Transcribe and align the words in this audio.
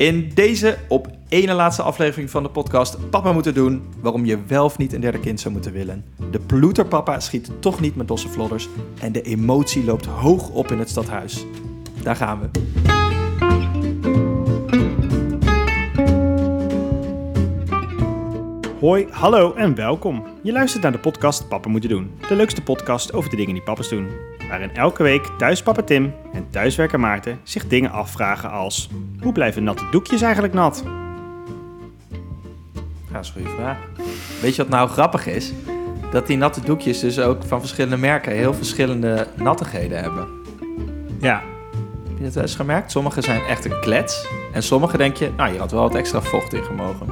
In 0.00 0.30
deze 0.34 0.78
op 0.88 1.08
ene 1.28 1.52
laatste 1.52 1.82
aflevering 1.82 2.30
van 2.30 2.42
de 2.42 2.48
podcast 2.48 3.10
Papa 3.10 3.32
moeten 3.32 3.54
doen, 3.54 3.82
waarom 4.00 4.24
je 4.24 4.38
wel 4.46 4.64
of 4.64 4.78
niet 4.78 4.92
een 4.92 5.00
derde 5.00 5.20
kind 5.20 5.40
zou 5.40 5.54
moeten 5.54 5.72
willen. 5.72 6.04
De 6.30 6.38
ploeterpapa 6.38 7.20
schiet 7.20 7.50
toch 7.58 7.80
niet 7.80 7.96
met 7.96 8.08
losse 8.08 8.28
vlodders 8.28 8.68
en 9.00 9.12
de 9.12 9.22
emotie 9.22 9.84
loopt 9.84 10.06
hoog 10.06 10.48
op 10.48 10.70
in 10.70 10.78
het 10.78 10.88
stadhuis. 10.88 11.44
Daar 12.02 12.16
gaan 12.16 12.40
we. 12.40 12.48
Hoi, 18.80 19.06
hallo 19.10 19.54
en 19.54 19.74
welkom. 19.74 20.26
Je 20.42 20.52
luistert 20.52 20.82
naar 20.82 20.92
de 20.92 20.98
podcast 20.98 21.48
Papa 21.48 21.68
moeten 21.68 21.90
doen. 21.90 22.10
De 22.28 22.36
leukste 22.36 22.62
podcast 22.62 23.12
over 23.12 23.30
de 23.30 23.36
dingen 23.36 23.54
die 23.54 23.62
papa's 23.62 23.88
doen. 23.88 24.29
Waarin 24.50 24.74
elke 24.74 25.02
week 25.02 25.26
thuispapa 25.38 25.82
Tim 25.82 26.14
en 26.32 26.46
thuiswerker 26.50 27.00
Maarten 27.00 27.40
zich 27.42 27.66
dingen 27.66 27.90
afvragen 27.90 28.50
als... 28.50 28.88
Hoe 29.20 29.32
blijven 29.32 29.64
natte 29.64 29.84
doekjes 29.90 30.22
eigenlijk 30.22 30.54
nat? 30.54 30.82
Ja, 33.08 33.12
dat 33.12 33.24
is 33.24 33.28
een 33.28 33.34
goede 33.42 33.56
vraag. 33.56 33.76
Weet 34.40 34.56
je 34.56 34.62
wat 34.62 34.70
nou 34.70 34.88
grappig 34.88 35.26
is? 35.26 35.52
Dat 36.10 36.26
die 36.26 36.36
natte 36.36 36.60
doekjes 36.60 37.00
dus 37.00 37.18
ook 37.18 37.42
van 37.44 37.60
verschillende 37.60 37.96
merken 37.96 38.32
heel 38.32 38.54
verschillende 38.54 39.26
nattigheden 39.36 39.98
hebben. 39.98 40.28
Ja, 41.20 41.42
Heb 42.08 42.18
je 42.18 42.24
dat 42.24 42.34
wel 42.34 42.42
eens 42.42 42.54
gemerkt? 42.54 42.90
Sommige 42.90 43.20
zijn 43.20 43.40
echt 43.42 43.64
een 43.64 43.80
klets. 43.80 44.26
En 44.52 44.62
sommige 44.62 44.96
denk 44.96 45.16
je, 45.16 45.30
nou, 45.36 45.50
hier 45.50 45.60
had 45.60 45.70
wel 45.70 45.82
wat 45.82 45.94
extra 45.94 46.20
vocht 46.20 46.52
in 46.52 46.62
gemogen. 46.64 47.06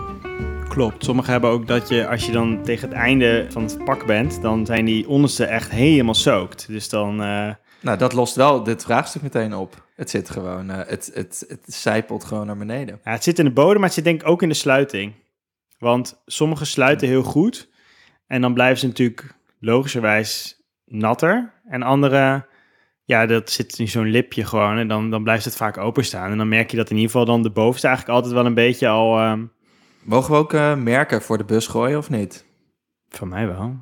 Klopt. 0.69 1.05
Sommigen 1.05 1.33
hebben 1.33 1.51
ook 1.51 1.67
dat 1.67 1.89
je, 1.89 2.09
als 2.09 2.27
je 2.27 2.33
dan 2.33 2.63
tegen 2.63 2.89
het 2.89 2.97
einde 2.99 3.47
van 3.49 3.63
het 3.63 3.85
pak 3.85 4.07
bent... 4.07 4.43
dan 4.43 4.67
zijn 4.67 4.85
die 4.85 5.09
onderste 5.09 5.45
echt 5.45 5.71
helemaal 5.71 6.15
soakt. 6.15 6.67
Dus 6.69 6.89
dan... 6.89 7.23
eh, 7.23 7.51
Nou, 7.81 7.99
dat 7.99 8.13
lost 8.13 8.35
wel 8.35 8.63
dit 8.63 8.83
vraagstuk 8.85 9.23
meteen 9.23 9.55
op. 9.55 9.87
Het 9.97 10.11
zit 10.11 10.31
gewoon, 10.31 10.71
eh, 10.71 10.77
het, 10.87 11.11
het, 11.15 11.45
het 11.49 11.75
zijpelt 11.75 12.25
gewoon 12.25 12.47
naar 12.47 12.57
beneden. 12.57 13.01
Ja, 13.05 13.11
het 13.11 13.23
zit 13.25 13.39
in 13.39 13.45
de 13.45 13.51
bodem, 13.51 13.75
maar 13.75 13.85
het 13.85 13.95
zit 13.95 14.05
denk 14.05 14.21
ik 14.21 14.29
ook 14.29 14.43
in 14.43 14.49
de 14.49 14.55
sluiting. 14.55 15.13
Want 15.79 16.23
sommige 16.27 16.65
sluiten 16.65 17.09
heel 17.09 17.23
goed. 17.23 17.69
En 18.27 18.41
dan 18.41 18.55
blijven 18.55 18.79
ze 18.79 18.87
natuurlijk 18.87 19.35
logischerwijs 19.61 20.63
natter. 20.85 21.53
En 21.69 21.83
andere, 21.83 22.47
ja, 23.05 23.27
dat 23.27 23.51
zit 23.51 23.79
in 23.79 23.89
zo'n 23.89 24.11
lipje 24.11 24.45
gewoon. 24.45 24.77
En 24.79 24.89
dan, 24.89 25.11
dan 25.11 25.23
blijft 25.23 25.45
het 25.45 25.57
vaak 25.57 25.77
openstaan. 25.79 26.31
En 26.31 26.39
dan 26.39 26.49
merk 26.49 26.71
je 26.71 26.77
dat 26.77 26.91
in 26.91 26.97
ieder 26.97 27.11
geval 27.11 27.27
dan 27.27 27.43
de 27.43 27.51
bovenste 27.51 27.87
eigenlijk 27.87 28.17
altijd 28.17 28.35
wel 28.35 28.47
een 28.47 28.55
beetje 28.55 28.89
al... 28.89 29.19
ehm, 29.19 29.45
Mogen 30.09 30.31
we 30.33 30.37
ook 30.39 30.53
eh, 30.53 30.75
merken 30.75 31.23
voor 31.23 31.39
de 31.39 31.45
bus 31.45 31.67
gooien 31.67 31.99
of 31.99 32.11
niet? 32.11 32.47
van 33.09 33.29
mij 33.29 33.47
wel. 33.47 33.77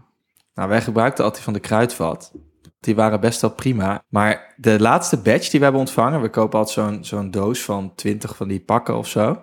Nou, 0.55 0.69
wij 0.69 0.81
gebruikten 0.83 1.25
altijd 1.25 1.45
van 1.45 1.53
de 1.53 1.61
kruidvat. 1.61 2.33
Die 2.81 2.95
waren 2.95 3.21
best 3.21 3.41
wel 3.41 3.51
prima. 3.51 4.03
Maar 4.09 4.55
de 4.57 4.81
laatste 4.81 5.17
batch 5.17 5.49
die 5.49 5.59
we 5.59 5.65
hebben 5.65 5.83
ontvangen, 5.83 6.21
we 6.21 6.29
kopen 6.31 6.59
altijd 6.59 6.87
zo'n 6.87 7.05
zo'n 7.05 7.31
doos 7.31 7.63
van 7.63 7.95
20 7.95 8.37
van 8.37 8.49
die 8.49 8.61
pakken 8.61 8.97
of 8.97 9.09
zo. 9.09 9.43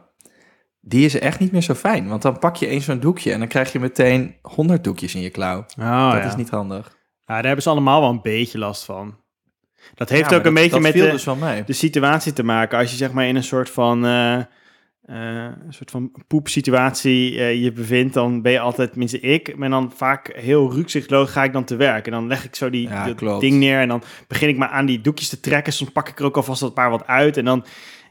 Die 0.80 1.06
is 1.06 1.20
echt 1.20 1.40
niet 1.40 1.52
meer 1.52 1.62
zo 1.62 1.74
fijn. 1.74 2.08
Want 2.08 2.22
dan 2.22 2.40
pak 2.40 2.56
je 2.56 2.68
één 2.68 2.82
zo'n 2.82 3.00
doekje 3.00 3.32
en 3.32 3.40
dan 3.40 3.48
krijg 3.48 3.72
je 3.72 3.80
meteen 3.80 4.36
100 4.42 4.84
doekjes 4.84 5.16
in 5.16 5.22
je 5.22 5.30
klauw. 5.30 5.58
Oh, 5.60 6.12
dat 6.12 6.22
ja. 6.22 6.28
is 6.28 6.36
niet 6.36 6.50
handig. 6.50 6.98
ja, 7.26 7.34
daar 7.34 7.44
hebben 7.46 7.64
ze 7.64 7.70
allemaal 7.70 8.02
wel 8.02 8.10
een 8.10 8.22
beetje 8.22 8.58
last 8.58 8.86
van. 8.86 9.16
Dat 9.96 10.10
heeft 10.10 10.30
Ja, 10.30 10.36
ook 10.38 10.44
een 10.46 10.54
dat- 10.54 10.54
beetje 10.54 10.70
dat 10.70 10.82
met 10.82 10.94
de, 10.94 11.54
dus 11.56 11.66
de 11.66 11.74
situatie 11.74 12.34
te 12.34 12.44
maken. 12.44 12.78
Als 12.78 12.92
je 12.92 12.98
zeg 12.98 13.12
maar 13.12 13.26
in 13.28 13.36
een 13.36 13.44
soort 13.44 13.70
van, 13.70 14.06
eh, 14.06 14.40
eh, 15.04 15.44
een 15.66 15.74
soort 15.74 15.92
van 15.92 16.12
poepsituatie 16.28 17.40
eh, 17.40 17.64
je 17.64 17.72
bevindt, 17.72 18.14
dan 18.14 18.42
ben 18.42 18.52
je 18.52 18.60
altijd, 18.60 18.90
tenminste 18.90 19.20
ik, 19.20 19.56
ben 19.60 19.70
dan 19.70 19.92
vaak 19.96 20.32
heel 20.36 20.74
rukzichtloos 20.74 21.30
ga 21.30 21.44
ik 21.44 21.54
dan 21.54 21.64
te 21.64 21.76
werk. 21.76 22.06
En 22.06 22.12
dan 22.12 22.28
leg 22.28 22.44
ik 22.44 22.56
zo 22.56 22.70
die 22.70 22.88
Ja, 22.88 23.06
dat 23.06 23.16
klopt. 23.16 23.42
ding 23.42 23.60
neer 23.60 23.80
en 23.80 23.88
dan 23.88 24.04
begin 24.28 24.50
ik 24.50 24.58
maar 24.58 24.70
aan 24.70 24.86
die 24.86 25.02
doekjes 25.02 25.30
te 25.30 25.40
trekken. 25.40 25.74
Soms 25.74 25.92
pak 25.92 26.10
ik 26.10 26.20
er 26.20 26.26
ook 26.26 26.36
alvast 26.36 26.62
een 26.62 26.74
paar 26.74 26.90
wat 26.90 27.08
uit 27.08 27.38
en 27.38 27.46
dan, 27.46 27.66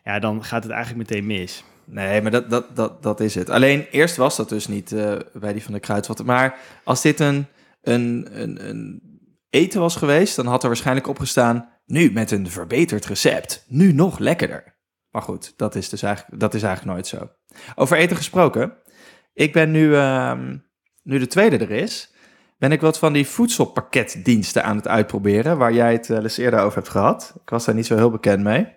ja, 0.04 0.18
dan 0.18 0.44
gaat 0.44 0.62
het 0.62 0.72
eigenlijk 0.72 1.10
meteen 1.10 1.26
mis. 1.26 1.64
Nee, 1.84 2.22
maar 2.22 2.30
dat, 2.30 2.50
dat, 2.50 2.76
dat, 2.76 3.02
dat 3.02 3.20
is 3.20 3.34
het. 3.34 3.50
Alleen 3.50 3.86
eerst 3.90 4.16
was 4.16 4.36
dat 4.36 4.48
dus 4.48 4.68
niet 4.68 4.92
eh, 4.92 5.16
bij 5.32 5.52
die 5.52 5.62
van 5.62 5.72
de 5.72 5.80
kruidvat. 5.80 6.24
Maar 6.24 6.58
als 6.84 7.02
dit 7.02 7.20
een, 7.20 7.46
een, 7.82 8.28
een, 8.32 8.68
een 8.68 9.02
eten 9.50 9.80
was 9.80 9.96
geweest, 9.96 10.36
dan 10.36 10.46
had 10.46 10.62
er 10.62 10.68
waarschijnlijk 10.68 11.08
opgestaan... 11.08 11.68
nu 11.86 12.12
met 12.12 12.30
een 12.30 12.50
verbeterd 12.50 13.06
recept, 13.06 13.64
nu 13.68 13.92
nog 13.92 14.18
lekkerder. 14.18 14.71
Maar 15.12 15.22
goed, 15.22 15.54
dat 15.56 15.74
is 15.74 15.88
dus 15.88 16.02
eigenlijk, 16.02 16.40
dat 16.40 16.54
is 16.54 16.62
eigenlijk 16.62 16.94
nooit 16.94 17.06
zo. 17.06 17.30
Over 17.74 17.96
eten 17.96 18.16
gesproken. 18.16 18.72
Ik 19.34 19.52
ben 19.52 19.70
nu, 19.70 19.94
ehm, 19.94 20.56
nu 21.02 21.18
de 21.18 21.26
tweede 21.26 21.58
er 21.58 21.70
is... 21.70 22.14
ben 22.58 22.72
ik 22.72 22.80
wat 22.80 22.98
van 22.98 23.12
die 23.12 23.26
voedselpakketdiensten 23.26 24.64
aan 24.64 24.76
het 24.76 24.88
uitproberen... 24.88 25.58
waar 25.58 25.72
jij 25.72 25.92
het 25.92 26.06
wel 26.06 26.22
eens 26.22 26.36
eerder 26.36 26.60
over 26.60 26.78
hebt 26.78 26.88
gehad. 26.88 27.34
Ik 27.42 27.50
was 27.50 27.64
daar 27.64 27.74
niet 27.74 27.86
zo 27.86 27.96
heel 27.96 28.10
bekend 28.10 28.42
mee. 28.42 28.68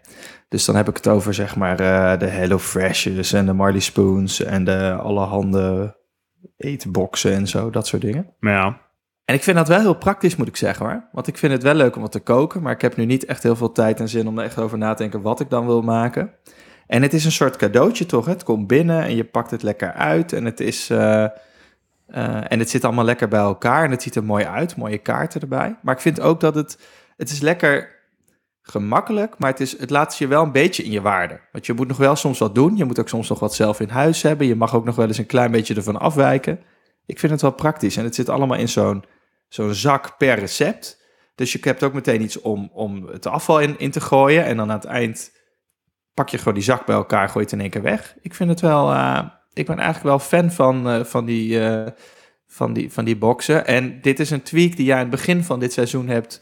Dus 0.50 0.66
dan 0.66 0.76
heb 0.76 0.88
ik 0.88 0.96
het 0.96 1.08
over 1.08 1.34
zeg 1.34 1.56
maar 1.56 1.80
eh, 1.80 2.20
de 2.20 2.26
Hello 2.26 2.60
Freshes 2.60 3.34
en 3.34 3.46
de 3.46 3.54
Marley 3.54 3.80
Spoons 3.80 4.44
en 4.44 4.64
de 4.64 4.94
allerhande 5.00 5.96
eetboxen 6.58 7.34
en 7.34 7.48
zo, 7.48 7.70
dat 7.70 7.88
soort 7.88 8.02
dingen. 8.02 8.34
Ja, 8.40 8.85
En 9.26 9.36
ik 9.36 9.44
vind 9.44 9.58
dat 9.58 9.68
wel 9.68 9.80
heel 9.80 9.98
praktisch, 9.98 10.36
moet 10.36 10.48
ik 10.48 10.56
zeggen 10.56 10.86
hoor. 10.86 11.04
Want 11.12 11.28
ik 11.28 11.38
vind 11.38 11.52
het 11.52 11.64
wel 11.64 11.74
leuk 11.74 11.96
om 11.96 12.02
wat 12.02 12.12
te 12.12 12.20
koken, 12.20 12.62
maar 12.62 12.74
ik 12.74 12.82
heb 12.82 12.96
nu 12.96 13.06
niet 13.06 13.26
echt 13.26 13.44
heel 13.44 13.56
veel 13.56 13.72
tijd 13.72 14.00
en 14.00 14.10
zin 14.10 14.28
om 14.28 14.38
er 14.38 14.46
echt 14.46 14.60
over 14.60 14.78
na 14.78 14.94
te 14.94 15.02
denken 15.02 15.22
wat 15.22 15.40
ik 15.40 15.50
dan 15.50 15.66
wil 15.66 15.82
maken. 15.82 16.32
En 16.88 17.02
het 17.02 17.14
is 17.14 17.26
een 17.26 17.32
soort 17.32 17.56
cadeautje 17.56 18.06
toch? 18.06 18.26
Het 18.26 18.44
komt 18.44 18.68
binnen 18.68 19.04
en 19.04 19.16
je 19.16 19.24
pakt 19.24 19.52
het 19.52 19.64
lekker 19.64 19.94
uit 19.94 20.34
en 20.34 20.46
het 20.46 20.60
is... 20.60 20.90
eh, 20.90 21.24
eh, 21.24 21.32
en 22.52 22.60
het 22.60 22.70
zit 22.70 22.84
allemaal 22.84 23.06
lekker 23.06 23.28
bij 23.28 23.40
elkaar 23.40 23.84
en 23.84 23.92
het 23.92 24.02
ziet 24.02 24.16
er 24.16 24.24
mooi 24.24 24.46
uit, 24.46 24.76
mooie 24.76 24.98
kaarten 24.98 25.42
erbij. 25.42 25.76
Maar 25.82 25.96
ik 25.96 26.02
vind 26.02 26.22
ook 26.22 26.40
dat 26.40 26.56
het, 26.56 26.80
het 27.18 27.30
is 27.30 27.40
lekker 27.40 27.90
gemakkelijk, 28.62 29.36
maar 29.38 29.50
het, 29.50 29.60
is, 29.60 29.80
het 29.80 29.90
laat 29.90 30.18
je 30.18 30.28
wel 30.28 30.44
een 30.44 30.52
beetje 30.52 30.84
in 30.84 30.92
je 30.92 31.02
waarde. 31.02 31.40
Want 31.52 31.66
je 31.66 31.74
moet 31.74 31.88
nog 31.88 31.98
wel 31.98 32.16
soms 32.16 32.40
wat 32.40 32.56
doen, 32.56 32.78
je 32.78 32.86
moet 32.86 33.00
ook 33.00 33.10
soms 33.10 33.30
nog 33.30 33.40
wat 33.40 33.54
zelf 33.54 33.80
in 33.80 33.90
huis 33.90 34.22
hebben. 34.22 34.48
Je 34.48 34.56
mag 34.56 34.76
ook 34.76 34.86
nog 34.86 34.96
wel 34.96 35.08
eens 35.08 35.18
een 35.18 35.26
klein 35.26 35.52
beetje 35.52 35.76
ervan 35.76 36.00
afwijken. 36.00 36.60
Ik 37.06 37.20
vind 37.20 37.32
het 37.32 37.42
wel 37.42 37.52
praktisch 37.52 37.98
en 37.98 38.04
het 38.04 38.16
zit 38.16 38.30
allemaal 38.30 38.58
in 38.58 38.70
zo'n 38.70 39.04
zo'n 39.56 39.74
zak 39.74 40.18
per 40.18 40.40
recept. 40.40 41.04
Dus 41.36 41.52
je 41.52 41.60
hebt 41.62 41.84
ook 41.84 41.94
meteen 41.94 42.22
iets 42.22 42.42
om, 42.42 42.70
om 42.74 43.08
het 43.08 43.26
afval 43.26 43.60
in, 43.60 43.80
in 43.80 43.92
te 43.92 44.02
gooien. 44.02 44.46
En 44.46 44.58
dan 44.58 44.70
aan 44.70 44.78
het 44.78 44.86
eind 44.86 45.32
pak 46.14 46.30
je 46.30 46.38
gewoon 46.38 46.54
die 46.54 46.64
zak 46.64 46.86
bij 46.86 46.96
elkaar, 46.96 47.30
gooi 47.30 47.44
het 47.44 47.54
in 47.54 47.62
één 47.62 47.70
keer 47.70 47.82
weg. 47.82 48.16
Ik 48.22 48.34
vind 48.34 48.50
het 48.50 48.62
wel, 48.62 48.92
eh, 48.92 49.22
ik 49.54 49.66
ben 49.66 49.78
eigenlijk 49.78 50.06
wel 50.06 50.20
fan 50.20 50.52
van, 50.52 50.90
eh, 50.90 51.04
van, 51.04 51.26
die, 51.26 51.60
eh, 51.60 51.92
van, 52.48 52.74
die, 52.74 52.92
van 52.92 53.06
die 53.06 53.18
boxen. 53.18 53.66
En 53.66 54.02
dit 54.02 54.20
is 54.20 54.30
een 54.30 54.42
tweak 54.42 54.76
die 54.76 54.86
jij 54.86 54.96
aan 54.96 55.02
het 55.02 55.10
begin 55.10 55.44
van 55.44 55.60
dit 55.60 55.74
seizoen 55.74 56.08
hebt 56.08 56.42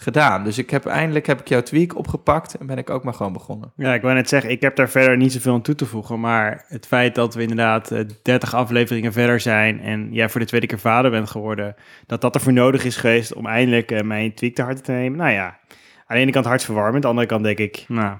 gedaan. 0.00 0.44
Dus 0.44 0.58
ik 0.58 0.70
heb 0.70 0.86
eindelijk 0.86 1.26
heb 1.26 1.40
ik 1.40 1.48
jouw 1.48 1.62
tweak 1.62 1.96
opgepakt 1.96 2.54
en 2.54 2.66
ben 2.66 2.78
ik 2.78 2.90
ook 2.90 3.04
maar 3.04 3.14
gewoon 3.14 3.32
begonnen. 3.32 3.72
Ja, 3.76 3.94
ik 3.94 4.02
wou 4.02 4.14
net 4.14 4.28
zeggen, 4.28 4.50
ik 4.50 4.60
heb 4.60 4.76
daar 4.76 4.88
verder 4.88 5.16
niet 5.16 5.32
zoveel 5.32 5.52
aan 5.52 5.62
toe 5.62 5.74
te 5.74 5.86
voegen. 5.86 6.20
Maar 6.20 6.64
het 6.68 6.86
feit 6.86 7.14
dat 7.14 7.34
we 7.34 7.42
inderdaad 7.42 7.90
eh, 7.90 8.04
30 8.22 8.54
afleveringen 8.54 9.12
verder 9.12 9.40
zijn 9.40 9.80
en 9.80 10.08
jij 10.12 10.28
voor 10.28 10.40
de 10.40 10.46
tweede 10.46 10.66
keer 10.66 10.78
vader 10.78 11.10
bent 11.10 11.30
geworden, 11.30 11.74
dat 12.06 12.20
dat 12.20 12.34
ervoor 12.34 12.52
nodig 12.52 12.84
is 12.84 12.96
geweest 12.96 13.34
om 13.34 13.46
eindelijk 13.46 13.90
eh, 13.90 14.02
mijn 14.02 14.34
tweak 14.34 14.54
te 14.54 14.62
harte 14.62 14.82
te 14.82 14.92
nemen. 14.92 15.18
Nou 15.18 15.30
ja, 15.30 15.58
aan 16.06 16.16
de 16.16 16.22
ene 16.22 16.32
kant 16.32 16.46
hartverwarmend, 16.46 16.94
aan 16.94 17.00
de 17.00 17.20
andere 17.20 17.26
kant 17.26 17.44
denk 17.44 17.58
ik, 17.58 17.84
nou, 17.88 18.18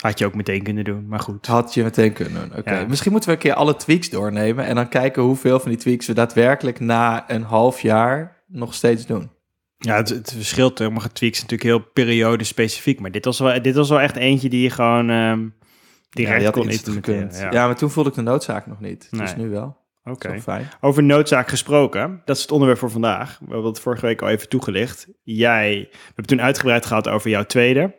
had 0.00 0.18
je 0.18 0.26
ook 0.26 0.34
meteen 0.34 0.62
kunnen 0.62 0.84
doen. 0.84 1.08
Maar 1.08 1.20
goed. 1.20 1.46
Had 1.46 1.74
je 1.74 1.82
meteen 1.82 2.12
kunnen 2.12 2.48
doen. 2.48 2.58
Oké, 2.58 2.74
Ja. 2.74 2.86
Misschien 2.86 3.12
moeten 3.12 3.30
we 3.30 3.36
een 3.36 3.42
keer 3.42 3.54
alle 3.54 3.76
tweaks 3.76 4.10
doornemen 4.10 4.64
en 4.64 4.74
dan 4.74 4.88
kijken 4.88 5.22
hoeveel 5.22 5.60
van 5.60 5.70
die 5.70 5.80
tweaks 5.80 6.06
we 6.06 6.12
daadwerkelijk 6.12 6.80
na 6.80 7.30
een 7.30 7.42
half 7.42 7.80
jaar 7.80 8.42
nog 8.46 8.74
steeds 8.74 9.06
doen. 9.06 9.30
Ja, 9.82 9.96
het, 9.96 10.08
het 10.08 10.32
verschilt. 10.32 10.78
Sommige 10.78 11.12
tweaks 11.12 11.40
natuurlijk 11.40 11.70
heel 11.70 11.90
periode 11.92 12.44
specifiek. 12.44 13.00
Maar 13.00 13.10
dit 13.10 13.24
was 13.24 13.38
wel, 13.38 13.62
dit 13.62 13.74
was 13.74 13.88
wel 13.88 14.00
echt 14.00 14.16
eentje 14.16 14.48
die 14.48 14.62
je 14.62 14.70
gewoon 14.70 15.10
ehm 15.10 15.48
direct 16.10 16.42
ja, 16.42 16.50
kon 16.50 16.70
implementeren. 16.70 17.30
Ja. 17.32 17.50
Ja. 17.50 17.66
maar 17.66 17.76
toen 17.76 17.90
voelde 17.90 18.08
ik 18.10 18.14
de 18.14 18.22
noodzaak 18.22 18.66
nog 18.66 18.80
niet. 18.80 19.08
Dus 19.10 19.36
nu 19.36 19.48
wel. 19.48 19.78
Oké. 20.04 20.40
Fijn. 20.40 20.68
Over 20.80 21.02
noodzaak 21.02 21.48
gesproken, 21.48 22.22
dat 22.24 22.36
is 22.36 22.42
het 22.42 22.50
onderwerp 22.50 22.78
voor 22.78 22.90
vandaag. 22.90 23.38
We 23.38 23.52
hebben 23.52 23.70
het 23.70 23.80
vorige 23.80 24.06
week 24.06 24.22
al 24.22 24.28
even 24.28 24.48
toegelicht. 24.48 25.08
Jij, 25.22 25.88
we 25.90 25.98
hebben 26.04 26.26
toen 26.26 26.40
uitgebreid 26.40 26.86
gehad 26.86 27.08
over 27.08 27.30
jouw 27.30 27.44
tweede. 27.44 27.98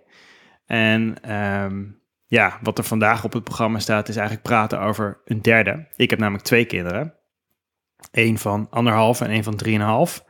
En 0.66 1.22
ehm, 1.22 1.84
ja, 2.25 2.59
wat 2.62 2.78
er 2.78 2.84
vandaag 2.84 3.23
op 3.23 3.34
het 3.34 3.44
programma 3.44 3.79
staat, 3.79 4.09
is 4.09 4.16
eigenlijk 4.16 4.47
praten 4.47 4.79
over 4.79 5.22
een 5.26 5.41
derde. 5.41 5.88
Ik 5.96 6.09
heb 6.09 6.20
namelijk 6.20 6.44
twee 6.44 6.66
kinderen. 6.66 7.14
Eén 8.11 8.38
van 8.38 8.67
anderhalf 8.70 9.22
en 9.22 9.29
één 9.29 9.44
van 9.44 9.56
drieënhalf. 9.56 10.26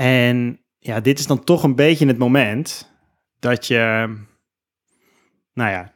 En 0.00 0.60
ja, 0.78 1.00
dit 1.00 1.18
is 1.18 1.26
dan 1.26 1.44
toch 1.44 1.62
een 1.62 1.74
beetje 1.74 2.06
het 2.06 2.18
moment 2.18 2.94
dat 3.38 3.66
je, 3.66 4.14
nou 5.52 5.70
ja, 5.70 5.94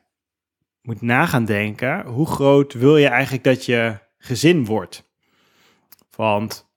moet 0.83 1.03
nagaan 1.03 1.45
denken. 1.45 2.07
Hoe 2.07 2.27
groot 2.27 2.73
wil 2.73 2.97
je 2.97 3.09
eigenlijk 3.09 3.45
dat 3.45 3.65
je 3.65 3.99
gezin 4.19 4.65
wordt? 4.65 5.11
Want 6.17 6.71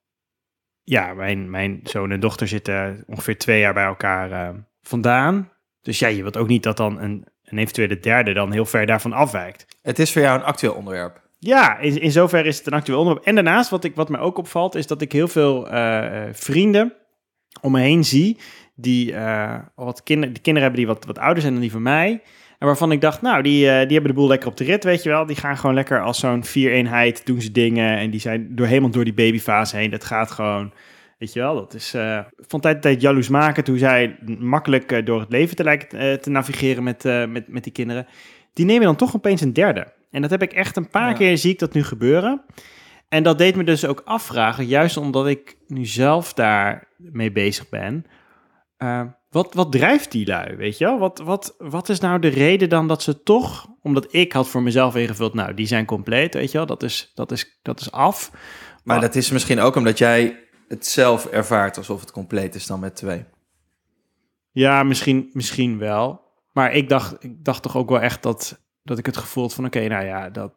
ja, 0.82 1.14
mijn, 1.14 1.50
mijn 1.50 1.80
zoon 1.82 2.10
en 2.10 2.20
dochter 2.20 2.48
zitten 2.48 3.04
ongeveer 3.06 3.38
twee 3.38 3.60
jaar 3.60 3.74
bij 3.74 3.84
elkaar 3.84 4.32
eh, 4.32 4.54
vandaan. 4.82 5.52
Dus 5.80 5.98
ja, 5.98 6.08
je 6.08 6.22
wilt 6.22 6.36
ook 6.36 6.48
niet 6.48 6.62
dat 6.62 6.76
dan 6.76 7.00
een, 7.00 7.26
een 7.44 7.58
eventuele 7.58 7.98
derde 7.98 8.32
dan 8.32 8.52
heel 8.52 8.66
ver 8.66 8.86
daarvan 8.86 9.12
afwijkt. 9.12 9.78
Het 9.82 9.98
is 9.98 10.12
voor 10.12 10.22
jou 10.22 10.38
een 10.38 10.44
actueel 10.44 10.74
onderwerp. 10.74 11.22
Ja, 11.38 11.78
in, 11.78 12.00
in 12.00 12.10
zoverre 12.10 12.48
is 12.48 12.58
het 12.58 12.66
een 12.66 12.72
actueel 12.72 12.98
onderwerp. 12.98 13.26
En 13.26 13.34
daarnaast, 13.34 13.70
wat, 13.70 13.84
ik, 13.84 13.94
wat 13.94 14.08
mij 14.08 14.20
ook 14.20 14.38
opvalt, 14.38 14.74
is 14.74 14.86
dat 14.86 15.00
ik 15.00 15.12
heel 15.12 15.28
veel 15.28 15.68
eh, 15.70 16.26
eh, 16.28 16.34
vrienden 16.34 16.92
om 17.60 17.72
me 17.72 17.80
heen 17.80 18.04
zie 18.04 18.36
die, 18.74 19.14
eh, 19.14 19.58
wat 19.74 20.02
kinder, 20.02 20.32
die 20.32 20.42
kinderen 20.42 20.62
hebben 20.62 20.86
die 20.86 20.94
wat, 20.94 21.04
wat 21.04 21.18
ouder 21.18 21.40
zijn 21.40 21.52
dan 21.52 21.62
die 21.62 21.70
van 21.70 21.82
mij. 21.82 22.22
En 22.58 22.66
waarvan 22.66 22.92
ik 22.92 23.00
dacht, 23.00 23.22
nou, 23.22 23.42
die, 23.42 23.68
eh, 23.68 23.72
die 23.72 23.92
hebben 23.92 24.10
de 24.10 24.18
boel 24.18 24.28
lekker 24.28 24.48
op 24.48 24.56
de 24.56 24.64
rit, 24.64 24.84
weet 24.84 25.02
je 25.02 25.08
wel. 25.08 25.26
Die 25.26 25.36
gaan 25.36 25.56
gewoon 25.56 25.74
lekker 25.74 26.02
als 26.02 26.18
zo'n 26.18 26.44
vier-eenheid, 26.44 27.26
doen 27.26 27.40
ze 27.40 27.52
dingen. 27.52 27.98
En 27.98 28.10
die 28.10 28.20
zijn 28.20 28.48
door 28.50 28.66
helemaal 28.66 28.90
door 28.90 29.04
die 29.04 29.14
babyfase 29.14 29.76
heen. 29.76 29.90
Dat 29.90 30.04
gaat 30.04 30.30
gewoon, 30.30 30.72
weet 31.18 31.32
je 31.32 31.40
wel. 31.40 31.54
Dat 31.54 31.74
is 31.74 31.94
uh, 31.94 32.18
van 32.36 32.60
tijd 32.60 32.74
tot 32.74 32.82
tijd 32.82 33.00
jaloers 33.00 33.28
maken. 33.28 33.64
Hoe 33.66 33.78
zij 33.78 34.16
makkelijk 34.38 35.06
door 35.06 35.20
het 35.20 35.32
leven 35.32 35.56
te 35.56 35.64
lijken 35.64 36.20
te 36.20 36.30
navigeren 36.30 36.82
met, 36.82 37.04
met, 37.28 37.48
met 37.48 37.64
die 37.64 37.72
kinderen. 37.72 38.06
Die 38.52 38.64
nemen 38.64 38.84
dan 38.84 38.96
toch 38.96 39.16
opeens 39.16 39.40
een 39.40 39.52
derde. 39.52 39.86
En 40.10 40.22
dat 40.22 40.30
heb 40.30 40.42
ik 40.42 40.52
echt 40.52 40.76
een 40.76 40.88
paar 40.88 41.08
ja. 41.08 41.16
keer, 41.16 41.38
zie 41.38 41.52
ik 41.52 41.58
dat 41.58 41.72
nu 41.72 41.84
gebeuren. 41.84 42.42
En 43.08 43.22
dat 43.22 43.38
deed 43.38 43.56
me 43.56 43.64
dus 43.64 43.86
ook 43.86 44.02
afvragen, 44.04 44.66
juist 44.66 44.96
omdat 44.96 45.26
ik 45.26 45.56
nu 45.66 45.86
zelf 45.86 46.32
daar 46.32 46.88
mee 46.96 47.32
bezig 47.32 47.68
ben. 47.68 48.04
Uh, 48.78 49.02
wat, 49.30 49.54
wat 49.54 49.72
drijft 49.72 50.10
die 50.10 50.26
lui, 50.26 50.56
weet 50.56 50.78
je 50.78 50.84
wel? 50.84 50.98
Wat, 50.98 51.18
wat, 51.18 51.54
wat 51.58 51.88
is 51.88 52.00
nou 52.00 52.18
de 52.18 52.28
reden 52.28 52.68
dan 52.68 52.88
dat 52.88 53.02
ze 53.02 53.22
toch... 53.22 53.72
Omdat 53.82 54.14
ik 54.14 54.32
had 54.32 54.48
voor 54.48 54.62
mezelf 54.62 54.96
ingevuld, 54.96 55.34
nou, 55.34 55.54
die 55.54 55.66
zijn 55.66 55.84
compleet, 55.84 56.34
weet 56.34 56.50
je 56.50 56.58
wel? 56.58 56.66
Dat 56.66 56.82
is, 56.82 57.12
dat 57.14 57.32
is, 57.32 57.58
dat 57.62 57.80
is 57.80 57.90
af. 57.90 58.30
Maar 58.84 59.00
dat 59.00 59.14
is 59.14 59.30
misschien 59.30 59.60
ook 59.60 59.76
omdat 59.76 59.98
jij 59.98 60.44
het 60.68 60.86
zelf 60.86 61.26
ervaart 61.26 61.76
alsof 61.76 62.00
het 62.00 62.10
compleet 62.10 62.54
is 62.54 62.66
dan 62.66 62.80
met 62.80 62.96
twee. 62.96 63.24
Ja, 64.50 64.82
misschien, 64.82 65.30
misschien 65.32 65.78
wel. 65.78 66.20
Maar 66.52 66.72
ik 66.72 66.88
dacht, 66.88 67.24
ik 67.24 67.44
dacht 67.44 67.62
toch 67.62 67.76
ook 67.76 67.88
wel 67.88 68.00
echt 68.00 68.22
dat 68.22 68.63
dat 68.84 68.98
ik 68.98 69.06
het 69.06 69.16
gevoel 69.16 69.42
had 69.42 69.54
van 69.54 69.64
oké, 69.64 69.88
nou 69.88 70.04
ja, 70.04 70.30
dat 70.30 70.52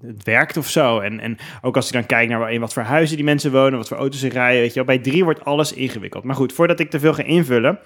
het, 0.00 0.24
werkt 0.24 0.56
of 0.56 0.68
zo. 0.68 0.98
En, 0.98 1.20
en 1.20 1.36
ook 1.60 1.76
als 1.76 1.86
je 1.86 1.92
dan 1.92 2.06
kijkt 2.06 2.30
naar 2.30 2.52
in 2.52 2.60
wat 2.60 2.72
voor 2.72 2.82
huizen 2.82 3.16
die 3.16 3.24
mensen 3.24 3.52
wonen, 3.52 3.78
wat 3.78 3.88
voor 3.88 3.96
auto's 3.96 4.20
ze 4.20 4.28
rijden, 4.28 4.60
weet 4.60 4.68
je 4.68 4.84
wel, 4.84 4.84
bij 4.84 4.98
drie 4.98 5.24
wordt 5.24 5.44
alles 5.44 5.72
ingewikkeld. 5.72 6.24
Maar 6.24 6.34
goed, 6.34 6.52
voordat 6.52 6.80
ik 6.80 6.90
te 6.90 7.00
veel 7.00 7.14
ga 7.14 7.22
invullen, 7.22 7.78
uh, 7.78 7.80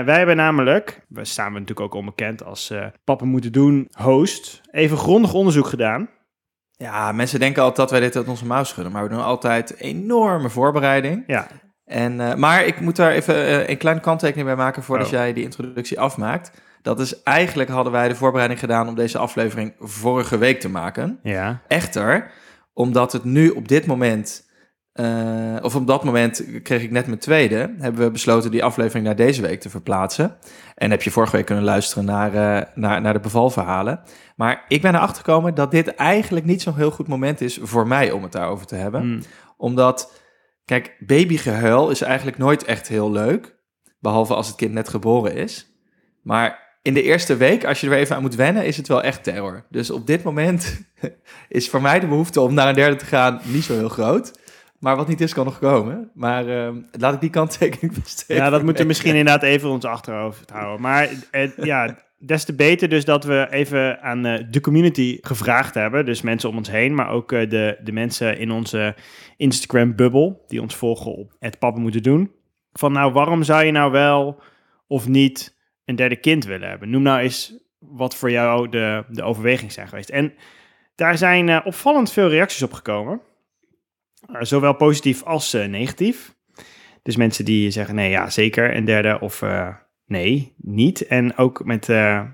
wij 0.00 0.16
hebben 0.16 0.36
namelijk, 0.36 1.00
we 1.08 1.24
staan 1.24 1.52
we 1.52 1.58
natuurlijk 1.58 1.86
ook 1.86 1.94
onbekend 1.94 2.44
als 2.44 2.70
uh, 2.70 2.86
Pappen 3.04 3.28
Moeten 3.28 3.52
Doen 3.52 3.88
host, 3.92 4.60
even 4.70 4.96
grondig 4.96 5.34
onderzoek 5.34 5.66
gedaan. 5.66 6.08
Ja, 6.70 7.12
mensen 7.12 7.40
denken 7.40 7.62
altijd 7.62 7.80
dat 7.80 7.90
wij 7.90 8.00
dit 8.00 8.16
uit 8.16 8.28
onze 8.28 8.46
mouw 8.46 8.64
schudden, 8.64 8.92
maar 8.92 9.02
we 9.02 9.08
doen 9.08 9.24
altijd 9.24 9.76
enorme 9.78 10.50
voorbereiding. 10.50 11.24
Ja. 11.26 11.46
En, 11.84 12.12
uh, 12.12 12.34
maar 12.34 12.64
ik 12.64 12.80
moet 12.80 12.96
daar 12.96 13.10
even 13.10 13.70
een 13.70 13.78
kleine 13.78 14.00
kanttekening 14.00 14.46
bij 14.46 14.56
maken 14.56 14.82
voordat 14.82 15.06
oh. 15.06 15.12
jij 15.12 15.32
die 15.32 15.44
introductie 15.44 16.00
afmaakt. 16.00 16.62
Dat 16.84 17.00
is 17.00 17.22
eigenlijk 17.22 17.70
hadden 17.70 17.92
wij 17.92 18.08
de 18.08 18.14
voorbereiding 18.14 18.60
gedaan 18.60 18.88
om 18.88 18.94
deze 18.94 19.18
aflevering 19.18 19.74
vorige 19.78 20.38
week 20.38 20.60
te 20.60 20.68
maken. 20.68 21.18
Ja. 21.22 21.60
Echter, 21.68 22.30
omdat 22.72 23.12
het 23.12 23.24
nu 23.24 23.48
op 23.48 23.68
dit 23.68 23.86
moment, 23.86 24.48
uh, 24.94 25.56
of 25.60 25.74
op 25.74 25.86
dat 25.86 26.04
moment 26.04 26.44
kreeg 26.62 26.82
ik 26.82 26.90
net 26.90 27.06
mijn 27.06 27.18
tweede, 27.18 27.74
hebben 27.78 28.04
we 28.04 28.10
besloten 28.10 28.50
die 28.50 28.64
aflevering 28.64 29.06
naar 29.06 29.16
deze 29.16 29.42
week 29.42 29.60
te 29.60 29.70
verplaatsen. 29.70 30.36
En 30.74 30.90
heb 30.90 31.02
je 31.02 31.10
vorige 31.10 31.36
week 31.36 31.46
kunnen 31.46 31.64
luisteren 31.64 32.04
naar, 32.04 32.34
uh, 32.34 32.62
naar, 32.74 33.00
naar 33.00 33.12
de 33.12 33.20
bevalverhalen. 33.20 34.00
Maar 34.36 34.64
ik 34.68 34.82
ben 34.82 34.94
erachter 34.94 35.24
gekomen 35.24 35.54
dat 35.54 35.70
dit 35.70 35.94
eigenlijk 35.94 36.46
niet 36.46 36.62
zo'n 36.62 36.76
heel 36.76 36.90
goed 36.90 37.08
moment 37.08 37.40
is 37.40 37.58
voor 37.62 37.86
mij 37.86 38.10
om 38.10 38.22
het 38.22 38.32
daarover 38.32 38.66
te 38.66 38.76
hebben. 38.76 39.06
Mm. 39.06 39.22
Omdat, 39.56 40.20
kijk, 40.64 40.96
babygehuil 40.98 41.90
is 41.90 42.00
eigenlijk 42.00 42.38
nooit 42.38 42.64
echt 42.64 42.88
heel 42.88 43.10
leuk. 43.10 43.56
Behalve 44.00 44.34
als 44.34 44.46
het 44.46 44.56
kind 44.56 44.72
net 44.72 44.88
geboren 44.88 45.34
is. 45.34 45.68
Maar 46.22 46.63
in 46.84 46.94
de 46.94 47.02
eerste 47.02 47.36
week, 47.36 47.64
als 47.64 47.80
je 47.80 47.86
er 47.86 47.92
weer 47.92 48.02
even 48.02 48.16
aan 48.16 48.22
moet 48.22 48.34
wennen, 48.34 48.66
is 48.66 48.76
het 48.76 48.88
wel 48.88 49.02
echt 49.02 49.24
terror. 49.24 49.64
Dus 49.70 49.90
op 49.90 50.06
dit 50.06 50.22
moment 50.22 50.84
is 51.48 51.68
voor 51.68 51.82
mij 51.82 52.00
de 52.00 52.06
behoefte 52.06 52.40
om 52.40 52.54
naar 52.54 52.68
een 52.68 52.74
derde 52.74 52.96
te 52.96 53.04
gaan 53.04 53.40
niet 53.44 53.64
zo 53.64 53.74
heel 53.74 53.88
groot. 53.88 54.32
Maar 54.78 54.96
wat 54.96 55.08
niet 55.08 55.20
is, 55.20 55.32
kan 55.32 55.44
nog 55.44 55.58
komen. 55.58 56.10
Maar 56.14 56.48
uh, 56.48 56.68
laat 56.92 57.14
ik 57.14 57.20
die 57.20 57.30
kanttekening 57.30 57.94
besteden. 58.02 58.42
Ja, 58.42 58.50
dat 58.50 58.62
moeten 58.62 58.82
we 58.82 58.88
misschien 58.88 59.14
inderdaad 59.14 59.42
even 59.42 59.68
ons 59.68 59.84
achterhoofd 59.84 60.50
houden. 60.50 60.80
Maar 60.80 61.08
uh, 61.32 61.56
ja, 61.56 61.98
des 62.18 62.44
te 62.44 62.54
beter 62.54 62.88
dus 62.88 63.04
dat 63.04 63.24
we 63.24 63.46
even 63.50 64.02
aan 64.02 64.26
uh, 64.26 64.38
de 64.50 64.60
community 64.60 65.18
gevraagd 65.20 65.74
hebben. 65.74 66.04
Dus 66.04 66.22
mensen 66.22 66.48
om 66.48 66.56
ons 66.56 66.70
heen, 66.70 66.94
maar 66.94 67.10
ook 67.10 67.32
eh, 67.32 67.50
de, 67.50 67.78
de 67.84 67.92
mensen 67.92 68.38
in 68.38 68.50
onze 68.50 68.94
Instagram-bubbel... 69.36 70.44
die 70.48 70.62
ons 70.62 70.74
volgen 70.74 71.14
op 71.14 71.36
het 71.38 71.58
Pappen 71.58 71.82
Moeten 71.82 72.02
Doen. 72.02 72.30
Van 72.72 72.92
nou, 72.92 73.12
waarom 73.12 73.42
zou 73.42 73.64
je 73.64 73.72
nou 73.72 73.92
wel 73.92 74.42
of 74.86 75.08
niet 75.08 75.53
een 75.84 75.96
derde 75.96 76.16
kind 76.16 76.44
willen 76.44 76.68
hebben. 76.68 76.90
Noem 76.90 77.02
nou 77.02 77.20
eens 77.20 77.58
wat 77.78 78.16
voor 78.16 78.30
jou 78.30 78.68
de, 78.68 79.04
de 79.08 79.22
overweging 79.22 79.72
zijn 79.72 79.88
geweest. 79.88 80.08
En 80.08 80.34
daar 80.94 81.18
zijn 81.18 81.48
uh, 81.48 81.60
opvallend 81.64 82.12
veel 82.12 82.28
reacties 82.28 82.62
op 82.62 82.72
gekomen. 82.72 83.20
Uh, 84.30 84.36
zowel 84.40 84.74
positief 84.74 85.22
als 85.22 85.54
uh, 85.54 85.66
negatief. 85.66 86.34
Dus 87.02 87.16
mensen 87.16 87.44
die 87.44 87.70
zeggen 87.70 87.94
nee, 87.94 88.10
ja, 88.10 88.30
zeker 88.30 88.76
een 88.76 88.84
derde 88.84 89.20
of 89.20 89.42
nee, 90.06 90.54
niet. 90.56 91.06
En 91.06 91.36
ook 91.36 91.64
met, 91.64 91.88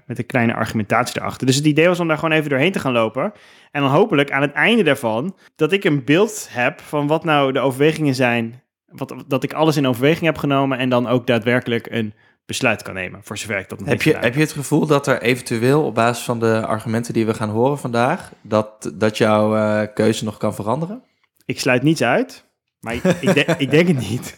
met 0.06 0.19
een 0.19 0.26
kleine 0.26 0.55
argumentatie 0.55 1.20
erachter. 1.20 1.46
Dus 1.46 1.56
het 1.56 1.64
idee 1.64 1.88
was 1.88 2.00
om 2.00 2.08
daar 2.08 2.19
gewoon 2.19 2.37
even 2.37 2.50
doorheen 2.50 2.73
te 2.73 2.79
gaan 2.79 2.93
lopen. 2.93 3.32
En 3.70 3.82
dan 3.82 3.91
hopelijk 3.91 4.31
aan 4.31 4.43
het 4.43 4.53
einde 4.53 4.82
daarvan 4.82 5.37
dat 5.56 5.73
ik 5.73 5.85
een 5.85 6.05
beeld 6.05 6.49
heb 6.50 6.81
van 6.81 7.06
wat 7.06 7.25
nou 7.25 7.53
de 7.53 7.61
overwegingen 7.61 8.14
zijn. 8.14 8.62
Wat, 8.87 9.25
dat 9.26 9.43
ik 9.43 9.53
alles 9.53 9.76
in 9.76 9.87
overweging 9.87 10.25
heb 10.25 10.38
genomen 10.38 10.79
en 10.79 10.88
dan 10.88 11.06
ook 11.06 11.26
daadwerkelijk 11.26 11.87
een 11.91 12.14
besluit 12.46 12.82
kan 12.82 12.94
nemen, 12.94 13.20
voor 13.22 13.38
zover 13.38 13.58
ik 13.58 13.69
dat 13.69 13.81
heb 13.84 14.02
je, 14.02 14.16
heb 14.16 14.34
je 14.34 14.40
het 14.40 14.52
gevoel 14.52 14.87
dat 14.87 15.06
er 15.06 15.22
eventueel 15.22 15.84
op 15.84 15.94
basis 15.94 16.25
van 16.25 16.40
de 16.40 16.66
argumenten 16.66 17.12
die 17.12 17.26
we 17.26 17.34
gaan 17.34 17.48
horen 17.48 17.78
vandaag, 17.78 18.32
dat, 18.40 18.92
dat 18.94 19.19
jouw 19.19 19.56
uh, 19.56 19.82
keuze 19.94 20.25
nog 20.25 20.37
kan 20.37 20.54
veranderen? 20.54 21.02
Ik 21.44 21.60
sluit 21.60 21.82
niets 21.82 22.02
uit, 22.02 22.44
maar 22.81 22.94
ik, 22.94 23.02
ik, 23.04 23.34
de, 23.34 23.54
ik 23.58 23.70
denk 23.70 23.88
het 23.88 23.98
niet. 24.10 24.37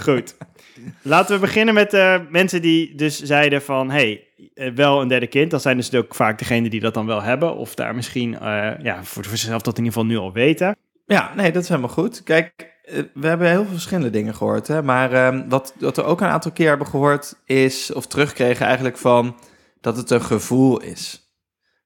Goed. 0.00 0.36
Laten 1.02 1.34
we 1.34 1.40
beginnen 1.40 1.74
met 1.74 1.94
uh, 1.94 2.20
mensen 2.30 2.62
die 2.62 2.94
dus 2.94 3.22
zeiden 3.22 3.62
van, 3.62 3.90
hey, 3.90 4.26
uh, 4.54 4.74
wel 4.74 5.00
een 5.00 5.08
derde 5.08 5.26
kind. 5.26 5.50
Dat 5.50 5.62
zijn 5.62 5.76
dus 5.76 5.94
ook 5.94 6.14
vaak 6.14 6.38
degenen 6.38 6.70
die 6.70 6.80
dat 6.80 6.94
dan 6.94 7.06
wel 7.06 7.22
hebben, 7.22 7.56
of 7.56 7.74
daar 7.74 7.94
misschien 7.94 8.30
ja, 8.82 9.04
voor, 9.04 9.24
voor 9.24 9.36
zichzelf 9.36 9.62
dat 9.62 9.78
in 9.78 9.84
ieder 9.84 10.00
geval 10.00 10.16
nu 10.16 10.16
al 10.16 10.32
weten. 10.32 10.76
Ja, 11.06 11.32
nee, 11.34 11.52
dat 11.52 11.62
is 11.62 11.68
helemaal 11.68 11.90
goed. 11.90 12.22
Kijk, 12.22 12.52
eh, 12.56 12.66
we 13.14 13.26
hebben 13.26 13.48
heel 13.48 13.62
veel 13.62 13.72
verschillende 13.72 14.10
dingen 14.10 14.34
gehoord. 14.34 14.66
Hè? 14.66 14.82
Maar 14.82 15.26
um, 15.26 15.48
wat, 15.48 15.74
wat 15.78 15.96
we 15.96 16.02
ook 16.02 16.20
een 16.20 16.26
aantal 16.26 16.50
keer 16.50 16.68
hebben 16.68 16.86
gehoord 16.86 17.34
is, 17.44 17.92
of 17.92 18.06
terugkregen 18.06 18.66
eigenlijk 18.66 18.96
van, 18.96 19.36
dat 19.80 19.96
het 19.96 20.10
een 20.10 20.22
gevoel 20.22 20.80
is. 20.80 21.32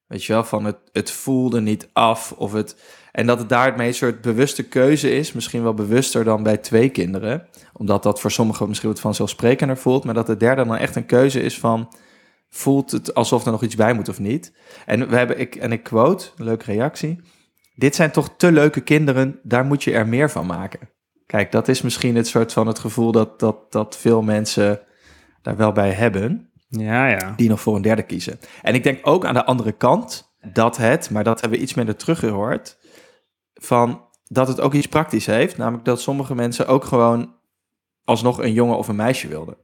Weet 0.07 0.25
je 0.25 0.33
wel, 0.33 0.45
van 0.45 0.65
het, 0.65 0.77
het 0.93 1.11
voelde 1.11 1.61
niet 1.61 1.89
af. 1.93 2.33
Of 2.33 2.53
het, 2.53 2.77
en 3.13 3.27
dat 3.27 3.39
het 3.39 3.49
daarmee 3.49 3.89
een 3.89 3.95
soort 3.95 4.21
bewuste 4.21 4.63
keuze 4.63 5.11
is. 5.11 5.33
Misschien 5.33 5.63
wel 5.63 5.75
bewuster 5.75 6.25
dan 6.25 6.43
bij 6.43 6.57
twee 6.57 6.89
kinderen. 6.89 7.49
Omdat 7.73 8.03
dat 8.03 8.21
voor 8.21 8.31
sommigen 8.31 8.69
misschien 8.69 8.89
wat 8.89 9.01
vanzelfsprekender 9.01 9.77
voelt. 9.77 10.05
Maar 10.05 10.15
dat 10.15 10.27
de 10.27 10.37
derde 10.37 10.65
dan 10.65 10.77
echt 10.77 10.97
een 10.97 11.07
keuze 11.07 11.41
is 11.41 11.59
van... 11.59 11.89
Voelt 12.51 12.91
het 12.91 13.15
alsof 13.15 13.45
er 13.45 13.51
nog 13.51 13.63
iets 13.63 13.75
bij 13.75 13.93
moet 13.93 14.09
of 14.09 14.19
niet? 14.19 14.53
En 14.87 15.09
we 15.09 15.17
hebben, 15.17 15.39
ik, 15.39 15.57
en 15.57 15.73
ik 15.73 15.83
quote, 15.83 16.27
een 16.37 16.45
leuke 16.45 16.65
reactie 16.65 17.21
dit 17.79 17.95
zijn 17.95 18.11
toch 18.11 18.35
te 18.37 18.53
leuke 18.53 18.81
kinderen, 18.81 19.41
daar 19.43 19.65
moet 19.65 19.85
je 19.85 19.93
er 19.93 20.09
meer 20.09 20.31
van 20.31 20.47
maken. 20.47 20.91
Kijk, 21.27 21.53
dat 21.53 21.69
is 21.69 21.83
misschien 21.83 22.17
het 22.17 22.27
soort 22.27 22.53
van 22.53 22.67
het 22.67 22.79
gevoel 22.79 23.13
dat, 23.13 23.41
dat, 23.41 23.73
dat 23.73 23.97
veel 23.97 24.23
mensen 24.23 24.81
daar 25.43 25.57
wel 25.57 25.73
bij 25.73 25.91
hebben. 25.91 26.51
Ja, 26.69 27.09
ja. 27.09 27.33
Die 27.37 27.49
nog 27.49 27.61
voor 27.61 27.77
een 27.77 27.83
derde 27.83 28.03
kiezen. 28.03 28.39
En 28.63 28.75
ik 28.75 28.83
denk 28.83 29.07
ook 29.07 29.25
aan 29.25 29.35
de 29.35 29.45
andere 29.45 29.73
kant 29.73 30.35
dat 30.53 30.77
het, 30.77 31.11
maar 31.11 31.25
dat 31.25 31.41
hebben 31.41 31.59
we 31.59 31.65
iets 31.65 31.75
minder 31.75 31.97
teruggehoord, 31.97 32.79
van 33.55 34.05
dat 34.25 34.49
het 34.49 34.61
ook 34.61 34.75
iets 34.75 34.89
praktisch 34.89 35.27
heeft. 35.27 35.57
Namelijk 35.57 35.85
dat 35.85 36.01
sommige 36.01 36.35
mensen 36.35 36.67
ook 36.67 36.85
gewoon 36.85 37.35
alsnog 38.05 38.43
een 38.43 38.53
jongen 38.53 38.77
of 38.77 38.89
een 38.89 38.97
meisje 38.97 39.29
wilden. 39.29 39.57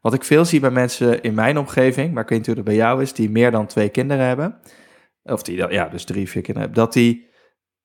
Wat 0.00 0.14
ik 0.14 0.24
veel 0.24 0.44
zie 0.44 0.60
bij 0.60 0.70
mensen 0.70 1.22
in 1.22 1.34
mijn 1.34 1.58
omgeving, 1.58 2.12
maar 2.12 2.22
ik 2.22 2.28
weet 2.28 2.38
niet 2.38 2.46
hoe 2.46 2.56
het 2.56 2.64
bij 2.64 2.74
jou 2.74 3.02
is, 3.02 3.12
die 3.12 3.30
meer 3.30 3.50
dan 3.50 3.66
twee 3.66 3.88
kinderen 3.88 4.26
hebben. 4.26 4.60
Of 5.22 5.42
die, 5.42 5.70
ja, 5.70 5.88
dus 5.88 6.04
drie, 6.04 6.28
vier 6.28 6.42
kinderen 6.42 6.68
hebben. 6.68 6.84
Dat 6.84 6.92
die 6.92 7.27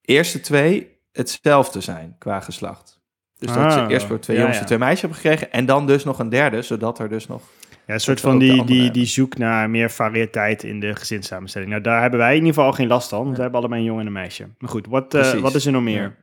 eerste 0.05 0.39
twee 0.39 0.98
hetzelfde 1.12 1.81
zijn 1.81 2.15
qua 2.17 2.39
geslacht. 2.39 3.01
Dus 3.38 3.53
dat 3.53 3.74
ze 3.74 3.79
ah, 3.79 3.89
eerst 3.89 4.05
voor 4.05 4.19
twee 4.19 4.38
jongens 4.38 4.60
en 4.60 4.65
twee 4.65 4.77
meisjes 4.77 5.01
hebben 5.01 5.17
gekregen. 5.17 5.51
En 5.51 5.65
dan 5.65 5.88
dus 5.88 6.03
nog 6.03 6.19
een 6.19 6.29
derde, 6.29 6.62
zodat 6.62 7.00
er 7.00 7.10
dus 7.10 7.27
nog... 7.27 7.41
Ja, 7.88 7.93
een 7.93 8.00
soort 8.00 8.22
van 8.22 8.38
die, 8.38 8.65
die, 8.65 8.91
die 8.91 9.05
zoek 9.05 9.38
naar 9.38 9.69
meer 9.69 9.91
variëteit 9.91 10.63
in 10.63 10.79
de 10.79 10.95
gezinssamenstelling. 10.95 11.72
Nou, 11.72 11.83
daar 11.83 12.01
hebben 12.01 12.19
wij 12.19 12.36
in 12.36 12.45
ieder 12.45 12.53
geval 12.53 12.72
geen 12.72 12.88
last 12.88 13.10
van. 13.10 13.24
Want 13.24 13.36
we 13.36 13.41
hebben 13.41 13.60
allebei 13.60 13.81
een 13.81 13.88
jongen 13.88 14.01
en 14.01 14.07
een 14.07 14.13
meisje. 14.13 14.48
Maar 14.57 14.69
goed, 14.69 14.88
wat, 14.88 15.13
uh, 15.13 15.33
wat 15.33 15.55
is 15.55 15.65
er 15.65 15.72
nog 15.72 15.83
meer? 15.83 16.15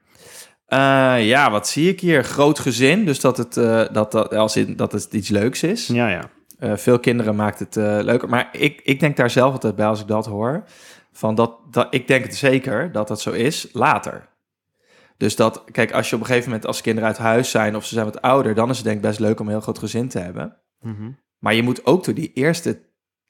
Ja. 0.69 1.19
Uh, 1.19 1.27
ja, 1.27 1.51
wat 1.51 1.69
zie 1.69 1.89
ik 1.89 2.01
hier? 2.01 2.25
Groot 2.25 2.59
gezin, 2.59 3.05
dus 3.05 3.21
dat 3.21 3.37
het, 3.37 3.57
uh, 3.57 3.83
dat, 3.93 4.13
dat, 4.13 4.35
als 4.35 4.57
in, 4.57 4.77
dat 4.77 4.93
het 4.93 5.13
iets 5.13 5.29
leuks 5.29 5.63
is. 5.63 5.87
Ja, 5.87 6.09
ja. 6.09 6.29
veel 6.77 6.99
kinderen 6.99 7.37
maakt 7.37 7.59
het 7.59 7.75
leuker. 8.05 8.29
Maar 8.29 8.49
ik, 8.53 8.81
ik 8.85 9.01
denk 9.01 9.17
daar 9.17 9.31
zelf 9.31 9.53
altijd 9.53 9.77
bij 9.77 9.87
als 9.87 10.01
ik 10.01 10.07
dat 10.07 10.27
hoor. 10.27 10.65
Van 11.13 11.35
dat, 11.35 11.59
dat, 11.71 11.95
ik 11.95 12.07
denk 12.07 12.25
het 12.25 12.37
zeker 12.37 12.93
dat 12.93 13.09
dat 13.09 13.21
zo 13.21 13.31
is 13.31 13.69
later. 13.73 14.29
Dus 15.17 15.37
dat, 15.37 15.65
kijk, 15.71 15.93
als 15.93 16.09
je 16.09 16.15
op 16.15 16.21
een 16.21 16.27
gegeven 16.27 16.49
moment 16.51 16.67
als 16.67 16.81
kinderen 16.81 17.09
uit 17.09 17.19
huis 17.19 17.51
zijn 17.51 17.77
of 17.77 17.85
ze 17.87 17.95
zijn 17.95 18.05
wat 18.05 18.23
ouder, 18.23 18.55
dan 18.55 18.71
is 18.71 18.77
het 18.77 18.85
denk 18.85 18.97
ik 18.97 19.03
best 19.03 19.19
leuk 19.19 19.41
om 19.41 19.47
een 19.47 19.53
heel 19.53 19.61
groot 19.61 19.79
gezin 19.79 20.09
te 20.09 20.19
hebben. 20.19 20.57
Mhm. 20.81 21.11
Maar 21.39 21.55
je 21.55 21.63
moet 21.63 21.87
ook 21.87 22.05
door 22.05 22.15
die 22.15 22.33
eerste 22.35 22.81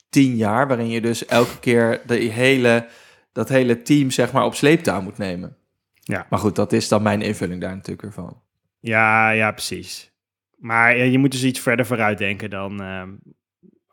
tien 0.09 0.37
jaar, 0.37 0.69
waarin 0.69 0.89
je 0.89 1.01
dus 1.01 1.27
elke 1.27 1.59
keer 1.59 2.03
de 2.07 2.15
hele, 2.15 2.89
dat 3.33 3.49
hele 3.49 3.83
team 3.83 4.11
zeg 4.11 4.33
maar 4.33 4.45
op 4.45 4.55
sleeptouw 4.55 5.01
moet 5.03 5.19
nemen. 5.19 5.57
Ja. 5.95 6.27
Maar 6.31 6.39
goed, 6.39 6.57
dat 6.57 6.73
is 6.73 6.89
dan 6.89 7.03
mijn 7.03 7.23
invulling 7.23 7.61
daar 7.61 7.75
natuurlijk 7.75 8.03
ervan. 8.03 8.43
Ja, 8.81 9.31
ja, 9.31 9.53
precies. 9.53 10.13
Maar 10.57 10.97
je 10.97 11.19
moet 11.19 11.33
dus 11.33 11.45
iets 11.45 11.61
verder 11.61 11.87
vooruit 11.87 12.19
denken 12.19 12.51
dan, 12.51 12.83
uh, 12.83 13.03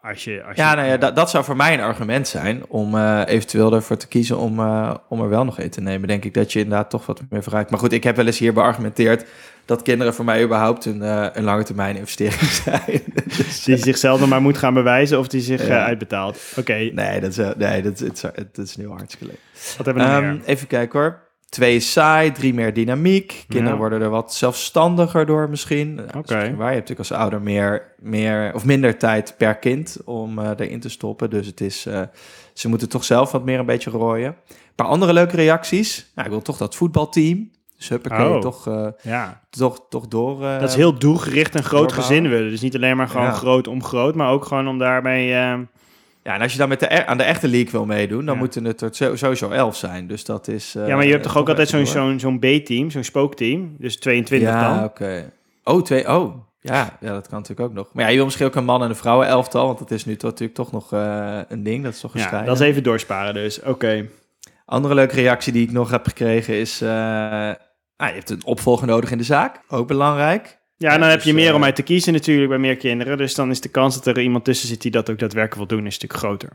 Als 0.02 0.24
je, 0.24 0.44
als 0.48 0.58
Ja, 0.58 0.70
je, 0.70 0.76
nou 0.76 0.88
ja, 0.88 0.98
dat, 0.98 1.16
dat 1.16 1.30
zou 1.30 1.44
voor 1.44 1.56
mij 1.56 1.74
een 1.74 1.80
argument 1.80 2.28
zijn 2.28 2.64
om 2.68 2.96
eh, 2.98 3.22
eventueel 3.26 3.74
ervoor 3.74 3.98
te 3.98 4.08
kiezen 4.08 4.38
om, 4.38 4.60
eh, 4.60 4.94
om 5.10 5.22
er 5.22 5.30
wel 5.30 5.46
nog 5.46 5.60
een 5.60 5.70
te 5.70 5.82
nemen. 5.82 6.08
Denk 6.08 6.24
ik 6.26 6.34
dat 6.34 6.54
je 6.54 6.60
inderdaad 6.60 6.90
toch 6.90 7.06
wat 7.06 7.22
meer 7.30 7.44
vooruit. 7.44 7.70
Maar 7.70 7.80
goed, 7.80 7.92
ik 7.94 8.04
heb 8.04 8.16
wel 8.16 8.26
eens 8.26 8.38
hier 8.40 8.54
beargumenteerd 8.54 9.26
dat 9.66 9.82
kinderen 9.82 10.14
voor 10.14 10.26
mij 10.26 10.44
überhaupt 10.44 10.86
een, 10.86 11.02
eh, 11.02 11.26
een 11.34 11.44
lange 11.44 11.64
termijn 11.64 11.96
investering 11.96 12.42
zijn. 12.64 13.02
dus, 13.38 13.64
die 13.64 13.78
zichzelf 13.78 14.20
nog 14.20 14.30
maar 14.30 14.42
moet 14.42 14.58
gaan 14.58 14.74
bewijzen 14.74 15.20
of 15.20 15.28
die 15.28 15.42
zich 15.42 15.68
Ja. 15.68 15.78
eh, 15.80 15.84
uitbetaalt. 15.86 16.40
Oké, 16.58 16.74
nee, 16.94 17.20
dat 17.20 17.30
is, 17.38 17.54
nee 17.58 17.82
dat, 17.82 17.94
is- 17.94 18.00
het, 18.00 18.14
is- 18.16 18.22
het 18.36 18.58
is 18.58 18.76
nu 18.78 18.88
hartstikke 18.90 19.26
leuk. 19.26 19.40
wat 19.78 19.86
hebben 19.86 20.04
we 20.06 20.10
Ehm, 20.28 20.38
even 20.46 20.68
kijken 20.68 21.00
hoor. 21.00 21.20
Twee 21.58 21.76
is 21.76 21.92
saai, 21.92 22.32
drie 22.32 22.54
meer 22.54 22.74
dynamiek. 22.74 23.46
Kinderen 23.48 23.74
Ja. 23.74 23.80
worden 23.80 24.02
er 24.02 24.10
wat 24.10 24.34
zelfstandiger 24.34 25.26
door 25.26 25.50
misschien. 25.50 25.96
Nou, 25.96 26.08
Oké. 26.18 26.34
waar. 26.36 26.46
Je 26.46 26.48
hebt 26.48 26.90
natuurlijk 26.90 27.00
als 27.00 27.12
ouder 27.12 27.42
meer, 27.42 27.94
meer 28.00 28.52
of 28.54 28.66
minder 28.66 28.98
tijd 28.98 29.34
per 29.38 29.56
kind 29.56 29.98
om 30.06 30.40
eh, 30.40 30.50
erin 30.58 30.80
te 30.80 30.90
stoppen. 30.90 31.30
Dus 31.30 31.48
het 31.48 31.62
is, 31.62 31.86
eh, 31.86 32.02
ze 32.54 32.70
moeten 32.70 32.90
toch 32.90 33.04
zelf 33.04 33.32
wat 33.32 33.46
meer 33.46 33.60
een 33.60 33.66
beetje 33.66 33.90
rooien. 33.90 34.36
Een 34.48 34.56
paar 34.76 34.88
andere 34.88 35.14
leuke 35.14 35.36
reacties. 35.36 36.12
Nou, 36.16 36.28
ik 36.28 36.34
wil 36.34 36.42
toch 36.44 36.58
dat 36.58 36.76
voetbalteam. 36.76 37.52
Dus 37.78 37.90
huppakee, 37.90 38.28
Oh. 38.34 38.40
toch, 38.42 38.68
eh, 38.68 38.88
Ja, 39.02 39.42
toch, 39.50 39.86
toch 39.90 40.08
door. 40.08 40.40
dat 40.42 40.70
is 40.70 40.76
heel 40.76 40.98
doelgericht 41.00 41.56
en 41.56 41.64
groot 41.64 41.80
doorbouwen. 41.80 42.08
gezin 42.08 42.30
willen. 42.30 42.50
Dus 42.50 42.62
niet 42.62 42.76
alleen 42.76 42.98
maar 42.98 43.08
gewoon 43.10 43.26
Ja. 43.26 43.32
groot 43.32 43.68
om 43.68 43.84
groot, 43.84 44.16
maar 44.16 44.32
ook 44.32 44.46
gewoon 44.46 44.68
om 44.68 44.78
daarmee... 44.78 45.34
Ja, 46.28 46.34
en 46.34 46.42
als 46.42 46.52
je 46.52 46.58
dan 46.58 46.70
met 46.70 46.80
de, 46.80 46.94
e- 46.94 47.06
aan 47.06 47.18
de 47.18 47.24
echte 47.24 47.48
league 47.48 47.72
wil 47.72 47.86
meedoen, 47.86 48.26
dan 48.26 48.34
Ja. 48.34 48.40
moeten 48.40 48.66
het 48.66 48.82
er 48.82 49.18
sowieso 49.18 49.50
elf 49.50 49.76
zijn. 49.76 50.08
Dus 50.08 50.26
dat 50.26 50.48
is... 50.48 50.76
eh, 50.76 50.88
ja, 50.88 50.96
maar 50.96 51.06
je 51.06 51.12
hebt 51.12 51.24
toch 51.24 51.38
ook 51.38 51.50
altijd 51.50 51.70
zo'n 51.70 51.86
zo'n 51.86 52.20
zo'n 52.20 52.40
B-team, 52.40 52.90
zo'n 52.92 53.04
spookteam. 53.04 53.76
Dus 53.78 53.98
22 54.00 54.50
ja, 54.50 54.76
dan. 54.76 54.84
oké. 54.84 55.32
Oh, 55.64 55.82
twee. 55.82 56.08
Oh, 56.16 56.36
ja, 56.60 56.98
ja, 57.00 57.14
dat 57.14 57.28
kan 57.28 57.40
natuurlijk 57.40 57.70
ook 57.70 57.76
nog. 57.76 57.90
Maar 57.94 58.04
ja, 58.04 58.10
je 58.10 58.16
wil 58.16 58.26
misschien 58.26 58.46
ook 58.46 58.56
een 58.56 58.66
man 58.66 58.84
en 58.84 58.90
een 58.90 58.96
vrouwen 58.96 59.28
elftal, 59.28 59.66
want 59.66 59.80
dat 59.80 59.92
is 59.92 60.06
nu 60.06 60.16
toch, 60.16 60.30
natuurlijk 60.30 60.58
toch 60.58 60.72
nog 60.72 60.94
eh, 60.94 61.40
een 61.48 61.64
ding. 61.64 61.84
Dat 61.84 61.94
is 61.94 62.00
toch 62.00 62.14
een 62.14 62.20
Ja, 62.22 62.42
dat 62.44 62.60
is 62.60 62.66
even 62.68 62.84
doorsparen 62.84 63.34
dus. 63.34 63.62
Oké. 63.62 64.08
Andere 64.66 64.94
leuke 64.94 65.16
reactie 65.16 65.54
die 65.54 65.64
ik 65.64 65.72
nog 65.72 65.92
heb 65.92 66.06
gekregen 66.06 66.54
is... 66.54 66.82
eh, 66.82 66.90
ah, 66.90 68.08
je 68.08 68.14
hebt 68.14 68.30
een 68.30 68.46
opvolger 68.46 68.88
nodig 68.88 69.12
in 69.12 69.18
de 69.18 69.24
zaak. 69.24 69.60
Ook 69.68 69.88
belangrijk. 69.88 70.57
Ja, 70.78 70.94
en 70.94 71.00
dan 71.00 71.10
heb 71.10 71.20
je 71.22 71.32
dus, 71.32 71.42
meer 71.42 71.50
eh, 71.50 71.56
om 71.56 71.64
uit 71.64 71.76
te 71.76 71.82
kiezen 71.84 72.14
natuurlijk 72.14 72.50
bij 72.50 72.58
meer 72.58 72.78
kinderen. 72.78 73.18
Dus 73.18 73.36
dan 73.36 73.50
is 73.50 73.62
de 73.62 73.70
kans 73.70 73.96
dat 73.96 74.08
er 74.18 74.22
iemand 74.24 74.46
tussen 74.46 74.68
zit 74.68 74.82
die 74.82 74.92
dat 74.92 75.10
ook 75.10 75.20
daadwerkelijk 75.20 75.70
wil 75.70 75.78
doen, 75.78 75.88
is 75.88 75.94
natuurlijk 76.00 76.20
groter. 76.20 76.50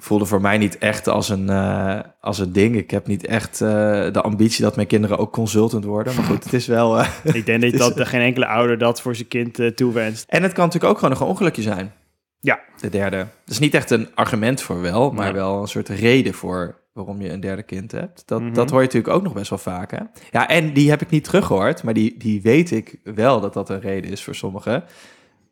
Voelde 0.00 0.24
voor 0.24 0.40
mij 0.40 0.58
niet 0.58 0.78
echt 0.78 1.08
als 1.08 1.28
een, 1.28 1.48
eh, 1.48 2.00
als 2.20 2.38
een 2.38 2.52
ding. 2.52 2.76
Ik 2.76 2.90
heb 2.90 3.06
niet 3.06 3.26
echt 3.26 3.60
eh, 3.60 3.68
de 4.12 4.20
ambitie 4.22 4.62
dat 4.64 4.76
mijn 4.76 4.86
kinderen 4.88 5.18
ook 5.18 5.32
consultant 5.32 5.84
worden. 5.84 6.14
Maar 6.14 6.24
goed, 6.24 6.44
het 6.44 6.52
is 6.52 6.66
wel... 6.66 6.98
eh, 6.98 7.08
Ik 7.32 7.46
denk 7.46 7.60
dat, 7.62 7.72
is- 7.72 7.78
dat 7.94 8.08
geen 8.08 8.20
enkele 8.20 8.46
ouder 8.46 8.78
dat 8.78 9.00
voor 9.00 9.14
zijn 9.16 9.28
kind 9.28 9.58
eh, 9.58 9.66
toewenst. 9.70 10.24
En 10.28 10.42
het 10.42 10.52
kan 10.52 10.64
natuurlijk 10.64 10.92
ook 10.92 10.98
gewoon 10.98 11.14
nog 11.14 11.22
een 11.22 11.28
ongelukje 11.32 11.62
zijn. 11.62 11.92
Ja. 12.40 12.60
De 12.80 12.88
derde. 12.90 13.16
Dat 13.16 13.26
is 13.54 13.58
niet 13.58 13.74
echt 13.74 13.90
een 13.90 14.08
argument 14.14 14.62
voor 14.62 14.80
wel, 14.80 15.10
maar 15.10 15.32
wel 15.32 15.60
een 15.60 15.68
soort 15.68 15.88
reden 15.88 16.34
voor 16.34 16.80
waarom 16.98 17.22
je 17.22 17.30
een 17.32 17.40
derde 17.40 17.62
kind 17.62 17.92
hebt. 17.92 18.22
Dat, 18.26 18.40
Mhm. 18.40 18.52
dat 18.52 18.70
hoor 18.70 18.80
je 18.80 18.86
natuurlijk 18.86 19.14
ook 19.14 19.22
nog 19.22 19.32
best 19.32 19.50
wel 19.50 19.58
vaak. 19.58 19.90
Hè? 19.90 19.98
Ja, 20.30 20.48
en 20.48 20.72
die 20.72 20.90
heb 20.90 21.00
ik 21.02 21.10
niet 21.10 21.24
teruggehoord, 21.24 21.82
maar 21.82 21.94
die, 21.94 22.18
die 22.18 22.42
weet 22.42 22.70
ik 22.70 23.00
wel 23.04 23.40
dat 23.40 23.52
dat 23.54 23.68
een 23.70 23.80
reden 23.80 24.10
is 24.10 24.24
voor 24.24 24.34
sommigen. 24.34 24.84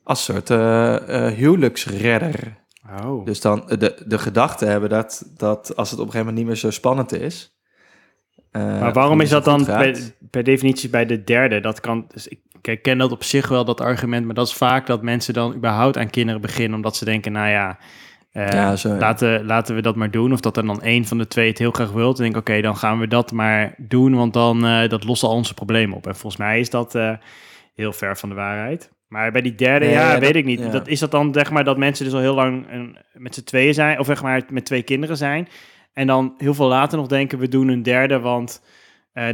Als 0.02 0.24
soort 0.24 0.50
eh, 0.50 1.26
eh, 1.26 1.34
huwelijksredder. 1.34 2.64
Oh. 3.04 3.24
Dus 3.24 3.40
dan 3.40 3.62
de, 3.78 4.02
de 4.06 4.18
gedachte 4.18 4.64
hebben 4.64 4.88
dat, 4.90 5.32
dat 5.36 5.76
als 5.76 5.90
het 5.90 6.00
op 6.00 6.06
een 6.06 6.12
gegeven 6.12 6.26
moment 6.26 6.36
niet 6.36 6.46
meer 6.46 6.56
zo 6.56 6.70
spannend 6.70 7.12
is. 7.12 7.54
eh, 8.50 8.80
maar 8.80 8.92
waarom 8.92 9.20
is 9.20 9.28
dat 9.28 9.44
dan 9.44 9.64
per, 9.64 9.98
per 10.30 10.42
definitie 10.44 10.88
bij 10.90 11.06
de 11.06 11.24
derde? 11.24 11.60
Dat 11.60 11.80
kan, 11.80 12.04
dus 12.12 12.28
ik, 12.28 12.40
ik 12.62 12.82
ken 12.82 12.98
dat 12.98 13.12
op 13.12 13.24
zich 13.24 13.48
wel, 13.48 13.64
dat 13.64 13.80
argument. 13.80 14.26
Maar 14.26 14.34
dat 14.34 14.46
is 14.46 14.54
vaak 14.54 14.86
dat 14.86 15.02
mensen 15.02 15.34
dan 15.34 15.54
überhaupt 15.54 15.96
aan 15.96 16.10
kinderen 16.10 16.40
beginnen. 16.40 16.76
Omdat 16.76 16.96
ze 16.96 17.04
denken, 17.04 17.32
nou 17.32 17.48
ja, 17.48 17.78
eh, 18.36 18.52
Ja, 18.52 18.76
zo, 18.76 18.88
ja. 18.88 18.96
laten, 18.98 19.44
laten 19.44 19.74
we 19.74 19.82
dat 19.82 19.96
maar 19.96 20.10
doen. 20.10 20.32
Of 20.32 20.40
dat 20.40 20.56
er 20.56 20.66
dan 20.66 20.82
één 20.82 21.04
van 21.04 21.18
de 21.18 21.26
twee 21.26 21.48
het 21.48 21.58
heel 21.58 21.70
graag 21.70 21.90
wil. 21.92 22.06
Dan 22.14 22.22
denk 22.22 22.34
ik, 22.34 22.40
oké, 22.40 22.60
dan 22.60 22.76
gaan 22.76 22.98
we 22.98 23.08
dat 23.08 23.32
maar 23.32 23.74
doen. 23.78 24.14
Want 24.14 24.32
dan 24.32 24.66
eh, 24.66 24.88
dat 24.88 25.04
lost 25.04 25.22
al 25.22 25.30
onze 25.30 25.54
problemen 25.54 25.96
op. 25.96 26.06
En 26.06 26.16
volgens 26.16 26.36
mij 26.42 26.60
is 26.60 26.70
dat 26.70 26.94
eh, 26.94 27.10
heel 27.74 27.92
ver 27.92 28.16
van 28.16 28.28
de 28.28 28.34
waarheid. 28.34 28.90
Maar 29.08 29.32
bij 29.32 29.40
die 29.42 29.54
derde, 29.54 29.84
Nee, 29.86 29.94
ja, 29.94 30.00
ja, 30.12 30.12
weet 30.18 30.22
dat- 30.28 30.34
ik 30.34 30.44
niet. 30.44 30.72
Dat, 30.72 30.88
is 30.88 30.98
dat 31.00 31.10
dan 31.10 31.34
zeg 31.34 31.50
maar 31.50 31.64
dat 31.64 31.76
mensen 31.78 32.04
dus 32.04 32.14
al 32.14 32.20
heel 32.20 32.34
lang 32.34 32.66
een, 32.70 32.96
met 33.12 33.34
z'n 33.34 33.44
tweeën 33.44 33.74
zijn, 33.74 33.98
of 33.98 34.06
zeg 34.06 34.22
maar 34.22 34.42
met 34.50 34.64
twee 34.64 34.82
kinderen 34.82 35.16
zijn. 35.16 35.48
En 35.92 36.06
dan 36.06 36.34
heel 36.38 36.54
veel 36.54 36.68
later 36.68 36.98
nog 36.98 37.06
denken, 37.06 37.38
we 37.38 37.48
doen 37.48 37.68
een 37.68 37.82
derde, 37.82 38.18
want 38.20 38.62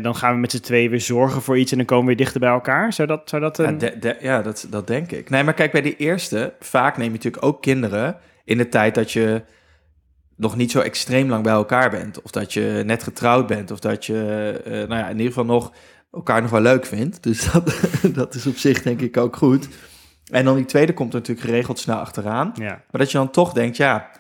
dan 0.03 0.15
gaan 0.17 0.35
we 0.35 0.41
met 0.41 0.51
z'n 0.51 0.61
tweeën 0.61 0.91
weer 0.91 1.01
zorgen 1.01 1.43
voor 1.43 1.59
iets 1.59 1.71
en 1.73 1.77
dan 1.77 1.87
komen 1.87 2.05
we 2.05 2.09
weer 2.11 2.19
dichter 2.25 2.41
bij 2.41 2.49
elkaar. 2.51 2.93
Zou 2.93 3.09
dat, 3.09 3.29
zou 3.29 3.43
dat 3.43 3.57
Ja, 3.57 3.65
een... 3.65 3.79
de- 3.79 3.99
de- 4.01 4.17
ja 4.21 4.43
dat, 4.43 4.67
dat 4.71 4.87
denk 4.87 5.13
ik. 5.13 5.31
Nee, 5.31 5.43
maar 5.43 5.55
kijk, 5.55 5.73
bij 5.73 5.83
die 5.83 5.97
eerste, 5.97 6.53
vaak 6.61 6.97
neem 6.97 7.07
je 7.07 7.13
natuurlijk 7.13 7.45
ook 7.45 7.63
kinderen 7.63 8.17
in 8.45 8.59
de 8.59 8.69
tijd 8.69 8.95
dat 8.95 9.13
je 9.13 9.43
nog 10.37 10.57
niet 10.57 10.71
zo 10.71 10.81
extreem 10.81 11.29
lang 11.29 11.43
bij 11.43 11.53
elkaar 11.53 11.91
bent. 11.91 12.23
Of 12.23 12.31
dat 12.31 12.53
je 12.53 12.83
net 12.87 13.03
getrouwd 13.03 13.47
bent. 13.47 13.71
Of 13.71 13.79
dat 13.79 14.07
je, 14.07 14.61
eh, 14.65 14.73
nou 14.73 14.95
ja, 14.95 15.05
in 15.09 15.17
ieder 15.17 15.27
geval 15.27 15.45
nog 15.45 15.73
elkaar 16.13 16.43
nog 16.43 16.51
wel 16.51 16.61
leuk 16.61 16.87
vindt. 16.87 17.23
Dus 17.23 17.53
dat, 17.53 17.81
dat 18.15 18.35
is 18.35 18.47
op 18.47 18.57
zich 18.57 18.83
denk 18.83 19.01
ik 19.01 19.17
ook 19.17 19.37
goed. 19.37 19.69
En 20.31 20.45
dan 20.45 20.57
die 20.57 20.65
tweede 20.65 20.95
komt 20.95 21.13
natuurlijk 21.13 21.47
geregeld 21.47 21.79
snel 21.79 21.97
achteraan. 21.97 22.53
Ja, 22.55 22.83
Maar 22.91 23.01
dat 23.01 23.11
je 23.11 23.19
dan 23.19 23.31
toch 23.31 23.53
denkt, 23.53 23.77
ja, 23.77 24.11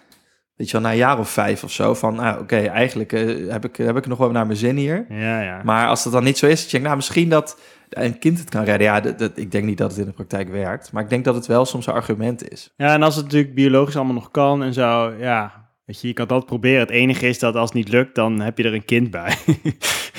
weet 0.62 0.70
je 0.70 0.76
wel, 0.76 0.86
na 0.86 0.92
een 0.92 0.98
jaar 0.98 1.18
of 1.18 1.30
vijf 1.30 1.64
of 1.64 1.72
zo, 1.72 1.94
van, 1.94 2.14
nou, 2.14 2.40
oké, 2.40 2.56
eigenlijk 2.56 3.12
eh, 3.12 3.50
heb, 3.52 3.64
ik, 3.64 3.76
heb 3.76 3.96
ik 3.96 4.06
nog 4.06 4.18
wel 4.18 4.30
naar 4.30 4.46
mijn 4.46 4.58
zin 4.58 4.76
hier. 4.76 5.04
ja, 5.08 5.40
ja. 5.42 5.60
Maar 5.64 5.86
als 5.88 6.02
dat 6.04 6.12
dan 6.12 6.24
niet 6.24 6.38
zo 6.38 6.46
is, 6.46 6.62
je 6.64 6.68
denkt, 6.70 6.84
nou, 6.84 6.96
misschien 6.96 7.28
dat 7.28 7.60
een 7.88 8.18
kind 8.18 8.38
het 8.38 8.48
kan 8.48 8.64
redden. 8.64 8.86
Ja, 8.86 9.00
dat, 9.00 9.18
dat- 9.18 9.32
ik 9.34 9.50
denk 9.50 9.64
niet 9.64 9.78
dat 9.78 9.90
het 9.90 10.00
in 10.00 10.06
de 10.06 10.12
praktijk 10.12 10.48
werkt. 10.48 10.92
Maar 10.92 11.02
ik 11.02 11.08
denk 11.08 11.24
dat 11.24 11.34
het 11.34 11.46
wel 11.46 11.64
soms 11.64 11.86
een 11.86 11.92
argument 11.92 12.50
is. 12.50 12.72
ja, 12.76 12.92
en 12.94 13.02
als 13.02 13.14
het 13.16 13.24
natuurlijk 13.24 13.54
biologisch 13.54 13.96
allemaal 13.96 14.14
nog 14.14 14.30
kan 14.30 14.62
en 14.62 14.72
zo, 14.72 15.12
ja... 15.18 15.60
Weet 15.84 16.00
je, 16.00 16.06
je 16.08 16.12
kan 16.14 16.26
dat 16.26 16.46
proberen. 16.46 16.80
Het 16.80 16.90
enige 16.90 17.26
is 17.28 17.38
dat 17.38 17.54
als 17.54 17.64
het 17.68 17.74
niet 17.78 17.88
lukt, 17.88 18.14
dan 18.14 18.40
heb 18.40 18.58
je 18.58 18.64
er 18.64 18.74
een 18.74 18.84
kind 18.84 19.10
bij. 19.10 19.34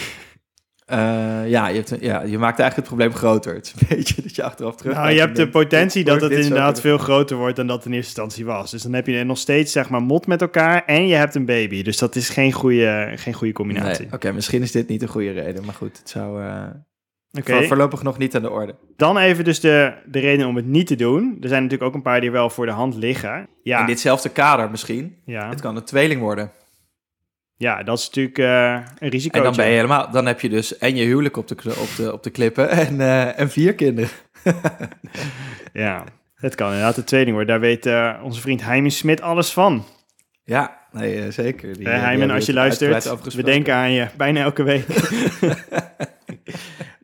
Eh, 0.86 1.50
ja, 1.50 1.68
je 1.68 1.76
hebt 1.76 1.92
een- 1.92 1.98
ja, 2.02 2.22
je 2.22 2.38
maakt 2.38 2.60
eigenlijk 2.60 2.76
het 2.76 2.86
probleem 2.86 3.14
groter. 3.14 3.54
Het 3.56 3.66
is 3.76 3.82
een 3.82 3.88
beetje 3.98 4.22
dat 4.22 4.36
je 4.36 4.44
achteraf 4.44 4.76
terug 4.76 4.94
Nou, 4.96 5.10
je 5.12 5.20
hebt 5.20 5.36
de 5.36 5.50
potentie 5.50 6.04
dat 6.04 6.22
het 6.22 6.32
inderdaad 6.32 6.82
veel 6.82 6.98
groter 6.98 7.38
wordt 7.38 7.56
dan 7.56 7.68
dat 7.68 7.86
in 7.86 7.92
eerste 7.94 8.08
instantie 8.08 8.46
was. 8.46 8.72
Dus 8.72 8.82
dan 8.82 8.94
heb 8.94 9.08
je 9.08 9.24
nog 9.24 9.38
steeds 9.38 9.72
zeg 9.72 9.90
maar 9.90 10.02
mot 10.02 10.28
met 10.28 10.42
elkaar 10.42 10.86
en 10.86 11.08
je 11.08 11.16
hebt 11.16 11.36
een 11.36 11.46
baby. 11.46 11.84
Dus 11.84 11.98
dat 11.98 12.16
is 12.16 12.30
geen 12.30 12.52
goede, 12.52 13.12
geen 13.16 13.34
goede 13.34 13.54
combinatie. 13.54 14.06
Nee, 14.06 14.14
Oké, 14.14 14.32
misschien 14.32 14.62
is 14.62 14.72
dit 14.72 14.88
niet 14.88 15.02
een 15.02 15.08
goede 15.08 15.32
reden. 15.32 15.66
Maar 15.66 15.74
goed, 15.76 15.98
het 15.98 16.10
zou 16.10 16.44
eh, 16.44 16.64
voorlopig 17.68 18.04
nog 18.04 18.18
niet 18.18 18.36
aan 18.36 18.42
de 18.42 18.50
orde. 18.52 18.76
dan 18.98 19.18
even 19.18 19.44
dus 19.44 19.60
de, 19.60 19.94
de 20.06 20.20
reden 20.20 20.48
om 20.48 20.56
het 20.56 20.66
niet 20.66 20.88
te 20.88 20.96
doen. 20.96 21.38
Er 21.42 21.48
zijn 21.50 21.62
natuurlijk 21.64 21.90
ook 21.90 21.96
een 21.96 22.02
paar 22.12 22.22
die 22.22 22.32
wel 22.32 22.50
voor 22.50 22.66
de 22.66 22.72
hand 22.72 22.96
liggen. 22.96 23.48
Ja, 23.64 23.80
In 23.80 23.86
ditzelfde 23.86 24.30
kader 24.30 24.70
misschien. 24.72 25.16
ja. 25.26 25.50
Het 25.50 25.62
kan 25.62 25.76
een 25.76 25.84
tweeling 25.84 26.22
worden. 26.22 26.52
Ja 27.64 27.84
dat 27.84 27.98
is 27.98 28.06
natuurlijk 28.06 28.38
eh, 28.38 28.74
een 29.00 29.10
risico. 29.10 29.38
En 29.38 29.44
dan 29.44 29.56
ben 29.56 29.68
je 29.68 29.76
helemaal, 29.76 30.12
dan 30.12 30.26
heb 30.26 30.42
je 30.42 30.50
dus 30.50 30.78
en 30.78 30.96
je 30.96 31.06
huwelijk 31.06 31.38
op 31.38 31.48
de, 31.48 31.56
op 31.56 31.96
de, 31.98 32.14
op 32.14 32.24
de 32.24 32.30
klippen 32.30 32.70
en, 32.86 33.02
eh, 33.02 33.40
en 33.40 33.50
vier 33.50 33.74
kinderen. 33.76 34.10
Ja, 35.74 36.04
het 36.36 36.56
kan 36.56 36.68
inderdaad 36.68 36.98
een 36.98 37.04
tweeling 37.04 37.36
worden. 37.36 37.48
Daar 37.48 37.70
weet 37.70 37.86
eh, 37.86 38.14
onze 38.24 38.42
vriend 38.42 38.64
Heimen 38.64 38.92
Smit 38.92 39.22
alles 39.22 39.52
van. 39.52 39.86
Ja, 40.44 40.80
nee, 40.92 41.32
zeker. 41.32 41.78
Die, 41.78 41.90
als 42.32 42.46
je 42.46 42.54
luistert, 42.54 43.34
we 43.34 43.44
denken 43.44 43.74
aan 43.74 43.92
je 43.92 44.08
bijna 44.18 44.42
elke 44.42 44.64
week. 44.64 44.86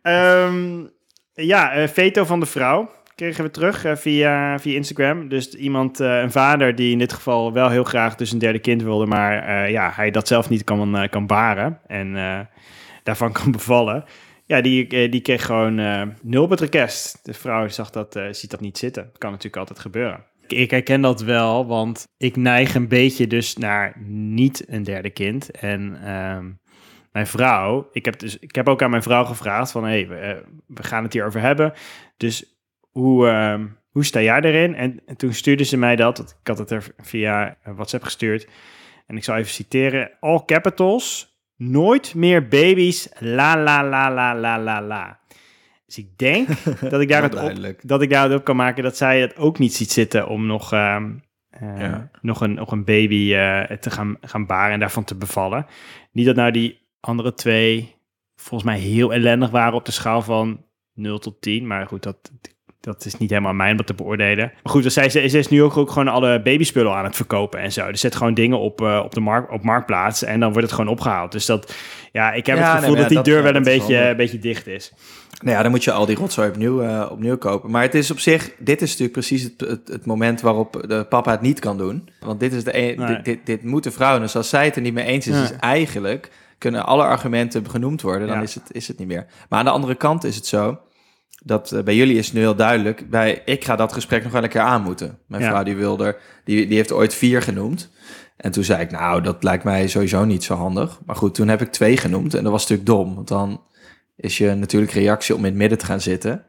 Ehm, 0.01 0.85
ja, 1.33 1.87
veto 1.87 2.25
van 2.25 2.39
de 2.39 2.45
vrouw 2.45 2.91
kregen 3.19 3.43
we 3.43 3.51
terug 3.51 3.85
eh, 3.85 3.95
via, 3.95 4.59
via 4.59 4.75
Instagram. 4.75 5.29
Dus 5.29 5.55
iemand, 5.55 5.99
eh, 5.99 6.19
een 6.19 6.31
vader 6.31 6.75
die 6.75 6.91
in 6.91 6.97
dit 6.97 7.13
geval 7.13 7.53
wel 7.53 7.69
heel 7.69 7.83
graag 7.83 8.15
dus 8.15 8.31
een 8.31 8.39
derde 8.39 8.59
kind 8.59 8.83
wilde, 8.83 9.05
maar 9.05 9.43
eh, 9.43 9.71
ja, 9.71 9.91
hij 9.95 10.11
dat 10.11 10.27
zelf 10.27 10.49
niet 10.49 10.63
kan, 10.63 11.07
kan 11.09 11.27
baren 11.27 11.79
en 11.87 12.13
daarvan 13.03 13.31
kan 13.41 13.51
bevallen. 13.51 14.03
Ja, 14.45 14.61
die, 14.61 15.09
die 15.09 15.21
kreeg 15.21 15.45
gewoon 15.45 15.75
nul 16.21 16.43
op 16.43 16.49
het. 16.49 17.19
De 17.23 17.33
vrouw 17.33 17.67
zag 17.67 17.89
dat, 17.89 18.19
ziet 18.31 18.51
dat 18.51 18.61
niet 18.61 18.77
zitten. 18.77 19.11
Kan 19.17 19.29
natuurlijk 19.29 19.57
altijd 19.57 19.79
gebeuren. 19.79 20.23
Ik- 20.47 20.71
herken 20.71 21.01
dat 21.01 21.21
wel, 21.21 21.67
want 21.67 22.07
ik 22.17 22.35
neig 22.35 22.75
een 22.75 22.87
beetje 22.87 23.27
dus 23.27 23.57
naar 23.57 23.93
niet 24.07 24.65
een 24.67 24.83
derde 24.83 25.09
kind. 25.09 25.51
En 25.51 25.99
ehm, 26.03 26.45
mijn 27.11 27.27
vrouw, 27.27 27.89
ik 27.91 28.05
heb, 28.05 28.19
dus, 28.19 28.39
ik 28.39 28.55
heb 28.55 28.67
ook 28.67 28.81
aan 28.81 28.89
mijn 28.89 29.03
vrouw 29.03 29.23
gevraagd 29.23 29.71
van, 29.71 29.83
hé, 29.83 29.89
hey, 29.89 30.07
we, 30.67 30.83
gaan 30.83 31.03
het 31.03 31.13
hierover 31.13 31.41
hebben. 31.41 31.73
Dus 32.17 32.58
hoe, 32.89 33.27
ehm, 33.27 33.67
hoe 33.89 34.05
sta 34.05 34.21
jij 34.21 34.41
erin? 34.41 34.75
En, 34.75 35.01
en 35.05 35.15
toen 35.17 35.33
stuurde 35.33 35.63
ze 35.63 35.77
mij 35.77 35.95
dat, 35.95 36.19
ik 36.41 36.47
had 36.47 36.57
het 36.57 36.71
er 36.71 36.87
via 36.97 37.57
eh, 37.63 37.73
WhatsApp 37.75 38.03
gestuurd. 38.03 38.47
En 39.07 39.17
ik 39.17 39.23
zal 39.23 39.35
even 39.35 39.51
citeren, 39.51 40.11
all 40.19 40.43
capitals, 40.45 41.37
nooit 41.55 42.15
meer 42.15 42.47
baby's, 42.47 43.09
la 43.19 43.57
la 43.63 43.83
la 43.83 44.13
la 44.13 44.35
la 44.35 44.59
la 44.59 44.81
la. 44.81 45.19
Dus 45.85 45.97
ik 45.97 46.17
denk 46.17 46.47
dat 46.91 47.01
ik 47.01 47.09
daar 47.09 47.23
het 47.23 47.35
op, 47.35 47.75
dat 47.81 48.01
ik 48.01 48.09
daaruit 48.09 48.39
op 48.39 48.45
kan 48.45 48.55
maken 48.55 48.83
dat 48.83 48.97
zij 48.97 49.21
het 49.21 49.37
ook 49.37 49.59
niet 49.59 49.73
ziet 49.73 49.91
zitten 49.91 50.27
om 50.27 50.45
nog, 50.45 50.73
ehm, 50.73 51.11
eh, 51.49 51.79
Ja. 51.79 52.09
nog, 52.21 52.41
een, 52.41 52.53
nog 52.53 52.71
een 52.71 52.83
baby 52.83 53.33
eh, 53.33 53.77
te 53.77 53.91
gaan, 53.91 54.17
gaan 54.21 54.45
baren 54.45 54.73
en 54.73 54.79
daarvan 54.79 55.03
te 55.03 55.15
bevallen. 55.15 55.65
Niet 56.11 56.25
dat 56.25 56.35
nou 56.35 56.51
die 56.51 56.87
andere 56.99 57.33
twee 57.33 57.95
volgens 58.35 58.69
mij 58.69 58.79
heel 58.79 59.13
ellendig 59.13 59.49
waren 59.49 59.73
op 59.73 59.85
de 59.85 59.91
schaal 59.91 60.21
van 60.21 60.65
0 60.93 61.19
tot 61.19 61.41
10. 61.41 61.67
Maar 61.67 61.87
goed, 61.87 62.03
dat, 62.03 62.31
dat 62.81 63.05
is 63.05 63.17
niet 63.17 63.29
helemaal 63.29 63.53
mijn 63.53 63.71
om 63.71 63.77
dat 63.77 63.87
te 63.87 63.93
beoordelen. 63.93 64.51
Maar 64.63 64.71
goed, 64.73 64.83
dus 64.83 64.93
zij, 64.93 65.09
zij 65.09 65.23
is 65.23 65.47
nu 65.47 65.63
ook, 65.63 65.77
ook 65.77 65.89
gewoon 65.91 66.07
alle 66.07 66.41
babyspullen 66.41 66.93
aan 66.93 67.03
het 67.05 67.15
verkopen 67.15 67.59
en 67.59 67.71
zo. 67.71 67.91
Dus 67.91 68.01
zet 68.01 68.15
gewoon 68.15 68.33
dingen 68.33 68.59
op, 68.59 68.81
uh, 68.81 69.01
op 69.05 69.13
de 69.13 69.19
markt, 69.19 69.51
op 69.51 69.63
marktplaats 69.63 70.23
en 70.23 70.39
dan 70.39 70.49
wordt 70.51 70.67
het 70.67 70.75
gewoon 70.75 70.91
opgehaald. 70.91 71.31
Dus 71.31 71.45
dat, 71.45 71.73
ja, 72.11 72.31
ik 72.31 72.45
heb 72.45 72.57
Ja, 72.57 72.71
het 72.71 72.79
gevoel 72.79 72.95
dat 72.95 73.09
die 73.09 73.21
deur 73.21 73.37
ja, 73.37 73.43
wel 73.43 73.55
een 73.55 73.63
beetje, 73.63 73.93
wel- 73.97 74.09
een 74.09 74.15
beetje 74.17 74.39
dicht 74.39 74.67
is. 74.67 74.93
Nou 75.41 75.55
ja, 75.55 75.61
dan 75.61 75.71
moet 75.71 75.83
je 75.83 75.91
al 75.91 76.05
die 76.05 76.15
rotzooi 76.15 76.49
opnieuw, 76.49 76.81
eh, 76.81 77.07
opnieuw 77.11 77.37
kopen. 77.37 77.71
Maar 77.71 77.81
het 77.81 77.95
is 77.95 78.11
op 78.11 78.19
zich, 78.19 78.51
dit 78.57 78.81
is 78.81 78.87
natuurlijk 78.89 79.11
precies 79.13 79.43
het, 79.43 79.53
het, 79.59 79.87
het 79.87 80.05
moment 80.05 80.41
waarop 80.41 80.83
de 80.87 81.05
papa 81.09 81.31
het 81.31 81.41
niet 81.41 81.59
kan 81.59 81.77
doen. 81.77 82.09
Want 82.19 82.39
dit, 82.39 82.53
is 82.53 82.63
de 82.63 82.71
Nee. 82.71 82.95
dit, 82.95 83.25
dit, 83.25 83.39
dit 83.45 83.63
moeten 83.63 83.91
vrouwen. 83.93 84.21
Dus 84.21 84.35
als 84.35 84.49
zij 84.49 84.65
het 84.65 84.75
er 84.75 84.81
niet 84.81 84.93
mee 84.93 85.05
eens 85.05 85.27
is, 85.27 85.41
is 85.41 85.51
eigenlijk 85.59 86.31
kunnen 86.57 86.85
alle 86.85 87.03
argumenten 87.03 87.69
genoemd 87.69 88.01
worden. 88.01 88.27
Dan 88.27 88.37
Ja. 88.37 88.43
is, 88.43 88.53
het, 88.55 88.63
is 88.71 88.87
het 88.87 88.97
niet 88.99 89.07
meer. 89.07 89.25
Maar 89.49 89.59
aan 89.59 89.65
de 89.65 89.71
andere 89.71 89.95
kant 89.95 90.23
is 90.23 90.35
het 90.35 90.45
zo. 90.45 90.79
Dat 91.43 91.71
eh, 91.71 91.83
bij 91.83 91.95
jullie 91.95 92.17
is 92.17 92.31
nu 92.33 92.39
heel 92.39 92.55
duidelijk. 92.55 93.09
Bij, 93.09 93.41
ik 93.45 93.63
ga 93.65 93.75
dat 93.75 93.93
gesprek 93.93 94.23
nog 94.23 94.31
wel 94.31 94.43
een 94.43 94.49
keer 94.49 94.61
aan 94.61 94.81
moeten. 94.83 95.17
Mijn 95.27 95.43
Ja. 95.43 95.49
vrouw 95.49 95.63
die 95.63 95.75
wilde, 95.75 96.05
er- 96.05 96.17
die, 96.43 96.67
die 96.67 96.75
heeft 96.77 96.91
ooit 96.91 97.13
vier 97.13 97.41
genoemd. 97.41 97.89
En 98.37 98.51
toen 98.51 98.63
zei 98.63 98.81
ik, 98.81 98.91
nou, 98.91 99.21
dat 99.21 99.43
lijkt 99.43 99.63
mij 99.63 99.87
sowieso 99.87 100.25
niet 100.25 100.43
zo 100.43 100.55
handig. 100.55 100.99
Maar 101.05 101.15
goed, 101.15 101.35
toen 101.35 101.47
heb 101.47 101.61
ik 101.61 101.71
twee 101.71 101.97
genoemd. 101.97 102.33
En 102.33 102.43
dat 102.43 102.51
was 102.51 102.61
natuurlijk 102.61 102.89
dom. 102.89 103.15
Want 103.15 103.27
dan 103.27 103.61
is 104.15 104.37
je 104.37 104.53
natuurlijk 104.53 104.91
reactie 104.91 105.33
om 105.35 105.39
in 105.39 105.45
het 105.45 105.55
midden 105.55 105.77
te 105.77 105.85
gaan 105.85 106.01
zitten. 106.01 106.43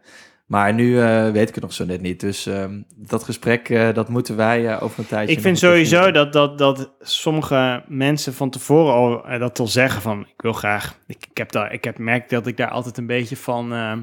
Maar 0.47 0.75
nu 0.75 1.01
eh, 1.01 1.31
weet 1.31 1.49
ik 1.49 1.55
het 1.55 1.65
nog 1.65 1.73
zo 1.73 1.85
net 1.85 2.01
niet. 2.01 2.21
Dus 2.21 2.47
ehm, 2.47 2.81
dat 2.97 3.23
gesprek, 3.25 3.69
eh, 3.69 3.95
dat 3.95 4.09
moeten 4.09 4.37
wij 4.37 4.81
over 4.81 4.99
een 4.99 5.07
tijdje... 5.07 5.35
Ik 5.35 5.41
vind 5.41 5.59
sowieso 5.59 6.11
dat, 6.11 6.33
dat, 6.33 6.59
dat 6.59 6.91
sommige 7.01 7.83
mensen 7.89 8.35
van 8.35 8.51
tevoren 8.51 8.95
al 8.95 9.39
dat 9.39 9.59
al 9.59 9.67
zeggen 9.67 10.03
van 10.03 10.21
ik 10.21 10.43
wil 10.43 10.53
graag. 10.53 10.97
Ik, 11.07 11.27
ik 11.31 11.37
heb 11.37 11.53
daar, 11.53 11.73
ik 11.73 11.85
heb 11.85 11.99
merkt 11.99 12.31
dat 12.31 12.47
ik 12.47 12.57
daar 12.57 12.71
altijd 12.71 12.99
een 12.99 13.07
beetje 13.07 13.37
van 13.37 13.73
ehm, 13.73 13.99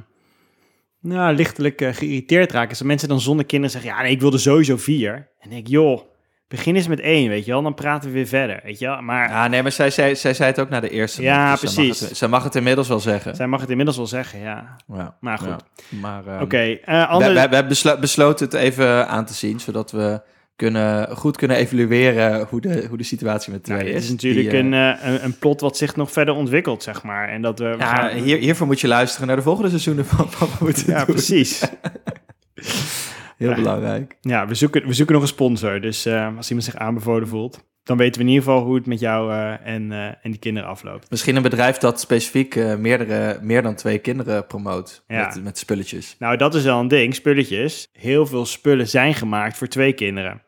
nou, 1.07 1.35
lichtelijk 1.35 1.81
eh, 1.81 1.93
geïrriteerd 1.93 2.51
raak. 2.51 2.69
Als 2.69 2.81
mensen 2.81 3.07
dan 3.07 3.21
zonder 3.21 3.45
kinderen 3.45 3.71
zeggen, 3.71 3.91
ja, 3.91 4.01
nee, 4.01 4.11
ik 4.11 4.21
wilde 4.21 4.37
sowieso 4.37 4.77
vier. 4.77 5.27
En 5.39 5.51
ik, 5.51 5.67
joh, 5.67 6.01
begin 6.47 6.75
eens 6.75 6.87
met 6.87 6.99
één, 6.99 7.29
weet 7.29 7.45
je 7.45 7.51
wel. 7.51 7.61
Dan 7.61 7.73
praten 7.73 8.09
we 8.09 8.15
weer 8.15 8.27
verder, 8.27 8.59
weet 8.63 8.79
je 8.79 8.85
wel. 8.85 9.01
Maar 9.01 9.29
Ja, 9.29 9.47
nee, 9.47 9.61
maar 9.61 9.71
zij, 9.71 9.89
zij, 9.89 10.15
zij 10.15 10.33
zei 10.33 10.49
het 10.49 10.59
ook 10.59 10.69
naar 10.69 10.81
de 10.81 10.89
eerste. 10.89 11.21
Ja, 11.21 11.51
dus 11.51 11.59
zij 11.59 11.69
mag 11.69 11.85
precies. 11.85 11.99
het- 12.09 12.17
Zij 12.17 12.27
mag 12.27 12.43
het 12.43 12.55
inmiddels 12.55 12.87
wel 12.87 12.99
zeggen. 12.99 13.35
zij 13.35 13.47
mag 13.47 13.61
het 13.61 13.69
inmiddels 13.69 13.97
wel 13.97 14.07
zeggen, 14.07 14.39
ja. 14.39 14.75
Ja, 14.93 15.17
Maar 15.19 15.37
goed. 15.37 15.47
ja. 15.47 15.57
Maar, 15.99 16.27
ehm, 16.27 16.41
Oké, 16.41 16.57
eh, 16.57 16.99
we, 16.99 17.05
andere... 17.07 17.29
we, 17.33 17.35
we 17.35 17.39
hebben 17.55 17.67
beslo- 17.67 17.99
besloten 17.99 18.45
het 18.45 18.53
even 18.55 19.07
aan 19.07 19.25
te 19.25 19.33
zien, 19.33 19.59
zodat 19.59 19.91
we 19.91 20.21
kunnen, 20.57 21.17
goed 21.17 21.37
kunnen 21.37 21.57
evalueren 21.57 22.47
hoe 22.49 22.61
de, 22.61 22.85
hoe 22.89 22.97
de 22.97 23.03
situatie 23.03 23.51
met 23.51 23.63
twee 23.63 23.77
nou, 23.77 23.89
dit 23.89 23.97
is. 23.97 24.03
is 24.05 24.11
natuurlijk 24.11 24.49
Die, 24.49 24.59
eh, 24.59 24.65
een, 24.65 24.73
eh, 24.73 25.11
een, 25.13 25.23
een 25.23 25.37
plot 25.37 25.61
wat 25.61 25.77
zich 25.77 25.95
nog 25.95 26.11
verder 26.11 26.33
ontwikkelt, 26.33 26.83
zeg 26.83 27.03
maar. 27.03 27.29
En 27.29 27.41
dat 27.41 27.59
we, 27.59 27.75
Ja, 27.77 27.95
gaan- 27.95 28.17
hier, 28.17 28.37
hiervoor 28.37 28.67
moet 28.67 28.79
je 28.79 28.87
luisteren 28.87 29.27
naar 29.27 29.35
de 29.35 29.41
volgende 29.41 29.69
seizoenen 29.69 30.05
van 30.05 30.29
moeten 30.59 30.83
ja 30.91 31.05
doen. 31.05 31.15
precies. 31.15 31.61
Heel 33.37 33.49
Ja. 33.49 33.55
belangrijk. 33.55 34.17
Ja, 34.21 34.47
we 34.47 34.55
zoeken, 34.55 34.87
we 34.87 34.93
zoeken 34.93 35.13
nog 35.13 35.23
een 35.23 35.29
sponsor. 35.29 35.81
Dus 35.81 36.05
eh, 36.05 36.35
als 36.37 36.47
iemand 36.49 36.65
zich 36.67 36.75
aanbevolen 36.75 37.27
voelt, 37.27 37.65
dan 37.83 37.97
weten 37.97 38.21
we 38.21 38.27
in 38.27 38.33
ieder 38.33 38.43
geval 38.47 38.63
hoe 38.63 38.75
het 38.75 38.85
met 38.85 38.99
jou 38.99 39.31
eh, 39.33 39.67
en, 39.67 39.91
eh, 39.91 40.05
en 40.05 40.17
die 40.31 40.37
kinderen 40.39 40.69
afloopt. 40.69 41.09
Misschien 41.09 41.35
een 41.35 41.41
bedrijf 41.41 41.77
dat 41.77 41.99
specifiek 41.99 42.55
eh, 42.55 42.75
meerdere, 42.75 43.39
meer 43.41 43.61
dan 43.61 43.75
twee 43.75 43.97
kinderen 43.99 44.47
promoot 44.47 45.03
Ja. 45.07 45.25
met, 45.25 45.43
met 45.43 45.57
spulletjes. 45.57 46.15
Nou, 46.19 46.37
dat 46.37 46.55
is 46.55 46.63
wel 46.63 46.79
een 46.79 46.87
ding, 46.87 47.15
spulletjes. 47.15 47.87
Heel 47.93 48.25
veel 48.25 48.45
spullen 48.45 48.87
zijn 48.87 49.13
gemaakt 49.13 49.57
voor 49.57 49.67
twee 49.67 49.93
kinderen. 49.93 50.41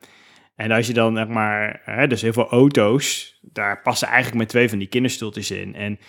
En 0.56 0.72
als 0.72 0.88
je 0.88 0.94
dan, 0.94 1.16
zeg 1.16 1.28
maar, 1.28 1.82
hè, 1.86 2.08
dus 2.08 2.22
heel 2.22 2.34
veel 2.34 2.50
auto's, 2.50 3.38
daar 3.42 3.82
passen 3.82 4.08
eigenlijk 4.08 4.38
met 4.38 4.50
twee 4.50 4.70
van 4.70 4.78
die 4.78 4.88
kinderstoeltjes 4.88 5.52
in. 5.52 5.76
En, 5.76 6.00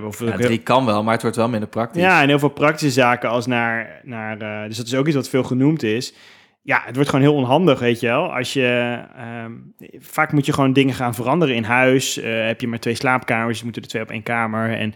bijvoorbeeld 0.00 0.40
Ja, 0.40 0.46
drie 0.46 0.58
kan 0.58 0.84
wel, 0.84 1.02
maar 1.02 1.12
het 1.12 1.22
wordt 1.22 1.36
wel 1.36 1.48
minder 1.48 1.68
praktisch. 1.68 2.02
Ja, 2.02 2.22
en 2.22 2.28
heel 2.28 2.38
veel 2.38 2.48
praktische 2.48 3.00
zaken 3.00 3.28
als 3.28 3.46
naar, 3.46 4.00
naar 4.02 4.40
eh, 4.40 4.68
dus 4.68 4.76
dat 4.76 4.86
is 4.86 4.94
ook 4.94 5.06
iets 5.06 5.16
wat 5.16 5.28
veel 5.28 5.42
genoemd 5.42 5.82
is. 5.82 6.14
Ja, 6.62 6.82
het 6.84 6.94
wordt 6.94 7.10
gewoon 7.10 7.24
heel 7.24 7.34
onhandig, 7.34 7.78
weet 7.78 8.00
je 8.00 8.06
wel. 8.06 8.34
Als 8.34 8.52
je, 8.52 9.00
ehm, 9.16 9.52
vaak 9.98 10.32
moet 10.32 10.46
je 10.46 10.52
gewoon 10.52 10.72
dingen 10.72 10.94
gaan 10.94 11.14
veranderen 11.14 11.54
in 11.54 11.64
huis. 11.64 12.18
Eh, 12.18 12.46
heb 12.46 12.60
je 12.60 12.68
maar 12.68 12.78
twee 12.78 12.94
slaapkamers, 12.94 13.58
je 13.58 13.64
moet 13.64 13.76
er 13.76 13.82
twee 13.82 14.02
op 14.02 14.10
één 14.10 14.22
kamer. 14.22 14.76
En 14.78 14.94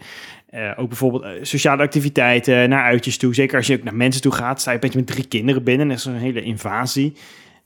ook 0.75 0.87
bijvoorbeeld 0.87 1.47
sociale 1.47 1.83
activiteiten, 1.83 2.69
naar 2.69 2.83
uitjes 2.83 3.17
toe. 3.17 3.33
Zeker 3.33 3.57
als 3.57 3.67
je 3.67 3.77
ook 3.77 3.83
naar 3.83 3.95
mensen 3.95 4.21
toe 4.21 4.31
gaat, 4.31 4.61
sta 4.61 4.69
je 4.69 4.75
een 4.75 4.81
beetje 4.81 4.99
met 4.99 5.07
drie 5.07 5.27
kinderen 5.27 5.63
binnen. 5.63 5.87
Dat 5.87 5.97
is 5.97 6.05
een 6.05 6.15
hele 6.15 6.41
invasie. 6.41 7.13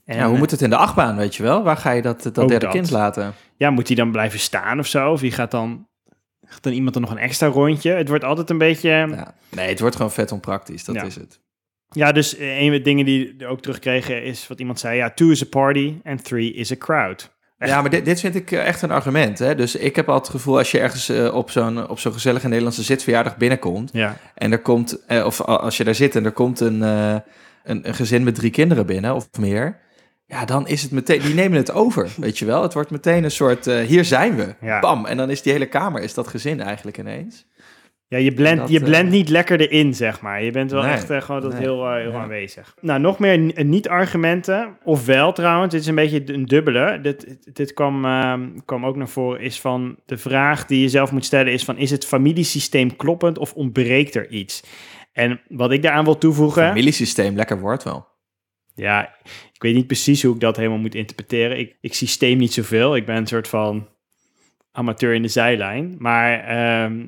En, 0.04 0.16
Ja, 0.16 0.28
hoe 0.28 0.38
moet 0.38 0.50
het 0.50 0.60
in 0.60 0.70
de 0.70 0.76
achtbaan, 0.76 1.16
weet 1.16 1.34
je 1.36 1.42
wel? 1.42 1.62
Waar 1.62 1.76
ga 1.76 1.90
je 1.90 2.02
dat, 2.02 2.22
dat 2.22 2.34
derde 2.34 2.58
dat. 2.58 2.70
kind 2.70 2.90
laten? 2.90 3.34
ja, 3.56 3.70
moet 3.70 3.86
die 3.86 3.96
dan 3.96 4.10
blijven 4.10 4.38
staan 4.38 4.78
of 4.78 4.86
zo? 4.86 5.10
Of 5.10 5.20
wie 5.20 5.32
gaat 5.32 5.50
dan, 5.50 5.86
gaat 6.52 6.62
dan 6.62 6.72
iemand 6.72 6.94
er 6.94 7.00
nog 7.00 7.10
een 7.10 7.18
extra 7.18 7.46
rondje? 7.46 7.92
Het 7.92 8.08
wordt 8.08 8.24
altijd 8.24 8.50
een 8.50 8.58
beetje... 8.58 8.90
Ja. 8.90 9.34
Nee, 9.48 9.68
het 9.68 9.80
wordt 9.80 9.96
gewoon 9.96 10.12
vet 10.12 10.32
onpraktisch, 10.32 10.84
dat 10.84 10.94
Ja. 10.94 11.02
is 11.04 11.14
het. 11.14 11.40
Ja, 11.92 12.12
dus 12.12 12.36
eh, 12.36 12.58
een 12.58 12.68
van 12.68 12.76
de 12.76 12.82
dingen 12.82 13.04
die 13.04 13.34
we 13.38 13.46
ook 13.46 13.60
terugkregen 13.62 14.22
is 14.22 14.48
wat 14.48 14.60
iemand 14.60 14.80
zei. 14.80 14.96
Ja, 14.96 15.10
two 15.10 15.30
is 15.30 15.42
a 15.42 15.46
party 15.50 15.94
and 16.04 16.24
three 16.24 16.52
is 16.52 16.72
a 16.72 16.76
crowd. 16.76 17.30
Echt? 17.58 17.70
Ja, 17.70 17.80
maar 17.80 17.90
dit, 17.90 18.04
dit 18.04 18.20
vind 18.20 18.34
ik 18.34 18.52
eh, 18.52 18.66
echt 18.66 18.82
een 18.82 18.90
argument. 18.90 19.38
Hè? 19.38 19.54
Dus 19.54 19.76
ik 19.76 19.96
heb 19.96 20.08
altijd 20.08 20.26
het 20.32 20.36
gevoel, 20.36 20.58
als 20.58 20.70
je 20.70 20.78
ergens 20.78 21.08
eh, 21.08 21.34
op 21.34 21.50
zo'n 21.50 21.88
op 21.88 21.98
zo'n 21.98 22.12
gezellige 22.12 22.48
Nederlandse 22.48 22.82
zitverjaardag 22.82 23.36
binnenkomt... 23.36 23.90
Ja, 23.92 24.16
en 24.34 24.52
er 24.52 24.58
komt, 24.62 24.98
of 25.24 25.40
als 25.40 25.76
je 25.76 25.84
daar 25.84 25.94
zit 25.94 26.16
en 26.16 26.24
er 26.24 26.32
komt 26.32 26.60
een, 26.60 26.80
een, 26.80 27.22
een 27.64 27.94
gezin 27.94 28.24
met 28.24 28.34
drie 28.34 28.50
kinderen 28.50 28.86
binnen 28.86 29.14
of 29.14 29.28
meer... 29.38 29.78
Ja, 30.30 30.44
dan 30.44 30.66
is 30.68 30.82
het 30.82 30.90
meteen, 30.90 31.20
die 31.20 31.34
nemen 31.34 31.56
het 31.58 31.72
over, 31.72 32.08
weet 32.16 32.38
je 32.38 32.44
wel. 32.44 32.62
Het 32.62 32.74
wordt 32.74 32.90
meteen 32.90 33.24
een 33.24 33.30
soort, 33.30 33.66
eh, 33.66 33.78
hier 33.78 34.04
zijn 34.04 34.36
we, 34.36 34.54
Ja. 34.60 34.80
bam. 34.80 35.06
En 35.06 35.16
dan 35.16 35.30
is 35.30 35.42
die 35.42 35.52
hele 35.52 35.66
kamer, 35.66 36.02
is 36.02 36.14
dat 36.14 36.28
gezin 36.28 36.60
eigenlijk 36.60 36.98
ineens. 36.98 37.46
ja 38.08 38.18
je 38.18 38.34
blendt 38.34 38.60
Dat, 38.60 38.70
je 38.70 38.78
eh, 38.78 38.84
blendt 38.84 39.10
niet 39.10 39.28
lekker 39.28 39.60
erin, 39.60 39.94
zeg 39.94 40.20
maar. 40.20 40.42
Je 40.42 40.50
bent 40.50 40.70
wel 40.70 40.82
Nee, 40.82 40.92
echt 40.92 41.10
eh, 41.10 41.20
gewoon 41.22 41.40
dat 41.40 41.52
nee. 41.52 41.60
heel, 41.60 41.92
heel 41.92 42.10
Ja. 42.10 42.18
aanwezig. 42.20 42.74
Nou, 42.80 43.00
nog 43.00 43.18
meer 43.18 43.64
niet-argumenten. 43.64 44.76
Ofwel 44.84 45.32
trouwens, 45.32 45.72
dit 45.72 45.80
is 45.80 45.86
een 45.86 45.94
beetje 45.94 46.32
een 46.34 46.44
dubbele. 46.46 46.98
Dit, 47.02 47.36
dit 47.56 47.72
kwam, 47.74 48.04
ehm, 48.04 48.48
kwam 48.64 48.86
ook 48.86 48.96
naar 48.96 49.08
voren, 49.08 49.40
is 49.40 49.60
van 49.60 49.96
de 50.06 50.18
vraag 50.18 50.66
die 50.66 50.80
je 50.80 50.88
zelf 50.88 51.12
moet 51.12 51.24
stellen 51.24 51.52
is 51.52 51.64
van... 51.64 51.76
is 51.78 51.90
het 51.90 52.04
familiesysteem 52.06 52.96
kloppend 52.96 53.38
of 53.38 53.52
ontbreekt 53.52 54.14
er 54.14 54.28
iets? 54.30 54.62
En 55.12 55.40
wat 55.48 55.70
ik 55.72 55.82
daaraan 55.82 56.04
wil 56.04 56.18
toevoegen... 56.18 56.66
Familiesysteem, 56.66 57.36
lekker 57.36 57.60
woord 57.60 57.82
wel. 57.82 58.06
Ja, 58.80 59.16
ik 59.52 59.62
weet 59.62 59.74
niet 59.74 59.86
precies 59.86 60.22
hoe 60.22 60.34
ik 60.34 60.40
dat 60.40 60.56
helemaal 60.56 60.78
moet 60.78 60.94
interpreteren. 60.94 61.58
Ik, 61.58 61.76
ik 61.80 61.94
systeem 61.94 62.38
niet 62.38 62.52
zoveel. 62.52 62.96
Ik 62.96 63.06
ben 63.06 63.16
een 63.16 63.26
soort 63.26 63.48
van 63.48 63.88
amateur 64.72 65.14
in 65.14 65.22
de 65.22 65.28
zijlijn. 65.28 65.96
Maar 65.98 66.44
ehm, 66.44 67.06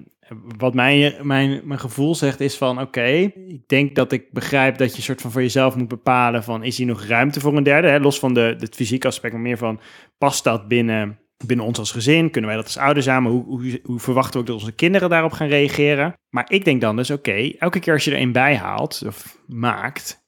wat 0.58 0.74
mijn, 0.74 1.14
mijn, 1.22 1.60
mijn 1.64 1.80
gevoel 1.80 2.14
zegt 2.14 2.40
is 2.40 2.56
van... 2.56 2.80
oké, 2.80 3.06
ik 3.46 3.68
denk 3.68 3.94
dat 3.94 4.12
ik 4.12 4.32
begrijp 4.32 4.78
dat 4.78 4.90
je 4.90 4.96
een 4.96 5.02
soort 5.02 5.20
van 5.20 5.30
voor 5.30 5.42
jezelf 5.42 5.76
moet 5.76 5.88
bepalen... 5.88 6.44
van 6.44 6.64
is 6.64 6.78
hier 6.78 6.86
nog 6.86 7.04
ruimte 7.04 7.40
voor 7.40 7.56
een 7.56 7.62
derde? 7.62 7.88
Hè? 7.88 7.98
Los 7.98 8.18
van 8.18 8.34
de, 8.34 8.56
het 8.58 8.74
fysieke 8.74 9.06
aspect, 9.06 9.32
maar 9.32 9.42
meer 9.42 9.58
van... 9.58 9.80
past 10.18 10.44
dat 10.44 10.68
binnen, 10.68 11.18
binnen 11.46 11.66
ons 11.66 11.78
als 11.78 11.92
gezin? 11.92 12.30
Kunnen 12.30 12.50
wij 12.50 12.58
dat 12.58 12.68
als 12.68 12.78
ouders 12.78 13.06
samen? 13.06 13.32
Hoe, 13.32 13.80
hoe, 13.82 14.00
verwachten 14.00 14.32
we 14.32 14.38
ook 14.38 14.46
dat 14.46 14.56
onze 14.56 14.74
kinderen 14.74 15.10
daarop 15.10 15.32
gaan 15.32 15.48
reageren? 15.48 16.14
Maar 16.28 16.50
ik 16.50 16.64
denk 16.64 16.80
dan 16.80 16.96
dus, 16.96 17.10
oké, 17.10 17.52
elke 17.58 17.80
keer 17.80 17.92
als 17.92 18.04
je 18.04 18.10
er 18.10 18.20
een 18.20 18.32
bij 18.32 18.56
haalt 18.56 19.02
of 19.06 19.38
maakt... 19.46 20.21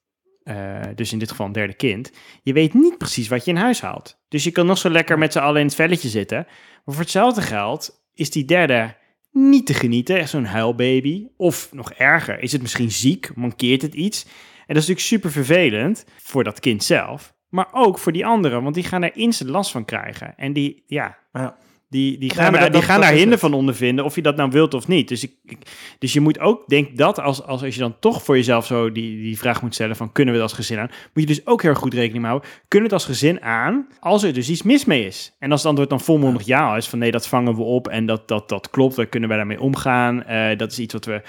eh, 0.44 0.80
dus 0.94 1.12
in 1.12 1.18
dit 1.18 1.30
geval 1.30 1.46
een 1.46 1.52
derde 1.52 1.74
kind, 1.74 2.10
je 2.42 2.52
weet 2.52 2.74
niet 2.74 2.98
precies 2.98 3.28
wat 3.28 3.44
je 3.44 3.50
in 3.50 3.56
huis 3.56 3.80
haalt. 3.80 4.22
Dus 4.28 4.44
je 4.44 4.50
kan 4.50 4.66
nog 4.66 4.78
zo 4.78 4.90
lekker 4.90 5.18
met 5.18 5.32
z'n 5.32 5.38
allen 5.38 5.60
in 5.60 5.66
het 5.66 5.74
velletje 5.74 6.08
zitten. 6.08 6.46
Maar 6.84 6.94
voor 6.94 7.02
hetzelfde 7.04 7.42
geld 7.42 8.04
is 8.14 8.30
die 8.30 8.44
derde 8.44 8.96
niet 9.32 9.66
te 9.66 9.74
genieten, 9.74 10.18
echt 10.18 10.30
zo'n 10.30 10.44
huilbaby. 10.44 11.26
Of 11.36 11.68
nog 11.72 11.92
erger, 11.92 12.40
is 12.40 12.52
het 12.52 12.62
misschien 12.62 12.90
ziek, 12.90 13.34
mankeert 13.34 13.82
het 13.82 13.94
iets. 13.94 14.24
En 14.66 14.74
dat 14.74 14.82
is 14.82 14.88
natuurlijk 14.88 15.06
super 15.06 15.30
vervelend 15.30 16.04
voor 16.16 16.44
dat 16.44 16.60
kind 16.60 16.84
zelf, 16.84 17.34
maar 17.48 17.68
ook 17.72 17.98
voor 17.98 18.12
die 18.12 18.26
anderen, 18.26 18.62
want 18.62 18.74
die 18.74 18.84
gaan 18.84 19.02
er 19.02 19.16
instant 19.16 19.50
last 19.50 19.70
van 19.70 19.84
krijgen. 19.84 20.36
En 20.36 20.52
die, 20.52 20.84
ja, 20.86 21.18
Ja. 21.32 21.56
Die, 21.94 22.18
die 22.18 22.30
gaan, 22.30 22.52
daar, 22.52 22.60
dat- 22.62 22.72
die 22.72 22.82
gaan 22.82 23.00
dat 23.00 23.08
daar 23.08 23.18
hinder 23.18 23.38
van 23.38 23.52
ondervinden, 23.54 24.04
of 24.04 24.14
je 24.14 24.22
dat 24.22 24.36
nou 24.36 24.50
wilt 24.50 24.74
of 24.74 24.88
niet. 24.88 25.08
Dus, 25.08 25.22
ik, 25.24 25.32
ik- 25.44 25.94
dus 25.98 26.12
je 26.12 26.20
moet 26.20 26.40
ook, 26.40 26.68
denk 26.68 26.96
dat, 26.96 27.20
als, 27.20 27.42
als, 27.42 27.62
als 27.62 27.74
je 27.74 27.80
dan 27.80 27.96
toch 28.00 28.22
voor 28.22 28.36
jezelf 28.36 28.66
zo 28.66 28.92
die, 28.92 29.22
die 29.22 29.38
vraag 29.38 29.62
moet 29.62 29.74
stellen 29.74 29.96
van 29.96 30.12
kunnen 30.12 30.34
we 30.34 30.40
het 30.40 30.48
als 30.50 30.58
gezin 30.58 30.78
aan, 30.78 30.88
moet 30.88 31.28
je 31.28 31.34
dus 31.34 31.46
ook 31.46 31.62
heel 31.62 31.70
erg 31.70 31.80
goed 31.80 31.94
rekening 31.94 32.24
houden. 32.24 32.48
Kunnen 32.68 32.88
we 32.88 32.94
het 32.94 33.04
als 33.06 33.16
gezin 33.16 33.42
aan 33.42 33.86
als 34.00 34.22
er 34.22 34.32
dus 34.32 34.48
iets 34.50 34.62
mis 34.62 34.84
mee 34.84 35.06
is? 35.06 35.36
En 35.38 35.50
als 35.50 35.60
het 35.60 35.68
antwoord 35.68 35.90
dan 35.90 36.00
volmondig 36.00 36.46
ja 36.46 36.76
is, 36.76 36.88
van 36.88 36.98
nee, 36.98 37.10
dat 37.10 37.28
vangen 37.28 37.54
we 37.56 37.62
op 37.62 37.88
en 37.88 38.06
dat, 38.06 38.28
dat, 38.28 38.48
dat 38.48 38.70
klopt, 38.70 38.96
daar 38.96 39.06
kunnen 39.06 39.28
wij 39.28 39.38
daarmee 39.38 39.60
omgaan. 39.60 40.22
eh, 40.24 40.58
dat 40.58 40.72
is 40.72 40.78
iets 40.78 40.92
wat 40.92 41.04
we, 41.04 41.22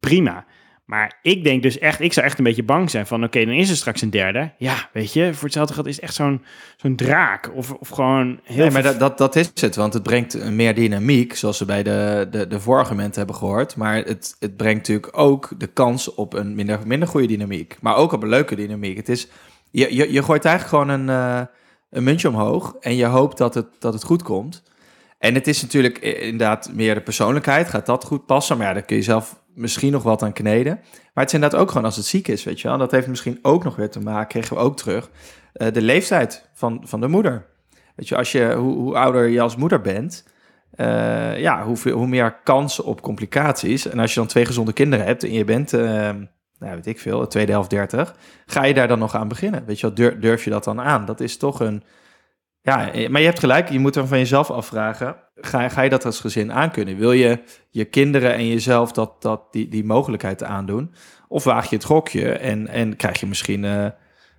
prima. 0.00 0.46
Maar 0.88 1.18
ik 1.22 1.44
denk 1.44 1.62
dus 1.62 1.78
echt, 1.78 2.00
ik 2.00 2.12
zou 2.12 2.26
echt 2.26 2.38
een 2.38 2.44
beetje 2.44 2.62
bang 2.62 2.90
zijn 2.90 3.06
van, 3.06 3.24
oké, 3.24 3.44
dan 3.44 3.54
is 3.54 3.70
er 3.70 3.76
straks 3.76 4.02
een 4.02 4.10
derde. 4.10 4.52
Ja, 4.58 4.88
weet 4.92 5.12
je, 5.12 5.34
voor 5.34 5.44
hetzelfde 5.44 5.74
geld 5.74 5.86
is 5.86 5.94
het 5.94 6.04
echt 6.04 6.14
zo'n 6.14 6.44
zo'n 6.76 6.96
draak. 6.96 7.50
Of, 7.54 7.72
of 7.72 7.88
gewoon 7.88 8.40
heel 8.42 8.56
Nee, 8.62 8.70
maar 8.70 8.82
dat, 8.82 8.98
dat, 8.98 9.18
dat 9.18 9.36
is 9.36 9.50
het, 9.54 9.76
want 9.76 9.92
het 9.94 10.02
brengt 10.02 10.50
meer 10.50 10.74
dynamiek, 10.74 11.36
zoals 11.36 11.58
we 11.58 11.64
bij 11.64 11.82
de, 11.82 12.26
de, 12.30 12.46
de 12.46 12.60
voorargumenten 12.60 13.18
hebben 13.18 13.36
gehoord. 13.36 13.76
Maar 13.76 13.96
het, 13.96 14.36
het 14.38 14.56
brengt 14.56 14.78
natuurlijk 14.78 15.18
ook 15.18 15.50
de 15.58 15.66
kans 15.66 16.14
op 16.14 16.34
een 16.34 16.54
minder, 16.54 16.78
minder 16.86 17.08
goede 17.08 17.26
dynamiek, 17.26 17.76
maar 17.80 17.96
ook 17.96 18.12
op 18.12 18.22
een 18.22 18.28
leuke 18.28 18.54
dynamiek. 18.54 18.96
Het 18.96 19.08
is, 19.08 19.28
je, 19.70 19.94
je, 19.94 20.12
je 20.12 20.22
gooit 20.22 20.44
eigenlijk 20.44 20.76
gewoon 20.76 21.00
een, 21.00 21.08
eh, 21.08 21.46
een 21.90 22.04
muntje 22.04 22.28
omhoog 22.28 22.76
en 22.80 22.96
je 22.96 23.06
hoopt 23.06 23.38
dat 23.38 23.54
het, 23.54 23.66
dat 23.78 23.92
het 23.92 24.04
goed 24.04 24.22
komt. 24.22 24.62
En 25.18 25.34
het 25.34 25.46
is 25.46 25.62
natuurlijk 25.62 25.98
inderdaad 25.98 26.70
meer 26.72 26.94
de 26.94 27.00
persoonlijkheid. 27.00 27.68
Gaat 27.68 27.86
dat 27.86 28.04
goed 28.04 28.26
passen? 28.26 28.56
Maar 28.56 28.66
ja, 28.66 28.72
daar 28.72 28.82
kun 28.82 28.96
je 28.96 29.02
zelf 29.02 29.42
misschien 29.58 29.92
nog 29.92 30.02
wat 30.02 30.22
aan 30.22 30.32
kneden. 30.32 30.74
Maar 30.82 31.24
het 31.24 31.26
is 31.26 31.34
inderdaad 31.34 31.60
ook 31.60 31.68
gewoon 31.68 31.84
als 31.84 31.96
het 31.96 32.04
ziek 32.04 32.28
is, 32.28 32.44
weet 32.44 32.60
je 32.60 32.68
wel. 32.68 32.78
Dat 32.78 32.90
heeft 32.90 33.06
misschien 33.06 33.38
ook 33.42 33.64
nog 33.64 33.76
weer 33.76 33.90
te 33.90 34.00
maken, 34.00 34.28
kregen 34.28 34.56
we 34.56 34.62
ook 34.62 34.76
terug, 34.76 35.10
uh, 35.54 35.72
de 35.72 35.82
leeftijd 35.82 36.48
van, 36.52 36.80
van 36.84 37.00
de 37.00 37.08
moeder. 37.08 37.46
Weet 37.94 38.08
je, 38.08 38.16
als 38.16 38.32
je, 38.32 38.54
hoe, 38.54 38.74
hoe 38.74 38.96
ouder 38.96 39.26
je 39.26 39.40
als 39.40 39.56
moeder 39.56 39.80
bent, 39.80 40.26
uh, 40.76 41.38
ja, 41.38 41.64
hoe, 41.64 41.90
hoe 41.90 42.06
meer 42.06 42.40
kansen 42.44 42.84
op 42.84 43.00
complicaties. 43.00 43.88
En 43.88 43.98
als 43.98 44.14
je 44.14 44.20
dan 44.20 44.28
twee 44.28 44.44
gezonde 44.44 44.72
kinderen 44.72 45.06
hebt 45.06 45.24
en 45.24 45.32
je 45.32 45.44
bent, 45.44 45.72
uh, 45.72 45.80
nou 46.58 46.74
weet 46.74 46.86
ik 46.86 47.00
veel, 47.00 47.26
tweede 47.26 47.52
helft 47.52 47.70
dertig, 47.70 48.14
ga 48.46 48.64
je 48.64 48.74
daar 48.74 48.88
dan 48.88 48.98
nog 48.98 49.14
aan 49.14 49.28
beginnen? 49.28 49.64
Weet 49.66 49.80
je 49.80 49.86
wel, 49.86 49.94
durf, 49.94 50.18
durf 50.18 50.44
je 50.44 50.50
dat 50.50 50.64
dan 50.64 50.80
aan? 50.80 51.04
Dat 51.04 51.20
is 51.20 51.36
toch 51.36 51.60
een, 51.60 51.82
ja, 52.60 52.76
maar 53.08 53.20
je 53.20 53.26
hebt 53.26 53.38
gelijk, 53.38 53.70
je 53.70 53.78
moet 53.78 53.94
dan 53.94 54.08
van 54.08 54.18
jezelf 54.18 54.50
afvragen, 54.50 55.16
ga, 55.40 55.82
je 55.82 55.88
dat 55.88 56.04
als 56.04 56.20
gezin 56.20 56.52
aankunnen? 56.52 56.96
Wil 56.96 57.12
je 57.12 57.42
je 57.70 57.84
kinderen 57.84 58.34
en 58.34 58.48
jezelf 58.48 58.92
dat, 58.92 59.22
dat, 59.22 59.52
die, 59.52 59.68
die 59.68 59.84
mogelijkheid 59.84 60.44
aandoen? 60.44 60.94
Of 61.28 61.44
waag 61.44 61.70
je 61.70 61.76
het 61.76 61.84
gokje 61.84 62.32
en, 62.32 62.68
en 62.68 62.96
krijg 62.96 63.20
je 63.20 63.26
misschien 63.26 63.62
uh, 63.62 63.86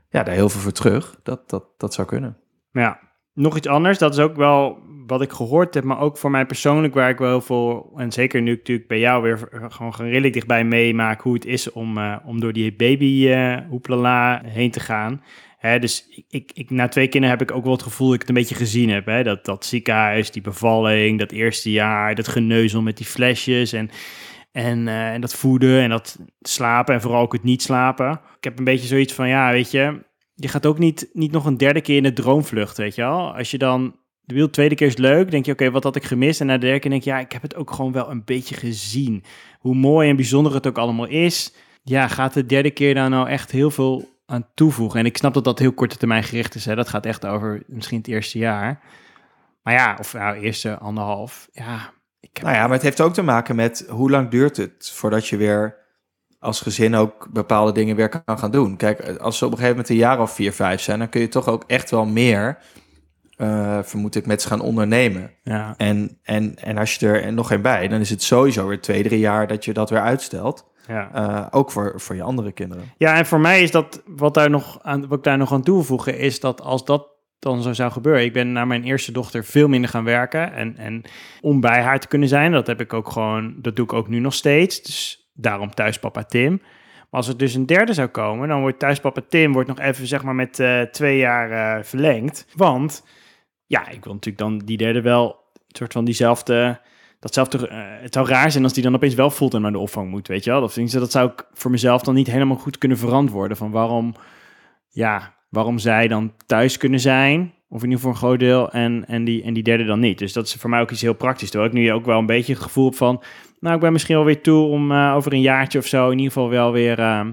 ja, 0.09 0.23
daar 0.23 0.35
heel 0.35 0.49
veel 0.49 0.61
voor 0.61 0.71
terug? 0.71 1.15
Dat, 1.23 1.49
dat, 1.49 1.63
dat 1.77 1.93
zou 1.93 2.07
kunnen. 2.07 2.37
Ja, 2.71 2.99
nog 3.33 3.57
iets 3.57 3.67
anders, 3.67 3.97
dat 3.97 4.13
is 4.13 4.19
ook 4.19 4.35
wel 4.35 4.77
wat 5.07 5.21
ik 5.21 5.31
gehoord 5.31 5.73
heb, 5.73 5.83
maar 5.83 5.99
ook 5.99 6.17
voor 6.17 6.31
mij 6.31 6.45
persoonlijk, 6.45 6.93
waar 6.93 7.09
ik 7.09 7.17
wel 7.17 7.29
heel 7.29 7.41
veel, 7.41 7.93
en 7.95 8.11
zeker 8.11 8.41
nu 8.41 8.51
ik 8.51 8.57
natuurlijk 8.57 8.87
bij 8.87 8.99
jou 8.99 9.23
weer 9.23 9.49
gewoon 9.51 9.93
redelijk 9.97 10.33
dichtbij 10.33 10.63
meemaak 10.63 11.21
hoe 11.21 11.33
het 11.33 11.45
is 11.45 11.71
om, 11.71 11.97
uh, 11.97 12.15
om 12.25 12.39
door 12.39 12.53
die 12.53 12.75
baby 12.75 13.27
heen 14.43 14.71
te 14.71 14.79
gaan. 14.79 15.21
Hè, 15.59 15.79
dus 15.79 16.23
ik, 16.29 16.51
ik, 16.53 16.69
na 16.69 16.87
twee 16.87 17.07
kinderen 17.07 17.37
heb 17.37 17.49
ik 17.49 17.55
ook 17.55 17.63
wel 17.63 17.73
het 17.73 17.83
gevoel 17.83 18.05
dat 18.07 18.15
ik 18.15 18.21
het 18.21 18.29
een 18.29 18.35
beetje 18.35 18.55
gezien 18.55 18.89
heb. 18.89 19.05
Hè? 19.05 19.23
Dat, 19.23 19.45
dat 19.45 19.65
ziekenhuis, 19.65 20.31
die 20.31 20.41
bevalling, 20.41 21.19
dat 21.19 21.31
eerste 21.31 21.71
jaar, 21.71 22.15
dat 22.15 22.27
geneuzel 22.27 22.81
met 22.81 22.97
die 22.97 23.05
flesjes 23.05 23.73
en, 23.73 23.89
en, 24.51 24.87
uh, 24.87 25.13
en 25.13 25.21
dat 25.21 25.33
voeden 25.33 25.81
en 25.81 25.89
dat 25.89 26.19
slapen 26.41 26.93
en 26.93 27.01
vooral 27.01 27.21
ook 27.21 27.33
het 27.33 27.43
niet 27.43 27.61
slapen. 27.61 28.11
Ik 28.11 28.43
heb 28.43 28.57
een 28.57 28.63
beetje 28.63 28.87
zoiets 28.87 29.13
van, 29.13 29.27
ja, 29.27 29.51
weet 29.51 29.71
je, 29.71 30.05
je 30.35 30.47
gaat 30.47 30.65
ook 30.65 30.79
niet, 30.79 31.09
niet 31.13 31.31
nog 31.31 31.45
een 31.45 31.57
derde 31.57 31.81
keer 31.81 31.97
in 31.97 32.03
de 32.03 32.13
droomvlucht, 32.13 32.77
weet 32.77 32.95
je 32.95 33.01
wel. 33.01 33.35
Als 33.35 33.51
je 33.51 33.57
dan 33.57 33.95
de 34.21 34.49
tweede 34.49 34.75
keer 34.75 34.87
is 34.87 34.97
leuk, 34.97 35.31
denk 35.31 35.45
je, 35.45 35.51
oké, 35.51 35.71
wat 35.71 35.83
had 35.83 35.95
ik 35.95 36.03
gemist? 36.03 36.41
En 36.41 36.47
na 36.47 36.53
de 36.53 36.59
derde 36.59 36.79
keer 36.79 36.89
denk 36.89 37.03
je, 37.03 37.09
ja, 37.09 37.19
ik 37.19 37.31
heb 37.31 37.41
het 37.41 37.55
ook 37.55 37.71
gewoon 37.71 37.91
wel 37.91 38.09
een 38.09 38.23
beetje 38.25 38.55
gezien. 38.55 39.23
Hoe 39.59 39.75
mooi 39.75 40.09
en 40.09 40.15
bijzonder 40.15 40.53
het 40.53 40.67
ook 40.67 40.77
allemaal 40.77 41.07
is. 41.07 41.53
Ja, 41.83 42.07
gaat 42.07 42.33
de 42.33 42.45
derde 42.45 42.71
keer 42.71 42.93
daar 42.93 43.09
nou 43.09 43.27
echt 43.29 43.51
heel 43.51 43.71
veel 43.71 44.18
aan 44.29 44.47
toevoegen? 44.53 44.99
En 44.99 45.05
ik 45.05 45.17
snap 45.17 45.33
dat 45.33 45.43
dat 45.43 45.59
heel 45.59 45.73
korte 45.73 45.97
termijn 45.97 46.23
gericht 46.23 46.55
is. 46.55 46.65
Hè? 46.65 46.75
Dat 46.75 46.89
gaat 46.89 47.05
echt 47.05 47.25
over 47.25 47.63
misschien 47.67 47.97
het 47.97 48.07
eerste 48.07 48.37
jaar. 48.37 48.79
Maar 49.63 49.73
ja, 49.73 49.95
of 49.99 50.13
nou, 50.13 50.37
eerste 50.37 50.77
anderhalf. 50.77 51.49
Ja, 51.51 51.93
ik 52.19 52.29
heb... 52.33 52.43
Nou 52.43 52.55
ja, 52.55 52.63
maar 52.63 52.73
het 52.73 52.81
heeft 52.81 53.01
ook 53.01 53.13
te 53.13 53.21
maken 53.21 53.55
met 53.55 53.85
hoe 53.89 54.09
lang 54.09 54.29
duurt 54.29 54.57
het 54.57 54.91
voordat 54.93 55.27
je 55.27 55.37
weer 55.37 55.77
als 56.39 56.61
gezin 56.61 56.95
ook 56.95 57.27
bepaalde 57.31 57.71
dingen 57.71 57.95
weer 57.95 58.09
kan 58.09 58.39
gaan 58.39 58.51
doen. 58.51 58.77
Kijk, 58.77 59.17
als 59.17 59.37
ze 59.37 59.45
op 59.45 59.51
een 59.51 59.57
gegeven 59.57 59.77
moment 59.77 59.89
een 59.89 60.05
jaar 60.05 60.19
of 60.19 60.33
vier, 60.33 60.53
vijf 60.53 60.81
zijn, 60.81 60.99
dan 60.99 61.09
kun 61.09 61.21
je 61.21 61.27
toch 61.27 61.47
ook 61.47 61.63
echt 61.67 61.91
wel 61.91 62.05
meer, 62.05 62.57
uh, 63.37 63.79
vermoed 63.83 64.15
ik, 64.15 64.25
met 64.25 64.41
ze 64.41 64.47
gaan 64.47 64.61
ondernemen. 64.61 65.31
Ja. 65.43 65.73
En, 65.77 66.17
en, 66.23 66.55
en 66.55 66.77
als 66.77 66.95
je 66.95 67.07
er 67.07 67.33
nog 67.33 67.47
geen 67.47 67.61
bij, 67.61 67.87
dan 67.87 67.99
is 67.99 68.09
het 68.09 68.23
sowieso 68.23 68.67
weer 68.67 68.81
twee, 68.81 69.03
drie 69.03 69.19
jaar 69.19 69.47
dat 69.47 69.65
je 69.65 69.73
dat 69.73 69.89
weer 69.89 70.01
uitstelt. 70.01 70.68
Ja. 70.89 71.09
Uh, 71.15 71.45
ook 71.51 71.71
voor, 71.71 71.93
voor 71.95 72.15
je 72.15 72.23
andere 72.23 72.51
kinderen. 72.51 72.83
Ja, 72.97 73.15
en 73.15 73.25
voor 73.25 73.39
mij 73.39 73.61
is 73.61 73.71
dat 73.71 74.03
wat, 74.05 74.33
daar 74.33 74.49
nog 74.49 74.79
aan, 74.81 75.07
wat 75.07 75.17
ik 75.17 75.23
daar 75.23 75.37
nog 75.37 75.53
aan 75.53 75.63
toevoegen, 75.63 76.17
is 76.17 76.39
dat 76.39 76.61
als 76.61 76.85
dat 76.85 77.07
dan 77.39 77.61
zo 77.61 77.73
zou 77.73 77.91
gebeuren. 77.91 78.23
Ik 78.23 78.33
ben 78.33 78.51
naar 78.51 78.67
mijn 78.67 78.83
eerste 78.83 79.11
dochter 79.11 79.45
veel 79.45 79.67
minder 79.67 79.89
gaan 79.89 80.03
werken. 80.03 80.53
En, 80.53 80.77
en 80.77 81.01
om 81.41 81.59
bij 81.59 81.81
haar 81.81 81.99
te 81.99 82.07
kunnen 82.07 82.27
zijn, 82.27 82.51
dat 82.51 82.67
heb 82.67 82.81
ik 82.81 82.93
ook 82.93 83.09
gewoon, 83.09 83.55
dat 83.57 83.75
doe 83.75 83.85
ik 83.85 83.93
ook 83.93 84.07
nu 84.07 84.19
nog 84.19 84.33
steeds. 84.33 84.81
Dus 84.81 85.29
daarom 85.33 85.73
thuispapa 85.73 86.23
Tim. 86.23 86.61
Maar 87.09 87.19
als 87.19 87.27
er 87.27 87.37
dus 87.37 87.53
een 87.53 87.65
derde 87.65 87.93
zou 87.93 88.07
komen, 88.07 88.47
dan 88.47 88.61
wordt 88.61 88.79
thuispapa 88.79 89.21
Tim 89.29 89.53
wordt 89.53 89.67
nog 89.67 89.79
even 89.79 90.07
zeg 90.07 90.23
maar 90.23 90.35
met 90.35 90.59
uh, 90.59 90.81
twee 90.81 91.17
jaar 91.17 91.77
uh, 91.77 91.83
verlengd. 91.83 92.47
Want 92.55 93.05
ja, 93.65 93.89
ik 93.89 94.03
wil 94.03 94.13
natuurlijk 94.13 94.43
dan 94.43 94.57
die 94.57 94.77
derde 94.77 95.01
wel 95.01 95.25
een 95.53 95.75
soort 95.75 95.93
van 95.93 96.05
diezelfde 96.05 96.79
datzelfde, 97.19 97.69
uh, 97.69 97.77
het 98.01 98.13
zou 98.13 98.27
raar 98.27 98.51
zijn 98.51 98.63
als 98.63 98.73
die 98.73 98.83
dan 98.83 98.95
opeens 98.95 99.13
wel 99.13 99.29
fulltime 99.29 99.61
naar 99.61 99.71
de 99.71 99.77
opvang 99.77 100.09
moet, 100.09 100.27
weet 100.27 100.43
je 100.43 100.49
wel? 100.49 100.61
Dat, 100.61 100.91
dat 100.91 101.11
zou 101.11 101.29
ik 101.29 101.45
voor 101.53 101.71
mezelf 101.71 102.01
dan 102.01 102.13
niet 102.13 102.27
helemaal 102.27 102.57
goed 102.57 102.77
kunnen 102.77 102.97
verantwoorden. 102.97 103.57
Van 103.57 103.71
waarom, 103.71 104.15
ja, 104.89 105.33
waarom 105.49 105.77
zij 105.77 106.07
dan 106.07 106.33
thuis 106.45 106.77
kunnen 106.77 106.99
zijn, 106.99 107.53
of 107.69 107.83
in 107.83 107.89
ieder 107.89 107.95
geval 107.95 108.11
een 108.11 108.17
groot 108.17 108.39
deel, 108.39 108.71
en, 108.71 109.05
en, 109.07 109.23
die, 109.23 109.43
en 109.43 109.53
die 109.53 109.63
derde 109.63 109.85
dan 109.85 109.99
niet. 109.99 110.17
Dus 110.17 110.33
dat 110.33 110.45
is 110.45 110.53
voor 110.53 110.69
mij 110.69 110.81
ook 110.81 110.91
iets 110.91 111.01
heel 111.01 111.13
praktisch. 111.13 111.49
Terwijl 111.49 111.71
ik 111.71 111.77
nu 111.77 111.91
ook 111.91 112.05
wel 112.05 112.19
een 112.19 112.25
beetje 112.25 112.53
het 112.53 112.61
gevoel 112.61 112.85
heb 112.85 112.95
van, 112.95 113.23
nou, 113.59 113.75
ik 113.75 113.81
ben 113.81 113.91
misschien 113.91 114.15
wel 114.15 114.25
weer 114.25 114.41
toe 114.41 114.67
om 114.67 114.91
uh, 114.91 115.13
over 115.15 115.33
een 115.33 115.41
jaartje 115.41 115.79
of 115.79 115.85
zo 115.85 116.05
in 116.05 116.17
ieder 116.17 116.33
geval 116.33 116.49
wel 116.49 116.71
weer, 116.71 116.99
uh, 116.99 117.27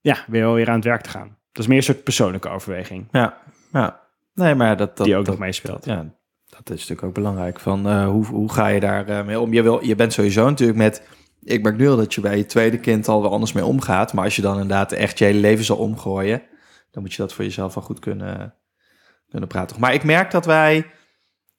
ja, 0.00 0.16
weer, 0.26 0.52
weer 0.52 0.68
aan 0.68 0.74
het 0.74 0.84
werk 0.84 1.02
te 1.02 1.10
gaan. 1.10 1.36
Dat 1.52 1.62
is 1.62 1.66
meer 1.66 1.76
een 1.76 1.82
soort 1.82 2.04
persoonlijke 2.04 2.48
overweging. 2.48 3.08
Ja, 3.10 3.38
ja. 3.72 4.00
Nee, 4.34 4.54
maar 4.54 4.76
dat... 4.76 4.96
dat 4.96 5.06
die 5.06 5.16
ook 5.16 5.24
dat, 5.24 5.34
nog 5.34 5.44
meespeelt. 5.44 5.84
Ja, 5.84 6.14
dat 6.48 6.70
is 6.70 6.80
natuurlijk 6.80 7.02
ook 7.02 7.14
belangrijk. 7.14 7.60
Van, 7.60 7.88
uh, 7.88 8.08
hoe, 8.08 8.24
hoe 8.24 8.52
ga 8.52 8.66
je 8.66 8.80
daar 8.80 9.08
uh, 9.08 9.24
mee 9.24 9.40
om? 9.40 9.52
Je, 9.52 9.62
wil, 9.62 9.84
je 9.84 9.94
bent 9.94 10.12
sowieso 10.12 10.48
natuurlijk 10.48 10.78
met... 10.78 11.02
Ik 11.42 11.62
merk 11.62 11.76
nu 11.76 11.88
al 11.88 11.96
dat 11.96 12.14
je 12.14 12.20
bij 12.20 12.36
je 12.36 12.46
tweede 12.46 12.78
kind 12.78 13.08
al 13.08 13.22
wel 13.22 13.30
anders 13.30 13.52
mee 13.52 13.64
omgaat. 13.64 14.12
Maar 14.12 14.24
als 14.24 14.36
je 14.36 14.42
dan 14.42 14.52
inderdaad 14.52 14.92
echt 14.92 15.18
je 15.18 15.24
hele 15.24 15.38
leven 15.38 15.64
zal 15.64 15.76
omgooien... 15.76 16.42
dan 16.90 17.02
moet 17.02 17.12
je 17.12 17.22
dat 17.22 17.32
voor 17.32 17.44
jezelf 17.44 17.74
wel 17.74 17.84
goed 17.84 17.98
kunnen, 17.98 18.54
kunnen 19.28 19.48
praten. 19.48 19.80
Maar 19.80 19.94
ik 19.94 20.04
merk 20.04 20.30
dat 20.30 20.46
wij 20.46 20.86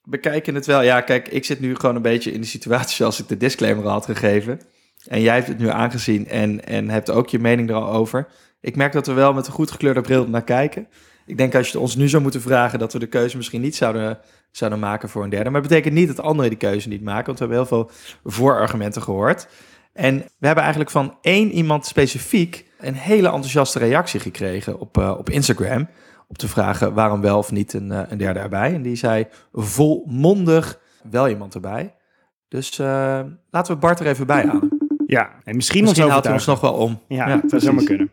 bekijken 0.02 0.54
het 0.54 0.66
wel. 0.66 0.82
Ja, 0.82 1.00
kijk, 1.00 1.28
ik 1.28 1.44
zit 1.44 1.60
nu 1.60 1.74
gewoon 1.76 1.96
een 1.96 2.02
beetje 2.02 2.32
in 2.32 2.40
de 2.40 2.46
situatie 2.46 2.96
zoals 2.96 3.20
ik 3.20 3.28
de 3.28 3.36
disclaimer 3.36 3.84
al 3.84 3.90
had 3.90 4.04
gegeven. 4.04 4.60
En 5.06 5.20
jij 5.20 5.34
hebt 5.34 5.48
het 5.48 5.58
nu 5.58 5.68
aangezien 5.68 6.28
en, 6.28 6.64
en 6.64 6.90
hebt 6.90 7.10
ook 7.10 7.28
je 7.28 7.38
mening 7.38 7.68
er 7.68 7.74
al 7.74 7.92
over. 7.92 8.28
Ik 8.60 8.76
merk 8.76 8.92
dat 8.92 9.06
we 9.06 9.12
wel 9.12 9.32
met 9.32 9.46
een 9.46 9.52
goed 9.52 9.70
gekleurde 9.70 10.00
bril 10.00 10.28
naar 10.28 10.44
kijken. 10.44 10.88
Ik 11.28 11.36
denk 11.36 11.54
als 11.54 11.70
je 11.70 11.78
ons 11.78 11.96
nu 11.96 12.08
zou 12.08 12.22
moeten 12.22 12.40
vragen 12.40 12.78
dat 12.78 12.92
we 12.92 12.98
de 12.98 13.06
keuze 13.06 13.36
misschien 13.36 13.60
niet 13.60 13.76
zouden 13.76 14.18
zouden 14.50 14.78
maken 14.78 15.08
voor 15.08 15.24
een 15.24 15.30
derde. 15.30 15.50
Maar 15.50 15.60
het 15.60 15.68
betekent 15.68 15.94
niet 15.94 16.08
dat 16.08 16.20
anderen 16.20 16.50
die 16.50 16.58
keuze 16.58 16.88
niet 16.88 17.02
maken, 17.02 17.26
want 17.26 17.38
we 17.38 17.44
hebben 17.44 17.66
heel 17.66 17.76
veel 17.76 17.90
voorargumenten 18.24 19.02
gehoord. 19.02 19.48
En 19.92 20.16
we 20.16 20.46
hebben 20.46 20.62
eigenlijk 20.62 20.92
van 20.92 21.16
één 21.20 21.50
iemand 21.50 21.86
specifiek 21.86 22.66
een 22.78 22.94
hele 22.94 23.26
enthousiaste 23.26 23.78
reactie 23.78 24.20
gekregen 24.20 24.80
op, 24.80 24.98
uh, 24.98 25.14
op 25.18 25.30
Instagram. 25.30 25.88
Op 26.28 26.38
te 26.38 26.48
vragen 26.48 26.94
waarom 26.94 27.20
wel 27.20 27.38
of 27.38 27.52
niet 27.52 27.72
een, 27.72 27.90
uh, 27.90 28.00
een 28.08 28.18
derde 28.18 28.38
erbij. 28.38 28.74
En 28.74 28.82
die 28.82 28.96
zei 28.96 29.26
volmondig 29.52 30.78
wel 31.10 31.28
iemand 31.28 31.54
erbij. 31.54 31.94
Dus 32.48 32.78
uh, 32.78 33.20
laten 33.50 33.74
we 33.74 33.80
Bart 33.80 34.00
er 34.00 34.06
even 34.06 34.26
bij 34.26 34.44
halen. 34.46 34.78
Ja, 35.06 35.30
en 35.44 35.56
misschien, 35.56 35.84
misschien 35.84 36.08
haalt 36.08 36.24
hij 36.24 36.32
ons 36.32 36.46
nog 36.46 36.60
wel 36.60 36.72
om. 36.72 37.00
Ja, 37.08 37.28
ja 37.28 37.40
dat 37.46 37.62
zou 37.62 37.74
maar 37.74 37.84
kunnen. 37.84 38.10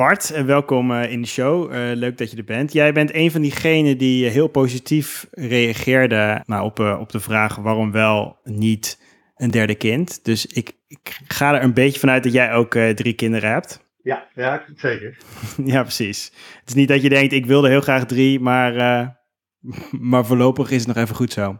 Bart, 0.00 0.30
en 0.30 0.46
welkom 0.46 0.90
uh, 0.90 1.12
in 1.12 1.20
de 1.20 1.26
show. 1.26 1.72
Uh, 1.72 1.90
leuk 1.94 2.18
dat 2.18 2.30
je 2.30 2.36
er 2.36 2.44
bent. 2.44 2.72
Jij 2.72 2.92
bent 2.92 3.14
een 3.14 3.30
van 3.30 3.40
diegenen 3.40 3.98
die 3.98 4.26
heel 4.26 4.48
positief 4.48 5.26
reageerde 5.30 6.42
nou, 6.46 6.64
op, 6.64 6.78
uh, 6.78 7.00
op 7.00 7.10
de 7.10 7.20
vraag 7.20 7.56
waarom 7.56 7.92
wel 7.92 8.38
niet 8.44 9.00
een 9.36 9.50
derde 9.50 9.74
kind. 9.74 10.24
Dus 10.24 10.46
ik, 10.46 10.72
ik 10.86 11.20
ga 11.26 11.54
er 11.54 11.62
een 11.62 11.74
beetje 11.74 12.00
vanuit 12.00 12.22
dat 12.22 12.32
jij 12.32 12.52
ook 12.52 12.72
drie 12.72 13.12
kinderen 13.12 13.50
hebt. 13.50 13.84
Ja, 14.02 14.28
ja 14.34 14.64
zeker. 14.76 15.18
ja, 15.72 15.82
precies. 15.82 16.32
Het 16.60 16.68
is 16.68 16.74
niet 16.74 16.88
dat 16.88 17.02
je 17.02 17.08
denkt, 17.08 17.32
ik 17.32 17.46
wilde 17.46 17.68
heel 17.68 17.80
graag 17.80 18.06
drie, 18.06 18.40
maar, 18.40 18.74
maar 20.10 20.26
voorlopig 20.26 20.70
is 20.70 20.86
het 20.86 20.94
nog 20.94 21.04
even 21.04 21.16
goed 21.16 21.32
zo. 21.32 21.58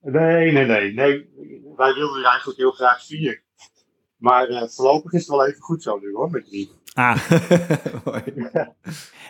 Nee, 0.00 0.52
nee, 0.52 0.66
nee. 0.66 0.92
nee. 0.94 1.28
Wij 1.76 1.94
wilden 1.94 2.24
eigenlijk 2.24 2.58
heel 2.58 2.72
graag 2.72 3.06
vier. 3.06 3.42
Maar 4.16 4.68
voorlopig 4.68 5.12
is 5.12 5.20
het 5.20 5.28
wel 5.28 5.46
even 5.46 5.60
goed 5.60 5.82
zo 5.82 5.98
nu 5.98 6.12
hoor, 6.12 6.30
met 6.30 6.44
drie. 6.44 6.77
Ah. 6.98 7.16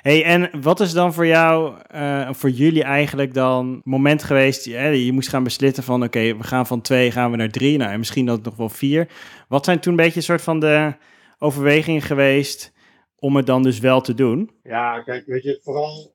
hey, 0.07 0.25
en 0.25 0.61
wat 0.63 0.81
is 0.81 0.93
dan 0.93 1.15
voor 1.15 1.27
jou, 1.27 1.75
uh, 1.95 2.33
voor 2.33 2.51
jullie 2.51 2.83
eigenlijk 2.83 3.35
dan 3.35 3.81
moment 3.85 4.23
geweest? 4.23 4.65
Je, 4.65 5.05
je 5.05 5.13
moest 5.13 5.29
gaan 5.29 5.43
beslissen 5.43 5.85
van 5.85 6.03
oké, 6.03 6.37
we 6.37 6.45
gaan 6.45 6.67
van 6.67 6.81
twee 6.81 7.11
gaan 7.11 7.31
we 7.31 7.37
naar 7.37 7.51
drie. 7.51 7.77
Nou, 7.79 7.93
en 7.93 7.99
misschien 7.99 8.27
dat 8.27 8.43
nog 8.43 8.57
wel 8.57 8.69
vier. 8.69 9.09
Wat 9.49 9.65
zijn 9.65 9.81
toen 9.81 9.93
een 9.93 9.99
beetje 9.99 10.17
een 10.17 10.23
soort 10.23 10.43
van 10.43 10.61
de 10.61 10.95
overwegingen 11.39 12.03
geweest 12.03 12.73
om 13.17 13.37
het 13.37 13.47
dan 13.47 13.63
dus 13.63 13.79
wel 13.79 14.01
te 14.01 14.15
doen? 14.15 14.51
Ja, 14.63 15.03
kijk, 15.03 15.27
weet 15.27 15.43
je, 15.43 15.61
vooral 15.63 16.15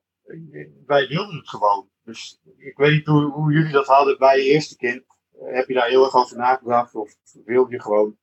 wij 0.85 1.07
wilden 1.07 1.35
het 1.35 1.49
gewoon. 1.49 1.89
Dus 2.03 2.41
ik 2.57 2.77
weet 2.77 2.91
niet 2.91 3.05
hoe, 3.05 3.31
hoe 3.31 3.53
jullie 3.53 3.71
dat 3.71 3.87
hadden 3.87 4.17
bij 4.17 4.37
je 4.37 4.51
eerste 4.51 4.75
kind. 4.75 5.03
Heb 5.39 5.67
je 5.67 5.73
daar 5.73 5.87
heel 5.87 6.03
erg 6.03 6.15
over 6.15 6.37
nagedacht 6.37 6.95
of 6.95 7.13
wilde 7.45 7.71
je 7.71 7.81
gewoon 7.81 8.17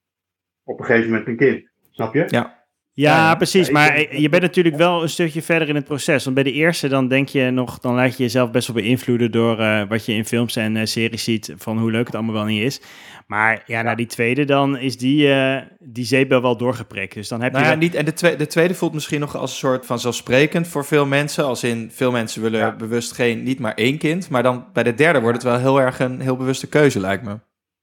op 0.65 0.79
een 0.79 0.85
gegeven 0.85 1.11
moment 1.11 1.29
een 1.29 1.37
kind? 1.37 1.71
Snap 1.91 2.15
je? 2.15 2.25
Ja. 2.29 2.60
Ja, 3.01 3.35
precies. 3.35 3.71
Maar 3.71 4.17
je 4.17 4.29
bent 4.29 4.43
natuurlijk 4.43 4.77
wel 4.77 5.03
een 5.03 5.09
stukje 5.09 5.43
verder 5.43 5.69
in 5.69 5.75
het 5.75 5.85
proces. 5.85 6.25
Want 6.25 6.35
bij 6.35 6.45
de 6.45 6.53
eerste 6.53 6.89
dan 6.89 7.09
denk 7.09 7.29
je 7.29 7.51
nog, 7.51 7.79
dan 7.79 7.95
laat 7.95 8.17
je 8.17 8.23
jezelf 8.23 8.51
best 8.51 8.67
wel 8.73 8.83
beïnvloeden 8.83 9.31
door 9.31 9.59
eh, 9.59 9.83
wat 9.89 10.05
je 10.07 10.13
in 10.13 10.25
films 10.25 10.57
en 10.57 10.77
eh, 10.77 10.87
series 10.87 11.25
ziet 11.25 11.53
van 11.57 11.79
hoe 11.79 11.91
leuk 11.91 12.07
het 12.07 12.15
allemaal 12.15 12.35
wel 12.35 12.45
niet 12.45 12.63
is. 12.63 12.81
Maar 13.27 13.63
ja, 13.67 13.83
na 13.83 13.95
die 13.95 14.07
tweede 14.07 14.45
dan 14.45 14.79
is 14.79 14.97
die, 14.99 15.33
eh 15.33 15.63
die 15.79 16.05
zeepbel 16.05 16.43
wel 16.43 16.57
doorgeprikt. 16.57 17.15
Dus 17.15 17.29
dan 17.29 17.43
heb 17.43 17.53
Nou 17.53 17.65
je 17.65 17.71
ja, 17.71 17.77
niet, 17.77 17.95
en 17.95 18.05
de, 18.05 18.13
tweede, 18.13 18.37
de 18.37 18.47
tweede 18.47 18.75
voelt 18.75 18.93
misschien 18.93 19.21
nog 19.21 19.37
als 19.37 19.51
een 19.51 19.57
soort 19.57 19.87
van 19.87 19.99
zelfsprekend 19.99 20.69
voor 20.69 20.85
veel 20.85 21.07
mensen. 21.07 21.45
Als 21.45 21.65
in, 21.65 21.91
veel 21.95 22.11
mensen 22.11 22.43
willen 22.43 22.61
Ja. 22.61 22.77
bewust 22.77 23.13
geen, 23.13 23.43
niet 23.43 23.59
maar 23.59 23.75
één 23.75 23.99
kind. 23.99 24.29
Maar 24.29 24.43
dan 24.43 24.65
bij 24.73 24.83
de 24.83 24.95
derde 24.95 25.21
wordt 25.21 25.43
het 25.43 25.47
wel 25.47 25.59
heel 25.59 25.81
erg 25.81 25.99
een 26.01 26.21
heel 26.21 26.37
bewuste 26.37 26.67
keuze, 26.69 27.01
lijkt 27.01 27.25
me. 27.25 27.39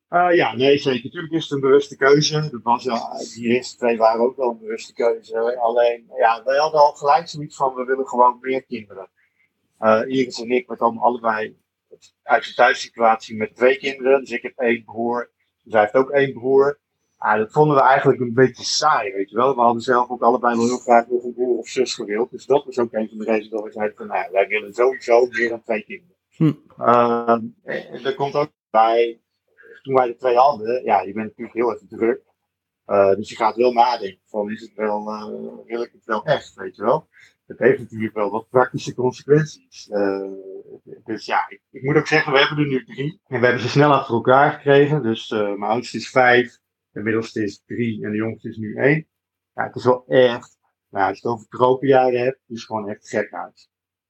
Eh, 0.09 0.35
ja, 0.35 0.55
nee, 0.55 0.77
zeker. 0.77 1.03
Natuurlijk 1.03 1.33
is 1.33 1.43
het 1.43 1.51
een 1.51 1.59
bewuste 1.59 1.95
keuze. 1.95 2.49
Dat 2.51 2.61
was, 2.63 2.83
ja, 2.83 3.17
die 3.33 3.47
eerste 3.47 3.77
twee 3.77 3.97
waren 3.97 4.21
ook 4.21 4.37
wel 4.37 4.49
een 4.49 4.59
bewuste 4.59 4.93
keuze. 4.93 5.59
Alleen, 5.59 6.11
ja, 6.17 6.43
wij 6.43 6.57
hadden 6.57 6.79
al 6.79 6.93
gelijk 6.93 7.27
zoiets 7.27 7.55
van, 7.55 7.73
we 7.73 7.83
willen 7.83 8.07
gewoon 8.07 8.37
meer 8.41 8.63
kinderen. 8.63 9.09
Eh 9.77 10.01
Iris 10.07 10.41
en 10.41 10.49
ik, 10.49 10.67
we 10.67 10.75
komen 10.75 11.01
allebei 11.01 11.57
uit 12.23 12.47
een 12.47 12.53
thuissituatie 12.53 13.37
met 13.37 13.55
twee 13.55 13.77
kinderen. 13.77 14.19
Dus 14.19 14.31
ik 14.31 14.41
heb 14.41 14.57
één 14.57 14.83
broer, 14.83 15.29
zij 15.63 15.81
heeft 15.81 15.93
ook 15.93 16.09
één 16.09 16.33
broer. 16.33 16.79
Ah, 17.17 17.37
dat 17.37 17.51
vonden 17.51 17.75
we 17.75 17.81
eigenlijk 17.81 18.19
een 18.19 18.33
beetje 18.33 18.63
saai, 18.63 19.13
weet 19.13 19.29
je 19.29 19.35
wel. 19.35 19.55
We 19.55 19.61
hadden 19.61 19.81
zelf 19.81 20.09
ook 20.09 20.21
allebei 20.21 20.55
wel 20.55 20.65
heel 20.65 20.77
graag 20.77 21.07
nog 21.07 21.23
een 21.23 21.33
broer 21.33 21.57
of 21.57 21.67
zus 21.67 21.93
gewild. 21.93 22.31
Dus 22.31 22.45
dat 22.45 22.65
was 22.65 22.79
ook 22.79 22.93
een 22.93 23.09
van 23.09 23.17
de 23.17 23.23
redenen 23.23 23.49
dat 23.49 23.63
we 23.63 23.71
zeiden 23.71 23.97
van, 23.97 24.07
nou, 24.07 24.31
wij 24.31 24.47
willen 24.47 24.73
sowieso 24.73 25.25
meer 25.25 25.49
dan 25.49 25.63
twee 25.63 25.83
kinderen. 25.83 26.15
Hm. 26.29 26.53
Ehm, 26.77 27.45
en 27.63 28.05
er 28.05 28.15
komt 28.15 28.33
ook 28.33 28.51
bij, 28.69 29.21
toen 29.87 29.95
wij 29.95 30.07
de 30.07 30.15
twee 30.15 30.35
hadden, 30.35 30.83
ja, 30.83 31.01
je 31.01 31.13
bent 31.13 31.25
natuurlijk 31.27 31.57
heel 31.57 31.73
even 31.73 31.87
druk. 31.87 32.21
Eh, 32.85 33.15
dus 33.15 33.29
je 33.29 33.35
gaat 33.35 33.55
wel 33.55 33.73
nadenken 33.73 34.21
van, 34.25 34.51
is 34.51 34.61
het 34.61 34.73
wel, 34.75 35.07
eh, 35.07 35.25
wil 35.65 35.81
ik 35.81 35.91
het 35.91 36.05
wel 36.05 36.23
echt, 36.25 36.53
weet 36.55 36.75
je 36.75 36.83
wel? 36.83 37.07
Het 37.47 37.59
heeft 37.59 37.79
natuurlijk 37.79 38.13
wel 38.13 38.29
wat 38.31 38.49
praktische 38.49 38.93
consequenties. 38.95 39.89
Eh, 39.89 40.31
dus 41.03 41.25
ja, 41.25 41.45
ik, 41.49 41.61
ik 41.71 41.83
moet 41.83 41.95
ook 41.95 42.07
zeggen, 42.07 42.31
we 42.33 42.39
hebben 42.39 42.57
er 42.57 42.67
nu 42.67 42.83
drie. 42.85 43.21
En 43.27 43.39
we 43.39 43.45
hebben 43.45 43.63
ze 43.63 43.69
snel 43.69 43.93
achter 43.93 44.13
elkaar 44.15 44.51
gekregen. 44.51 45.03
Dus 45.03 45.31
eh, 45.31 45.39
mijn 45.39 45.71
oudste 45.71 45.97
is 45.97 46.09
vijf, 46.09 46.57
de 46.91 47.01
middelste 47.01 47.43
is 47.43 47.63
drie 47.65 48.03
en 48.05 48.11
de 48.11 48.17
jongste 48.17 48.49
is 48.49 48.57
nu 48.57 48.75
één. 48.75 49.07
Ja, 49.53 49.63
het 49.63 49.75
is 49.75 49.83
wel 49.85 50.03
echt, 50.07 50.57
nou, 50.89 51.07
als 51.09 51.19
je 51.19 51.27
het 51.27 51.37
over 51.37 51.47
tropenjaren 51.47 52.19
hebt, 52.19 52.39
het 52.47 52.57
is 52.57 52.63
gewoon 52.65 52.89
echt 52.89 53.09
gek 53.09 53.33
uit. 53.33 53.69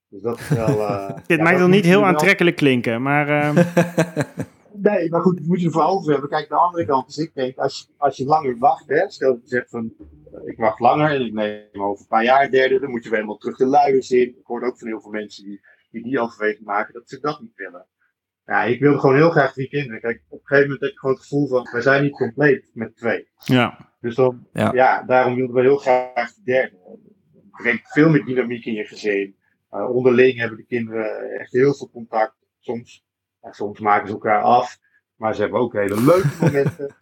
Dus 0.10 0.22
dat 0.22 0.40
is 0.40 0.50
wel... 0.50 0.68
eh, 0.88 1.16
Dit 1.28 1.38
ja, 1.38 1.44
maakt 1.44 1.60
het 1.60 1.68
niet 1.70 1.86
heel 1.86 2.00
wel- 2.00 2.10
aantrekkelijk 2.10 2.56
klinken, 2.56 3.02
maar 3.02 3.30
eh, 3.30 3.58
Nee, 4.82 5.10
maar 5.10 5.22
goed, 5.22 5.38
dat 5.38 5.46
moet 5.46 5.60
je 5.60 5.66
ervoor 5.66 5.84
over 5.84 6.12
hebben. 6.12 6.30
Kijk, 6.30 6.50
de 6.50 6.56
andere 6.56 6.86
kant 6.86 7.10
is, 7.10 7.18
ik 7.18 7.34
denk, 7.34 7.58
als, 7.58 7.80
je- 7.80 7.94
als 7.98 8.18
je 8.18 8.26
langer 8.26 8.58
wacht, 8.58 8.88
hè, 8.88 9.10
stel 9.10 9.34
dat 9.34 9.42
je 9.42 9.48
zegt 9.48 9.70
van, 9.70 9.94
eh, 10.34 10.40
ik 10.46 10.58
wacht 10.58 10.80
langer 10.80 11.12
en 11.12 11.26
ik 11.26 11.34
neem 11.34 11.84
over 11.84 12.02
een 12.02 12.08
paar 12.08 12.24
jaar 12.24 12.44
een 12.44 12.52
derde, 12.52 12.80
dan 12.80 12.90
moet 12.90 13.04
je 13.04 13.10
weer 13.10 13.18
helemaal 13.20 13.38
terug 13.40 13.58
de 13.58 13.66
luiers 13.66 14.12
in. 14.12 14.28
Ik 14.28 14.44
hoor 14.46 14.64
ook 14.64 14.78
van 14.80 14.88
heel 14.88 15.02
veel 15.02 15.12
mensen 15.12 15.44
die 15.44 15.62
die, 15.92 16.04
die 16.04 16.20
overweging 16.20 16.66
maken, 16.66 16.94
dat 16.94 17.10
ze 17.10 17.20
dat 17.20 17.42
niet 17.42 17.56
willen. 17.56 17.86
Ja, 18.46 18.64
ik 18.64 18.80
wilde 18.80 19.00
gewoon 19.00 19.16
heel 19.16 19.30
graag 19.30 19.54
drie 19.54 19.68
kinderen. 19.70 20.02
Kijk, 20.02 20.24
op 20.28 20.40
een 20.40 20.46
gegeven 20.46 20.64
moment 20.70 20.82
heb 20.82 20.92
je 20.92 21.00
gewoon 21.00 21.16
het 21.16 21.24
gevoel 21.24 21.48
van, 21.48 21.70
we 21.72 21.82
zijn 21.82 22.04
niet 22.04 22.12
compleet 22.12 22.70
met 22.74 22.96
twee. 22.96 23.28
ja. 23.46 23.96
Dus 24.02 24.16
dan, 24.16 24.48
Ja. 24.54 24.72
ja. 24.74 25.04
daarom 25.04 25.36
wilden 25.36 25.56
we 25.56 25.62
heel 25.62 25.78
graag 25.78 26.34
de 26.34 26.42
derde. 26.44 26.76
Het 27.34 27.52
brengt 27.62 27.92
veel 27.92 28.10
meer 28.10 28.26
dynamiek 28.26 28.66
in 28.66 28.74
je 28.74 28.84
gezin. 28.84 29.36
Uh, 29.72 29.90
onderling 29.96 30.38
hebben 30.40 30.58
de 30.58 30.66
kinderen 30.66 31.32
echt 31.40 31.52
heel 31.52 31.74
veel 31.74 31.90
contact. 31.90 32.36
Soms, 32.60 33.06
soms 33.42 33.80
maken 33.80 34.08
ze 34.08 34.14
elkaar 34.14 34.42
af, 34.42 34.78
maar 35.16 35.36
ze 35.36 35.42
hebben 35.42 35.60
ook 35.60 35.74
hele 35.74 36.02
leuke 36.02 36.30
momenten. 36.42 36.96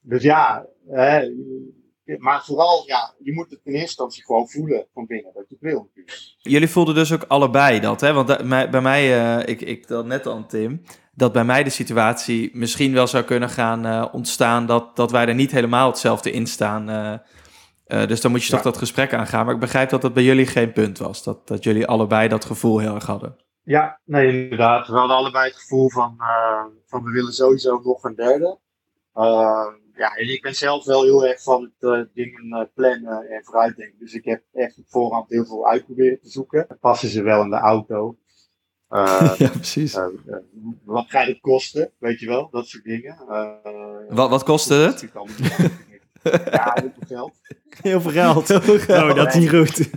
Dus 0.00 0.22
ja, 0.22 0.66
hè, 0.88 1.28
maar 2.18 2.44
vooral, 2.44 2.82
ja, 2.86 3.14
je 3.22 3.32
moet 3.32 3.50
het 3.50 3.60
in 3.64 3.72
eerste 3.72 3.86
instantie 3.86 4.24
gewoon 4.24 4.48
voelen 4.48 4.86
van 4.94 5.06
binnen, 5.06 5.32
dat 5.34 5.44
je 5.48 5.54
het 5.60 5.62
wil 5.72 5.82
natuurlijk. 5.86 6.18
Jullie 6.38 6.68
voelden 6.68 6.94
dus 6.94 7.12
ook 7.12 7.24
allebei 7.28 7.80
dat, 7.80 8.00
hè? 8.00 8.12
Want 8.12 8.28
da- 8.28 8.68
bij 8.70 8.80
mij, 8.80 9.18
eh, 9.38 9.48
ik, 9.48 9.60
ik 9.60 9.86
dat 9.88 10.06
net 10.06 10.26
aan 10.26 10.46
Tim, 10.46 10.82
dat 11.12 11.32
bij 11.32 11.44
mij 11.44 11.62
de 11.64 11.70
situatie 11.70 12.50
misschien 12.52 12.92
wel 12.92 13.06
zou 13.06 13.24
kunnen 13.24 13.48
gaan 13.50 13.86
eh, 13.86 14.06
ontstaan 14.12 14.66
dat, 14.66 14.96
dat 14.96 15.10
wij 15.10 15.26
er 15.26 15.34
niet 15.34 15.50
helemaal 15.50 15.88
hetzelfde 15.88 16.30
in 16.30 16.46
staan. 16.46 16.88
eh. 16.88 17.18
Dus 18.06 18.20
dan 18.20 18.30
moet 18.30 18.42
je 18.44 18.48
toch 18.50 18.58
Ja. 18.58 18.64
dat 18.70 18.76
gesprek 18.78 19.14
aangaan. 19.14 19.44
Maar 19.44 19.54
ik 19.54 19.60
begrijp 19.60 19.90
dat 19.90 20.02
dat 20.02 20.14
bij 20.14 20.22
jullie 20.22 20.46
geen 20.46 20.72
punt 20.72 20.98
was. 20.98 21.22
Dat, 21.22 21.48
dat 21.48 21.64
jullie 21.64 21.86
allebei 21.86 22.28
dat 22.28 22.44
gevoel 22.44 22.78
heel 22.78 22.94
erg 22.94 23.06
hadden. 23.06 23.36
Ja, 23.62 24.00
nee, 24.04 24.42
inderdaad. 24.42 24.86
We 24.86 24.96
hadden 24.96 25.16
allebei 25.16 25.44
het 25.44 25.56
gevoel 25.56 25.90
van, 25.90 26.16
uh, 26.18 26.64
van 26.86 27.04
we 27.04 27.10
willen 27.10 27.32
sowieso 27.32 27.80
nog 27.84 28.04
een 28.04 28.14
derde. 28.14 28.58
Uh, 29.14 29.66
ja, 29.94 30.14
en 30.16 30.32
ik 30.32 30.42
ben 30.42 30.54
zelf 30.54 30.84
wel 30.84 31.02
heel 31.02 31.26
erg 31.26 31.42
van 31.42 31.62
het 31.62 31.90
uh, 31.90 32.00
dingen 32.14 32.70
plannen 32.74 33.28
en 33.28 33.44
vooruitdenken. 33.44 33.98
Dus 33.98 34.14
ik 34.14 34.24
heb 34.24 34.42
echt 34.52 34.78
op 34.78 34.84
voorhand 34.88 35.30
heel 35.30 35.44
veel 35.44 35.68
uitproberen 35.68 36.20
te 36.20 36.28
zoeken. 36.28 36.66
Passen 36.80 37.08
ze 37.08 37.22
wel 37.22 37.42
in 37.42 37.50
de 37.50 37.56
auto? 37.56 38.16
ja, 39.38 39.50
precies. 39.50 39.94
Uh, 39.94 40.06
wat 40.84 41.04
gaat 41.08 41.26
het 41.26 41.40
kosten? 41.40 41.92
Weet 41.98 42.20
je 42.20 42.26
wel, 42.26 42.48
dat 42.50 42.66
soort 42.66 42.84
dingen. 42.84 43.16
wat, 44.08 44.30
wat 44.30 44.42
kostte 44.42 44.74
het? 44.74 45.10
ja, 46.50 46.74
heel 46.82 46.90
veel 46.90 47.06
geld. 47.06 47.32
Heel 47.82 48.00
veel 48.00 48.10
geld. 48.10 48.48
Heel 48.48 48.60
veel 48.60 48.78
geld. 48.78 49.10
Oh, 49.10 49.16
dat 49.16 49.26
is 49.26 49.34
niet 49.34 49.50
goed. 49.50 49.90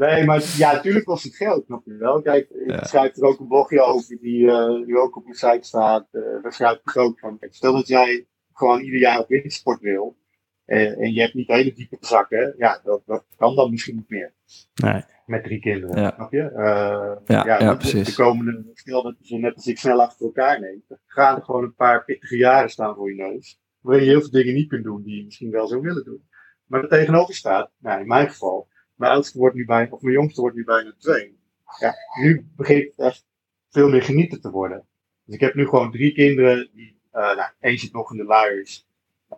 Nee, 0.00 0.24
maar 0.24 0.42
ja, 0.56 0.72
natuurlijk 0.72 1.04
kost 1.04 1.24
het 1.24 1.36
geld, 1.36 1.64
snap 1.64 1.82
je 1.84 1.96
wel. 1.96 2.22
Kijk, 2.22 2.50
ik 2.50 2.70
ja. 2.70 2.84
schrijf 2.84 3.16
er 3.16 3.24
ook 3.24 3.40
een 3.40 3.46
blogje 3.46 3.82
over 3.82 4.18
die 4.20 4.42
uh, 4.42 4.86
nu 4.86 4.98
ook 4.98 5.16
op 5.16 5.24
mijn 5.24 5.36
site 5.36 5.66
staat. 5.66 6.08
Uh, 6.12 6.42
daar 6.42 6.52
schrijf 6.52 6.78
ik 6.84 6.96
ook 6.96 7.18
van. 7.18 7.36
Stel 7.40 7.72
dat 7.72 7.88
jij 7.88 8.26
gewoon 8.52 8.80
ieder 8.80 9.00
jaar 9.00 9.18
op 9.18 9.28
wintersport 9.28 9.80
wil. 9.80 10.16
En, 10.64 10.96
en 10.96 11.12
je 11.12 11.20
hebt 11.20 11.34
niet 11.34 11.48
hele 11.48 11.72
diepe 11.72 11.96
zakken. 12.00 12.54
Ja, 12.58 12.80
dat, 12.84 13.02
dat 13.06 13.24
kan 13.36 13.54
dan 13.54 13.70
misschien 13.70 13.96
niet 13.96 14.08
meer. 14.08 14.32
Nee. 14.74 15.02
Met 15.26 15.44
drie 15.44 15.60
kinderen, 15.60 16.02
ja. 16.02 16.12
snap 16.14 16.32
je? 16.32 16.50
Uh, 16.56 17.16
ja, 17.24 17.44
ja, 17.46 17.60
ja, 17.60 17.70
de, 17.70 17.76
precies. 17.76 18.16
De 18.16 18.22
komende, 18.22 18.70
stel 18.74 19.02
dat 19.02 19.14
je 19.18 19.38
net 19.38 19.54
als 19.54 19.66
ik 19.66 19.78
snel 19.78 20.02
achter 20.02 20.26
elkaar 20.26 20.60
neemt. 20.60 20.84
Dan 20.88 20.98
gaan 21.06 21.36
er 21.36 21.42
gewoon 21.42 21.62
een 21.62 21.74
paar 21.74 22.04
pittige 22.04 22.36
jaren 22.36 22.70
staan 22.70 22.94
voor 22.94 23.14
je 23.14 23.22
neus. 23.22 23.60
Waarin 23.80 24.04
je 24.04 24.10
heel 24.10 24.20
veel 24.20 24.30
dingen 24.30 24.54
niet 24.54 24.68
kunt 24.68 24.84
doen 24.84 25.02
die 25.02 25.16
je 25.16 25.24
misschien 25.24 25.50
wel 25.50 25.66
zou 25.66 25.80
willen 25.80 26.04
doen. 26.04 26.28
Maar 26.66 26.82
er 26.82 26.88
tegenover 26.88 27.34
staat, 27.34 27.70
nou 27.78 28.00
in 28.00 28.06
mijn 28.06 28.28
geval, 28.28 28.68
mijn 29.00 29.12
oudste 29.12 29.38
wordt 29.38 29.54
nu 29.54 29.64
bijna, 29.64 29.90
of 29.90 30.02
mijn 30.02 30.14
jongste 30.14 30.40
wordt 30.40 30.56
nu 30.56 30.64
bijna 30.64 30.94
twee. 30.98 31.38
Ja, 31.78 31.94
nu 32.20 32.46
begint 32.56 32.84
het 32.84 33.06
echt 33.06 33.26
veel 33.68 33.88
meer 33.88 34.02
genieten 34.02 34.40
te 34.40 34.50
worden. 34.50 34.86
Dus 35.24 35.34
ik 35.34 35.40
heb 35.40 35.54
nu 35.54 35.66
gewoon 35.66 35.90
drie 35.90 36.12
kinderen, 36.12 36.70
die, 36.72 37.00
uh, 37.12 37.20
nou, 37.20 37.50
één 37.60 37.78
zit 37.78 37.92
nog 37.92 38.10
in 38.10 38.16
de 38.16 38.24
luiers. 38.24 38.88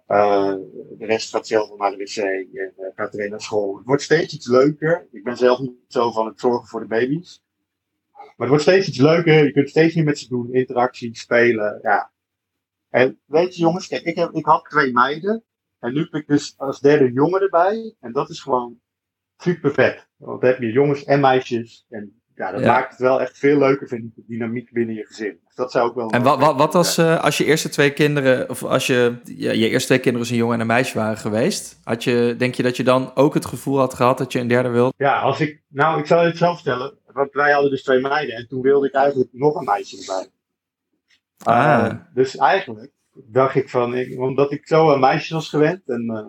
Uh, 0.08 0.54
de 0.98 1.06
rest 1.06 1.30
gaat 1.30 1.46
zelf 1.46 1.78
naar 1.78 1.90
de 1.90 1.96
wc 1.96 2.16
en 2.16 2.72
uh, 2.78 2.86
gaat 2.94 3.14
er 3.14 3.28
naar 3.30 3.40
school. 3.40 3.76
Het 3.76 3.86
wordt 3.86 4.02
steeds 4.02 4.34
iets 4.34 4.48
leuker. 4.48 5.08
Ik 5.12 5.24
ben 5.24 5.36
zelf 5.36 5.58
niet 5.58 5.74
zo 5.88 6.10
van 6.10 6.26
het 6.26 6.40
zorgen 6.40 6.68
voor 6.68 6.80
de 6.80 6.86
baby's. 6.86 7.44
Maar 8.12 8.34
het 8.36 8.48
wordt 8.48 8.62
steeds 8.62 8.88
iets 8.88 8.98
leuker. 8.98 9.44
Je 9.44 9.52
kunt 9.52 9.68
steeds 9.68 9.94
meer 9.94 10.04
met 10.04 10.18
ze 10.18 10.28
doen. 10.28 10.52
Interactie, 10.52 11.16
spelen. 11.16 11.78
Ja. 11.82 12.12
En 12.88 13.20
weet 13.24 13.54
je 13.54 13.60
jongens, 13.60 13.86
kijk, 13.86 14.02
ik, 14.02 14.16
heb, 14.16 14.30
ik 14.30 14.44
had 14.44 14.64
twee 14.64 14.92
meiden. 14.92 15.44
En 15.78 15.92
nu 15.92 16.00
heb 16.00 16.14
ik 16.14 16.26
dus 16.26 16.54
als 16.56 16.80
derde 16.80 17.12
jongen 17.12 17.40
erbij. 17.40 17.94
En 18.00 18.12
dat 18.12 18.30
is 18.30 18.40
gewoon 18.40 18.80
super 19.42 19.72
vet. 19.72 20.06
Want 20.16 20.40
dan 20.40 20.50
heb 20.50 20.60
je 20.60 20.72
jongens 20.72 21.04
en 21.04 21.20
meisjes. 21.20 21.86
En 21.88 22.22
ja, 22.34 22.50
dat 22.50 22.60
ja. 22.60 22.72
maakt 22.72 22.90
het 22.90 23.00
wel 23.00 23.20
echt 23.20 23.38
veel 23.38 23.58
leuker, 23.58 23.88
vind 23.88 24.04
ik, 24.04 24.14
de 24.14 24.22
dynamiek 24.26 24.72
binnen 24.72 24.94
je 24.94 25.06
gezin. 25.06 25.38
Dus 25.44 25.54
dat 25.54 25.70
zou 25.70 25.88
ook 25.88 25.94
wel... 25.94 26.10
En 26.10 26.22
wat, 26.22 26.40
wat, 26.40 26.56
wat 26.56 26.74
als, 26.74 26.98
uh, 26.98 27.24
als 27.24 27.38
je 27.38 27.44
eerste 27.44 27.68
twee 27.68 27.92
kinderen, 27.92 28.50
of 28.50 28.64
als 28.64 28.86
je, 28.86 29.20
ja, 29.24 29.52
je 29.52 29.68
eerste 29.68 29.86
twee 29.86 29.98
kinderen 29.98 30.20
als 30.20 30.30
een 30.30 30.36
jongen 30.36 30.54
en 30.54 30.60
een 30.60 30.66
meisje 30.66 30.98
waren 30.98 31.16
geweest, 31.16 31.80
had 31.82 32.04
je, 32.04 32.34
denk 32.38 32.54
je 32.54 32.62
dat 32.62 32.76
je 32.76 32.84
dan 32.84 33.10
ook 33.14 33.34
het 33.34 33.46
gevoel 33.46 33.78
had 33.78 33.94
gehad 33.94 34.18
dat 34.18 34.32
je 34.32 34.38
een 34.38 34.48
derde 34.48 34.68
wilde? 34.68 34.92
Ja, 34.96 35.20
als 35.20 35.40
ik, 35.40 35.62
nou, 35.68 36.00
ik 36.00 36.06
zal 36.06 36.24
het 36.24 36.36
zelf 36.36 36.54
vertellen. 36.54 36.98
Want 37.12 37.32
wij 37.32 37.52
hadden 37.52 37.70
dus 37.70 37.82
twee 37.82 38.00
meiden 38.00 38.36
en 38.36 38.48
toen 38.48 38.60
wilde 38.60 38.86
ik 38.86 38.94
eigenlijk 38.94 39.30
nog 39.32 39.54
een 39.54 39.64
meisje 39.64 39.98
erbij. 39.98 40.28
Ah. 41.44 41.84
Uh, 41.84 41.98
dus 42.14 42.36
eigenlijk 42.36 42.92
dacht 43.12 43.54
ik 43.54 43.68
van, 43.68 43.94
ik, 43.94 44.20
omdat 44.20 44.52
ik 44.52 44.66
zo 44.66 44.92
aan 44.92 45.00
meisjes 45.00 45.30
was 45.30 45.48
gewend 45.48 45.88
en 45.88 46.02
uh, 46.10 46.26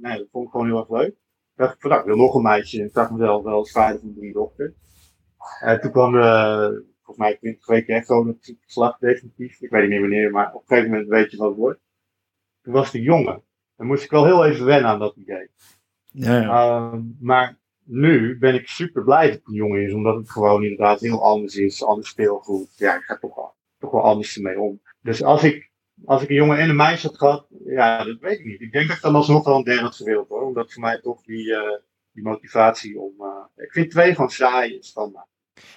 nee, 0.00 0.18
dat 0.18 0.26
vond 0.30 0.44
ik 0.44 0.50
gewoon 0.50 0.66
heel 0.66 0.78
erg 0.78 0.90
leuk. 0.90 1.14
Dacht 1.56 1.74
ik 1.74 1.80
van, 1.80 1.90
nou, 1.90 2.02
ik 2.02 2.08
wil 2.08 2.16
nog 2.16 2.34
een 2.34 2.42
meisje. 2.42 2.78
En 2.78 2.86
ik 2.86 2.92
zag 2.92 3.10
mezelf 3.10 3.42
wel 3.42 3.54
als 3.54 3.70
vader 3.70 4.00
van 4.00 4.14
drie 4.14 4.32
dochters. 4.32 4.72
En 5.60 5.80
toen 5.80 5.90
kwam 5.90 6.14
uh, 6.14 6.68
volgens 7.02 7.16
mij 7.16 7.36
20 7.36 7.66
weken 7.66 7.94
echo, 7.94 8.24
dat 8.24 8.54
slag 8.66 8.98
definitief. 8.98 9.60
Ik 9.60 9.70
weet 9.70 9.80
niet 9.80 9.90
meer 9.90 10.00
wanneer, 10.00 10.30
maar 10.30 10.52
op 10.54 10.60
een 10.60 10.66
gegeven 10.66 10.90
moment 10.90 11.08
weet 11.08 11.30
je 11.30 11.36
wat 11.36 11.48
het 11.48 11.58
wordt. 11.58 11.80
Toen 12.62 12.72
was 12.72 12.86
het 12.86 12.94
een 12.94 13.02
jongen. 13.02 13.42
Dan 13.76 13.86
moest 13.86 14.04
ik 14.04 14.10
wel 14.10 14.24
heel 14.24 14.44
even 14.44 14.66
wennen 14.66 14.90
aan 14.90 14.98
dat 14.98 15.16
idee. 15.16 15.50
Ja, 16.10 16.40
ja. 16.40 16.92
Uh, 16.92 17.00
maar 17.20 17.58
nu 17.84 18.38
ben 18.38 18.54
ik 18.54 18.68
super 18.68 19.04
blij 19.04 19.26
dat 19.26 19.34
het 19.34 19.46
een 19.46 19.54
jongen 19.54 19.82
is, 19.82 19.92
omdat 19.92 20.16
het 20.16 20.30
gewoon 20.30 20.62
inderdaad 20.62 21.00
heel 21.00 21.22
anders 21.22 21.56
is, 21.56 21.84
anders 21.84 22.08
speelgoed. 22.08 22.76
Ja, 22.76 22.96
ik 22.96 23.02
ga 23.02 23.18
toch 23.18 23.34
wel, 23.34 23.54
toch 23.78 23.90
wel 23.90 24.02
anders 24.02 24.36
ermee 24.36 24.60
om. 24.60 24.80
Dus 25.00 25.22
als 25.22 25.44
ik, 25.44 25.70
als 26.04 26.22
ik 26.22 26.28
een 26.28 26.34
jongen 26.34 26.58
en 26.58 26.68
een 26.68 26.76
meisje 26.76 27.06
had 27.06 27.18
gehad, 27.18 27.46
ja, 27.64 28.04
dat 28.04 28.18
weet 28.20 28.38
ik 28.38 28.44
niet. 28.44 28.60
Ik 28.60 28.72
denk 28.72 28.88
dat 28.88 28.96
ik 28.96 29.02
dan 29.02 29.14
alsnog 29.14 29.44
wel 29.44 29.56
een 29.56 29.64
derde 29.64 29.82
had 29.82 29.96
gewild 29.96 30.28
hoor, 30.28 30.42
omdat 30.42 30.72
voor 30.72 30.82
mij 30.82 31.00
toch 31.00 31.22
die, 31.22 31.46
uh, 31.46 31.58
die 32.12 32.22
motivatie 32.22 33.00
om. 33.00 33.12
Uh, 33.18 33.64
ik 33.64 33.72
vind 33.72 33.90
twee 33.90 34.14
van 34.14 34.30
saai 34.30 34.76
standaard. 34.80 35.26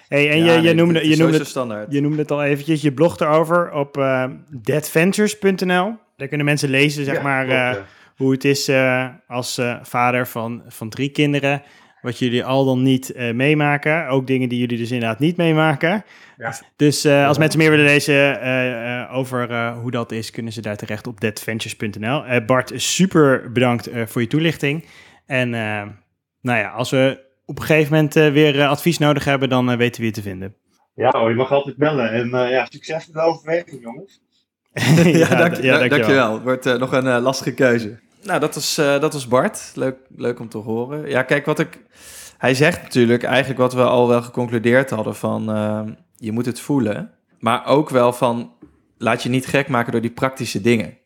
Hey, 0.08 0.30
en 0.30 0.38
Ja, 0.38 0.44
je, 0.44 0.52
je, 0.52 0.60
nee, 0.60 0.74
noemde, 0.74 0.98
het 0.98 1.08
je, 1.08 1.16
noemde 1.16 1.38
het, 1.38 1.46
standaard. 1.46 1.92
je 1.92 2.00
noemde 2.00 2.18
het 2.18 2.30
al 2.30 2.42
eventjes, 2.42 2.82
je 2.82 2.92
blogt 2.92 3.20
erover 3.20 3.72
op 3.72 3.96
uh, 3.96 4.24
deadventures.nl. 4.62 5.96
Daar 6.16 6.28
kunnen 6.28 6.46
mensen 6.46 6.68
lezen, 6.68 7.04
zeg 7.04 7.14
Ja, 7.14 7.22
maar, 7.22 7.44
uh, 7.44 7.50
ja. 7.50 7.86
hoe 8.16 8.32
het 8.32 8.44
is 8.44 8.68
eh, 8.68 9.08
als 9.26 9.58
eh, 9.58 9.78
vader 9.82 10.26
van, 10.26 10.62
van 10.68 10.88
drie 10.88 11.10
kinderen. 11.10 11.62
Wat 12.08 12.18
jullie 12.18 12.44
al 12.44 12.64
dan 12.64 12.82
niet 12.82 13.12
eh, 13.12 13.32
meemaken. 13.32 14.08
Ook 14.08 14.26
dingen 14.26 14.48
die 14.48 14.58
jullie 14.58 14.78
dus 14.78 14.90
inderdaad 14.90 15.18
niet 15.18 15.36
meemaken. 15.36 16.04
Ja. 16.36 16.54
Dus 16.76 17.04
eh, 17.04 17.26
als 17.26 17.38
mensen 17.38 17.58
meer 17.58 17.70
willen 17.70 17.84
lezen 17.84 18.40
eh, 18.40 19.00
eh, 19.00 19.14
over 19.14 19.50
eh, 19.50 19.78
hoe 19.78 19.90
dat 19.90 20.12
is, 20.12 20.30
kunnen 20.30 20.52
ze 20.52 20.60
daar 20.60 20.76
terecht 20.76 21.06
op 21.06 21.20
deadventures.nl. 21.20 22.24
Eh, 22.24 22.44
Bart, 22.46 22.72
super 22.74 23.52
bedankt 23.52 23.86
eh, 23.86 24.06
voor 24.06 24.20
je 24.20 24.26
toelichting. 24.26 24.84
En 25.26 25.54
eh, 25.54 25.82
nou 26.40 26.58
ja, 26.58 26.70
als 26.70 26.90
we 26.90 27.20
op 27.44 27.58
een 27.58 27.64
gegeven 27.64 27.92
moment 27.92 28.16
eh, 28.16 28.30
weer 28.32 28.66
advies 28.66 28.98
nodig 28.98 29.24
hebben, 29.24 29.48
dan 29.48 29.76
weten 29.76 30.00
we 30.00 30.06
je 30.06 30.12
te 30.12 30.22
vinden. 30.22 30.54
Ja 30.94 31.10
hoor, 31.10 31.28
je 31.28 31.34
mag 31.34 31.52
altijd 31.52 31.76
bellen. 31.76 32.10
En 32.10 32.34
eh, 32.34 32.50
ja, 32.50 32.66
succes 32.70 33.06
met 33.06 33.14
de 33.14 33.20
overweging, 33.20 33.82
jongens. 33.82 34.20
ja, 35.20 35.34
dank, 35.34 35.56
ja, 35.56 35.88
dankjewel. 35.88 36.32
Het 36.32 36.42
wordt 36.42 36.78
nog 36.78 36.92
een 36.92 37.20
lastige 37.20 37.54
keuze. 37.54 37.98
Nou, 38.28 38.40
dat 38.40 38.54
was, 38.54 38.78
eh, 38.78 39.00
dat 39.00 39.12
was 39.12 39.28
Bart. 39.28 39.72
Leuk, 39.74 39.96
leuk 40.16 40.40
om 40.40 40.48
te 40.48 40.58
horen. 40.58 41.08
Ja, 41.08 41.22
kijk, 41.22 41.46
wat 41.46 41.58
ik... 41.58 41.86
Hij 42.38 42.54
zegt 42.54 42.82
natuurlijk 42.82 43.22
eigenlijk 43.22 43.60
wat 43.60 43.74
we 43.74 43.82
al 43.82 44.08
wel 44.08 44.22
geconcludeerd 44.22 44.90
hadden 44.90 45.14
van... 45.14 45.50
eh, 45.50 45.82
je 46.16 46.32
moet 46.32 46.46
het 46.46 46.60
voelen. 46.60 47.10
Maar 47.38 47.66
ook 47.66 47.90
wel 47.90 48.12
van... 48.12 48.52
Laat 48.98 49.22
je 49.22 49.28
niet 49.28 49.46
gek 49.46 49.68
maken 49.68 49.92
door 49.92 50.00
die 50.00 50.10
praktische 50.10 50.60
dingen. 50.60 50.98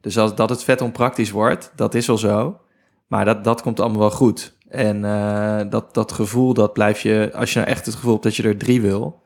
Dus 0.00 0.18
als 0.18 0.34
dat 0.34 0.50
het 0.50 0.64
vet 0.64 0.80
onpraktisch 0.80 1.30
wordt, 1.30 1.72
dat 1.76 1.94
is 1.94 2.06
wel 2.06 2.18
zo. 2.18 2.60
Maar 3.06 3.24
dat, 3.24 3.44
dat 3.44 3.62
komt 3.62 3.80
allemaal 3.80 4.00
wel 4.00 4.10
goed. 4.10 4.56
En 4.68 5.04
eh, 5.04 5.60
dat, 5.70 5.94
dat 5.94 6.12
gevoel, 6.12 6.54
dat 6.54 6.72
blijf 6.72 7.00
je... 7.00 7.30
Als 7.34 7.52
je 7.52 7.58
nou 7.58 7.70
echt 7.70 7.86
het 7.86 7.94
gevoel 7.94 8.12
hebt 8.12 8.24
dat 8.24 8.36
je 8.36 8.42
er 8.42 8.58
drie 8.58 8.80
wil... 8.80 9.22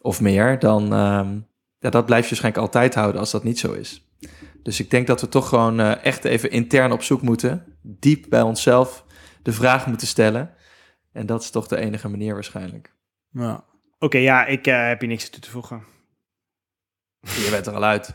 Of 0.00 0.20
meer, 0.20 0.58
dan... 0.58 0.92
ehm, 0.92 1.38
ja, 1.78 1.90
dat 1.90 2.06
blijf 2.06 2.22
je 2.22 2.28
waarschijnlijk 2.28 2.64
altijd 2.64 2.94
houden 2.94 3.20
als 3.20 3.30
dat 3.30 3.44
niet 3.44 3.58
zo 3.58 3.72
is. 3.72 4.11
Dus 4.62 4.80
ik 4.80 4.90
denk 4.90 5.06
dat 5.06 5.20
we 5.20 5.28
toch 5.28 5.48
gewoon 5.48 5.80
eh, 5.80 6.04
echt 6.04 6.24
even 6.24 6.50
intern 6.50 6.92
op 6.92 7.02
zoek 7.02 7.22
moeten. 7.22 7.64
Diep 7.82 8.26
bij 8.28 8.42
onszelf 8.42 9.04
de 9.42 9.52
vraag 9.52 9.86
moeten 9.86 10.06
stellen. 10.06 10.54
En 11.12 11.26
dat 11.26 11.42
is 11.42 11.50
toch 11.50 11.66
de 11.66 11.76
enige 11.76 12.08
manier 12.08 12.34
waarschijnlijk. 12.34 12.92
Ja. 13.30 13.64
Oké, 13.98 14.18
ja, 14.18 14.46
ik 14.46 14.66
eh, 14.66 14.86
heb 14.86 15.00
hier 15.00 15.08
niks 15.08 15.30
toe 15.30 15.40
te 15.40 15.50
voegen. 15.50 15.82
Je 17.20 17.48
bent 17.50 17.66
er 17.66 17.74
al 17.74 17.84
uit. 17.84 18.14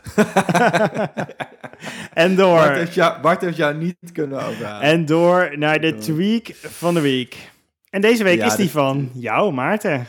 en 2.12 2.36
Bart 2.36 2.36
door. 2.36 2.70
heeft 2.70 2.94
jou, 2.94 3.20
Bart 3.20 3.40
heeft 3.40 3.56
jou 3.56 3.74
niet 3.74 4.12
kunnen 4.12 4.42
overhalen. 4.42 4.80
En 4.82 5.04
door 5.04 5.58
naar 5.58 5.80
de 5.80 5.94
tweak 5.94 6.54
van 6.54 6.94
de 6.94 7.00
week. 7.00 7.50
En 7.90 8.00
deze 8.00 8.24
week 8.24 8.38
Ja, 8.38 8.46
is 8.46 8.54
die 8.54 8.70
van 8.70 9.10
jou, 9.14 9.52
Maarten. 9.52 10.06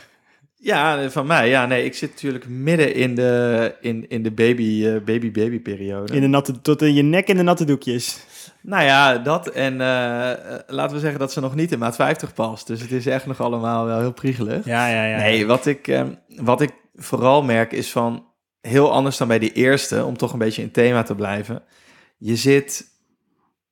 Ja, 0.62 1.10
van 1.10 1.26
mij. 1.26 1.48
Ja, 1.48 1.66
nee, 1.66 1.84
ik 1.84 1.94
zit 1.94 2.10
natuurlijk 2.10 2.48
midden 2.48 2.94
in 2.94 3.14
de, 3.14 3.74
in, 3.80 4.08
in 4.08 4.22
de 4.22 4.30
baby, 4.30 4.86
eh, 4.86 4.92
baby, 4.92 5.30
baby 5.30 5.60
periode. 5.60 6.14
In 6.14 6.20
de 6.20 6.26
natte, 6.26 6.60
tot 6.60 6.82
in 6.82 6.94
je 6.94 7.02
nek 7.02 7.28
in 7.28 7.36
de 7.36 7.42
natte 7.42 7.64
doekjes. 7.64 8.24
Nou 8.62 8.84
ja, 8.84 9.18
dat 9.18 9.48
en 9.48 9.80
eh, 9.80 10.30
eh, 10.30 10.60
laten 10.66 10.94
we 10.94 11.00
zeggen 11.00 11.18
dat 11.18 11.32
ze 11.32 11.40
nog 11.40 11.54
niet 11.54 11.72
in 11.72 11.78
maat 11.78 11.96
50 11.96 12.34
past. 12.34 12.66
Dus 12.66 12.80
het 12.80 12.92
is 12.92 13.06
echt 13.06 13.26
nog 13.26 13.40
allemaal 13.40 13.86
wel 13.86 13.98
heel 13.98 14.12
priegelig. 14.12 14.64
Ja, 14.64 14.88
ja, 14.88 15.04
ja. 15.04 15.16
Nee, 15.16 15.46
wat 15.46 15.66
ik, 15.66 15.88
eh, 15.88 16.02
wat 16.26 16.60
ik 16.60 16.72
vooral 16.94 17.42
merk 17.42 17.72
is 17.72 17.90
van 17.90 18.26
heel 18.60 18.92
anders 18.92 19.16
dan 19.16 19.28
bij 19.28 19.38
die 19.38 19.52
eerste, 19.52 20.04
om 20.04 20.16
toch 20.16 20.32
een 20.32 20.38
beetje 20.38 20.62
in 20.62 20.70
thema 20.70 21.02
te 21.02 21.14
blijven. 21.14 21.62
Je 22.18 22.36
zit, 22.36 22.84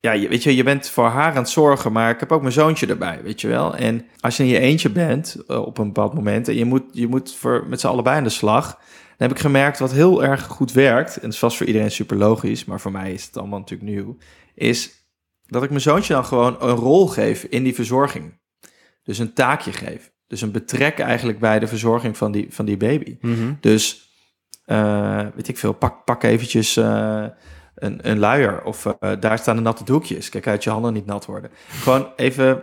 ja, 0.01 0.13
je, 0.13 0.29
weet 0.29 0.43
je, 0.43 0.57
je 0.57 0.63
bent 0.63 0.89
voor 0.89 1.07
haar 1.07 1.31
aan 1.31 1.37
het 1.37 1.49
zorgen, 1.49 1.93
maar 1.93 2.11
ik 2.11 2.21
heb 2.21 2.33
ook 2.33 2.41
mijn 2.41 2.53
zoontje 2.53 2.87
erbij, 2.87 3.23
weet 3.23 3.41
je 3.41 3.49
wel. 3.49 3.77
En 3.77 4.07
als 4.21 4.37
je 4.37 4.43
in 4.43 4.49
je 4.49 4.59
eentje 4.59 4.91
bent 4.91 5.37
eh, 5.47 5.67
op 5.67 5.79
een 5.79 5.87
bepaald 5.87 6.15
moment 6.15 6.49
en 6.49 6.55
je 6.55 6.65
moet, 6.65 6.85
je 6.93 7.07
moet 7.07 7.35
voor, 7.35 7.67
met 7.67 7.81
z'n 7.81 7.87
allebei 7.87 8.17
aan 8.17 8.25
de 8.25 8.29
slag, 8.29 8.67
dan 9.17 9.29
heb 9.29 9.31
ik 9.31 9.39
gemerkt 9.39 9.79
wat 9.79 9.93
heel 9.93 10.25
erg 10.25 10.45
goed 10.45 10.73
werkt, 10.73 11.17
en 11.17 11.23
het 11.23 11.33
is 11.33 11.39
vast 11.39 11.57
voor 11.57 11.67
iedereen 11.67 11.91
super 11.91 12.17
logisch, 12.17 12.65
maar 12.65 12.81
voor 12.81 12.93
mij 12.93 13.13
is 13.13 13.25
het 13.25 13.37
allemaal 13.37 13.59
natuurlijk 13.59 13.91
nieuw, 13.91 14.17
is 14.55 14.99
dat 15.47 15.63
ik 15.63 15.69
mijn 15.69 15.81
zoontje 15.81 16.13
dan 16.13 16.25
gewoon 16.25 16.57
een 16.61 16.77
rol 16.77 17.07
geef 17.07 17.45
in 17.45 17.63
die 17.63 17.75
verzorging. 17.75 18.39
Dus 19.03 19.19
een 19.19 19.33
taakje 19.33 19.73
geef. 19.73 20.13
Dus 20.27 20.41
een 20.41 20.53
betrek 20.53 20.99
eigenlijk 20.99 21.39
bij 21.39 21.59
de 21.59 21.67
verzorging 21.67 22.17
van 22.17 22.33
die, 22.33 22.47
van 22.51 22.65
die 22.65 22.77
baby. 22.77 23.17
Mhm. 23.21 23.53
Dus, 23.61 24.13
eh, 24.65 25.27
weet 25.35 25.49
ik 25.49 25.59
veel, 25.59 25.73
pak, 25.73 26.05
pak 26.05 26.23
eventjes 26.23 26.77
eh, 26.77 27.25
een, 27.79 27.99
een 28.11 28.19
luier. 28.19 28.63
Of 28.65 28.87
eh, 28.87 29.11
daar 29.21 29.39
staan 29.39 29.57
de 29.57 29.63
natte 29.63 29.85
doekjes. 29.85 30.29
Kijk 30.29 30.47
uit 30.47 30.65
je 30.65 30.71
handen 30.71 30.93
niet 30.93 31.07
nat 31.07 31.25
worden. 31.27 31.51
Gewoon 31.69 32.09
even 32.17 32.63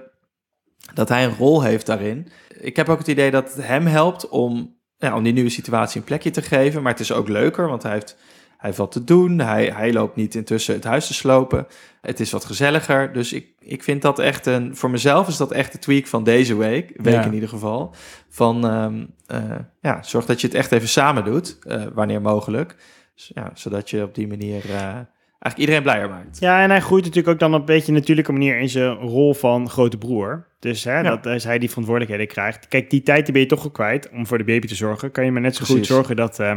dat 0.93 1.09
hij 1.09 1.23
een 1.25 1.35
rol 1.35 1.63
heeft 1.63 1.85
daarin. 1.85 2.27
Ik 2.59 2.75
heb 2.75 2.89
ook 2.89 2.97
het 2.97 3.07
idee 3.07 3.31
dat 3.31 3.53
het 3.53 3.67
hem 3.67 3.85
helpt 3.85 4.29
om, 4.29 4.75
ja, 4.97 5.15
om 5.15 5.23
die 5.23 5.33
nieuwe 5.33 5.49
situatie 5.49 5.99
een 5.99 6.05
plekje 6.05 6.31
te 6.31 6.41
geven. 6.41 6.81
Maar 6.81 6.91
het 6.91 7.01
is 7.01 7.11
ook 7.11 7.27
leuker, 7.27 7.67
want 7.67 7.83
hij 7.83 7.91
heeft, 7.91 8.17
hij 8.49 8.57
heeft 8.59 8.77
wat 8.77 8.91
te 8.91 9.03
doen. 9.03 9.39
Hij, 9.39 9.65
hij 9.75 9.93
loopt 9.93 10.15
niet 10.15 10.35
intussen 10.35 10.73
het 10.75 10.83
huis 10.83 11.07
te 11.07 11.13
slopen. 11.13 11.67
Het 12.01 12.19
is 12.19 12.31
wat 12.31 12.45
gezelliger. 12.45 13.13
Dus 13.13 13.33
ik, 13.33 13.47
ik 13.59 13.83
vind 13.83 14.01
dat 14.01 14.19
echt 14.19 14.45
een... 14.45 14.75
Voor 14.75 14.89
mezelf 14.89 15.27
is 15.27 15.37
dat 15.37 15.51
echt 15.51 15.71
de 15.71 15.79
tweak 15.79 16.07
van 16.07 16.23
deze 16.23 16.55
week. 16.57 16.91
Week 16.95 17.13
Ja. 17.13 17.23
in 17.25 17.33
ieder 17.33 17.49
geval. 17.49 17.95
Van, 18.29 18.67
ehm, 18.67 19.05
eh, 19.27 19.55
ja, 19.81 20.03
zorg 20.03 20.25
dat 20.25 20.41
je 20.41 20.47
het 20.47 20.55
echt 20.55 20.71
even 20.71 20.87
samen 20.87 21.23
doet. 21.23 21.57
eh, 21.61 21.83
wanneer 21.93 22.21
mogelijk. 22.21 22.75
Ja, 23.15 23.51
zodat 23.53 23.89
je 23.89 24.03
op 24.03 24.15
die 24.15 24.27
manier 24.27 24.65
eh, 24.65 24.73
eigenlijk 24.73 25.57
iedereen 25.57 25.81
blijer 25.83 26.09
maakt. 26.09 26.39
Ja, 26.39 26.61
en 26.63 26.69
hij 26.69 26.81
groeit 26.81 27.03
natuurlijk 27.03 27.33
ook 27.33 27.39
dan 27.39 27.53
op 27.53 27.59
een 27.59 27.65
beetje 27.65 27.87
een 27.91 27.97
natuurlijke 27.97 28.31
manier 28.31 28.59
in 28.59 28.69
zijn 28.69 28.93
rol 28.93 29.33
van 29.33 29.69
grote 29.69 29.97
broer. 29.97 30.47
Dus 30.59 30.83
hè, 30.83 30.93
Ja. 30.99 31.01
dat 31.01 31.25
als 31.25 31.43
hij 31.43 31.59
die 31.59 31.69
verantwoordelijkheden 31.69 32.27
krijgt. 32.27 32.67
Kijk, 32.67 32.89
die 32.89 33.01
tijd 33.03 33.23
die 33.23 33.33
ben 33.33 33.41
je 33.41 33.47
toch 33.47 33.63
al 33.63 33.69
kwijt 33.71 34.09
om 34.09 34.27
voor 34.27 34.37
de 34.37 34.43
baby 34.43 34.67
te 34.67 34.75
zorgen. 34.75 35.11
Kan 35.11 35.25
je 35.25 35.31
maar 35.31 35.41
net 35.41 35.55
zo 35.55 35.65
goed 35.65 35.85
zorgen 35.85 36.15
dat 36.15 36.39
eh, 36.39 36.55